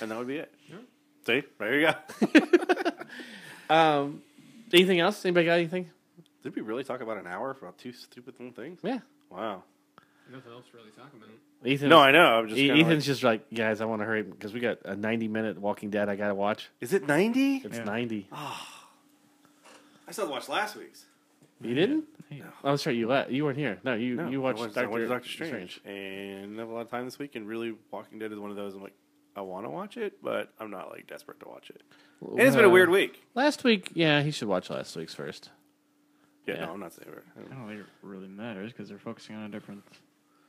and 0.00 0.10
that 0.10 0.18
would 0.18 0.26
be 0.28 0.36
it. 0.38 0.54
See, 1.26 1.42
there 1.58 1.80
you 1.80 1.88
go. 1.88 2.90
Um, 3.68 4.22
anything 4.72 5.00
else? 5.00 5.24
Anybody 5.24 5.46
got 5.46 5.54
anything? 5.54 5.90
Did 6.44 6.54
we 6.54 6.62
really 6.62 6.84
talk 6.84 7.00
about 7.00 7.18
an 7.18 7.26
hour 7.26 7.52
for 7.54 7.66
about 7.66 7.78
two 7.78 7.92
stupid 7.92 8.34
little 8.38 8.54
things? 8.54 8.78
Yeah. 8.82 9.00
Wow. 9.28 9.64
nothing 10.32 10.52
else 10.52 10.66
to 10.70 10.76
really 10.76 10.90
talk 10.90 11.12
about 11.12 11.28
Ethan. 11.64 11.88
No, 11.88 11.98
I 11.98 12.12
know. 12.12 12.38
I'm 12.38 12.46
just 12.48 12.58
E- 12.60 12.70
Ethan's 12.70 12.88
like, 12.88 13.00
just 13.00 13.22
like, 13.24 13.52
guys, 13.52 13.80
I 13.80 13.86
want 13.86 14.02
to 14.02 14.06
hurry 14.06 14.22
because 14.22 14.52
we 14.52 14.60
got 14.60 14.78
a 14.84 14.94
90 14.94 15.26
minute 15.26 15.58
Walking 15.60 15.90
Dead 15.90 16.08
I 16.08 16.14
got 16.14 16.28
to 16.28 16.34
watch. 16.36 16.68
Is 16.80 16.92
it 16.92 17.08
ninety? 17.08 17.56
It's 17.56 17.78
Yeah. 17.78 17.84
90. 17.84 18.28
I 18.32 20.12
still 20.12 20.30
watched 20.30 20.48
last 20.48 20.76
week's. 20.76 21.06
You 21.60 21.74
didn't? 21.74 22.04
Yeah. 22.30 22.44
Oh, 22.64 22.70
that's 22.70 22.86
right. 22.86 22.94
You 22.94 23.08
let 23.08 23.30
you 23.30 23.44
weren't 23.44 23.58
here. 23.58 23.78
No, 23.84 23.94
you 23.94 24.16
No, 24.16 24.28
you 24.28 24.40
I 24.40 24.44
watched 24.44 24.58
watched, 24.60 24.76
I 24.76 24.82
Doctor, 24.82 24.98
watched 24.98 25.08
Doctor 25.08 25.28
Strange, 25.46 25.80
and 25.84 26.56
I 26.56 26.60
have 26.60 26.68
a 26.68 26.72
lot 26.72 26.80
of 26.82 26.90
time 26.90 27.04
this 27.04 27.18
week. 27.18 27.34
And 27.34 27.46
really, 27.46 27.74
Walking 27.90 28.18
Dead 28.18 28.32
is 28.32 28.38
one 28.38 28.50
of 28.50 28.56
those. 28.56 28.74
I'm 28.74 28.82
like, 28.82 28.96
I 29.36 29.40
want 29.42 29.64
to 29.64 29.70
watch 29.70 29.96
it, 29.96 30.22
but 30.22 30.52
I'm 30.58 30.70
not 30.70 30.90
like 30.90 31.06
desperate 31.06 31.40
to 31.40 31.48
watch 31.48 31.70
it. 31.70 31.82
And 32.20 32.40
it's 32.40 32.56
been 32.56 32.64
a 32.64 32.70
weird 32.70 32.90
week. 32.90 33.22
Last 33.34 33.64
week, 33.64 33.90
yeah, 33.94 34.22
he 34.22 34.30
should 34.30 34.48
watch 34.48 34.70
last 34.70 34.96
week's 34.96 35.14
first. 35.14 35.50
Yeah, 36.46 36.54
yeah. 36.54 36.66
no, 36.66 36.72
I'm 36.72 36.80
not 36.80 36.92
saying 36.92 37.10
it. 37.12 37.24
I 37.36 37.54
don't 37.54 37.68
think 37.68 37.80
it 37.80 37.86
really 38.02 38.28
matters 38.28 38.72
because 38.72 38.88
they're 38.88 38.98
focusing 38.98 39.36
on 39.36 39.44
a 39.44 39.48
different. 39.48 39.82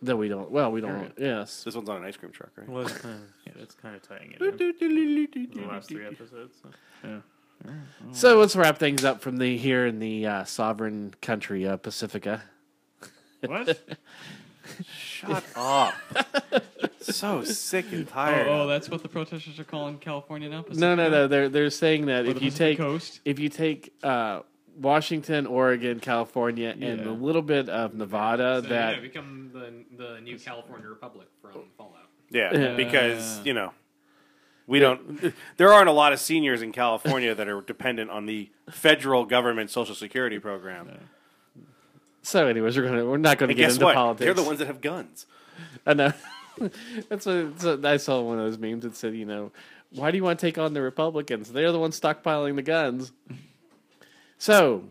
That 0.04 0.16
we 0.16 0.28
don't. 0.30 0.52
Well, 0.52 0.72
we 0.72 0.82
don't. 0.82 0.92
Alright. 0.92 1.14
Yes. 1.18 1.64
This 1.64 1.74
one's 1.76 1.90
on 1.90 1.98
an 1.98 2.04
ice 2.04 2.18
cream 2.18 2.32
truck, 2.32 2.52
right? 2.56 2.70
Well, 2.70 2.84
it's 2.84 2.98
kind 2.98 3.16
of, 3.16 3.22
yeah, 3.48 3.54
that's 3.58 3.74
kind 3.74 3.96
of 3.96 4.04
tying 4.04 4.36
it 4.40 4.42
in 4.42 4.58
the 5.56 5.68
last 5.68 5.90
three 5.90 6.06
episodes. 6.06 6.58
So. 6.62 6.70
Yeah. 7.04 7.20
So 8.12 8.40
let's 8.40 8.56
wrap 8.56 8.78
things 8.78 9.04
up 9.04 9.22
from 9.22 9.38
the 9.38 9.58
here 9.58 9.86
in 9.86 10.00
the 10.00 10.26
uh, 10.26 10.44
sovereign 10.46 11.14
country 11.22 11.68
uh, 11.68 11.78
Pacifica. 11.78 12.42
What? 13.46 13.80
Shut 14.98 15.44
up. 15.56 15.94
so 17.02 17.44
sick 17.44 17.86
and 17.92 18.08
Oh, 18.08 18.12
tired. 18.12 18.48
oh, 18.48 18.62
of 18.64 18.70
it. 18.70 18.74
that's 18.74 18.90
what 18.90 19.02
the 19.02 19.10
protesters 19.10 19.60
are 19.60 19.64
calling 19.64 19.98
California 19.98 20.50
now. 20.50 20.58
No, 20.58 20.64
Pacifica? 20.64 20.96
no, 20.96 21.10
no. 21.10 21.28
They're 21.28 21.50
they're 21.50 21.70
saying 21.70 22.06
that 22.08 22.26
Or 22.26 22.30
if 22.32 22.42
you 22.42 22.52
take 22.52 22.78
coast. 22.78 23.20
if 23.26 23.40
you 23.40 23.50
take 23.50 23.94
uh, 24.04 24.42
Washington, 24.80 25.46
Oregon, 25.48 26.00
California, 26.00 26.76
and 26.80 27.02
a 27.02 27.12
little 27.12 27.42
bit 27.42 27.68
of 27.70 27.94
Nevada, 27.96 28.62
So, 28.64 28.70
that 28.70 28.96
yeah, 28.96 29.02
become 29.02 29.50
the 29.54 29.74
the 29.98 30.22
new 30.22 30.38
California 30.38 30.88
Republic 30.88 31.28
from 31.42 31.52
Fallout. 31.78 31.94
Yeah, 32.30 32.54
Yeah. 32.54 32.76
because 32.76 33.42
you 33.46 33.54
know 33.54 33.72
we 34.68 34.80
don't. 34.80 35.34
There 35.58 35.74
aren't 35.74 35.90
a 35.90 35.94
lot 35.94 36.14
of 36.14 36.20
seniors 36.20 36.62
in 36.62 36.72
California 36.72 37.34
that 37.34 37.48
are 37.48 37.62
dependent 37.62 38.12
on 38.12 38.26
the 38.26 38.50
federal 38.70 39.26
government 39.26 39.70
Social 39.72 39.96
Security 39.96 40.38
program. 40.40 40.90
So, 42.22 42.46
anyways, 42.48 42.78
we're 42.78 42.86
gonna 42.88 43.06
we're 43.06 43.18
not 43.18 43.38
gonna 43.38 43.52
And 43.52 43.58
get 43.58 43.64
guess 43.68 43.74
into 43.76 43.86
what? 43.86 43.96
politics. 43.96 44.26
They're 44.26 44.34
the 44.34 44.44
ones 44.44 44.60
that 44.60 44.68
have 44.68 44.82
guns. 44.82 45.26
I 45.86 45.94
know. 45.94 46.14
That's 47.10 47.26
what 47.26 47.60
so 47.62 47.80
I 47.84 47.98
saw 47.98 48.22
one 48.22 48.38
of 48.40 48.46
those 48.46 48.58
memes 48.58 48.84
that 48.84 48.96
said, 48.96 49.16
you 49.16 49.26
know, 49.26 49.52
why 49.92 50.12
do 50.12 50.18
you 50.18 50.24
want 50.24 50.40
to 50.40 50.46
take 50.46 50.58
on 50.58 50.74
the 50.74 50.82
Republicans? 50.82 51.52
They're 51.52 51.72
the 51.72 51.80
ones 51.80 52.00
stockpiling 52.00 52.56
the 52.56 52.62
guns. 52.64 53.14
So 54.38 54.84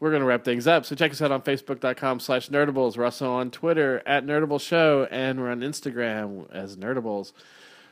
we're 0.00 0.12
gonna 0.12 0.24
wrap 0.24 0.44
things 0.44 0.66
up. 0.66 0.84
So 0.84 0.94
check 0.94 1.10
us 1.10 1.20
out 1.22 1.32
on 1.32 1.42
Facebook.com 1.42 2.20
slash 2.20 2.48
Nerdables. 2.50 2.96
We're 2.96 3.04
also 3.06 3.32
on 3.32 3.50
Twitter 3.50 4.02
at 4.06 4.24
Nerdable 4.24 4.60
Show, 4.60 5.08
and 5.10 5.40
we're 5.40 5.50
on 5.50 5.60
Instagram 5.60 6.50
as 6.52 6.76
Nerdables. 6.76 7.32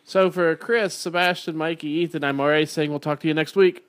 So 0.04 0.30
for 0.30 0.54
Chris, 0.56 0.94
Sebastian, 0.94 1.56
Mikey, 1.56 1.88
Ethan, 1.88 2.24
I'm 2.24 2.40
already 2.40 2.66
saying 2.66 2.90
we'll 2.90 3.00
talk 3.00 3.20
to 3.20 3.28
you 3.28 3.34
next 3.34 3.56
week. 3.56 3.84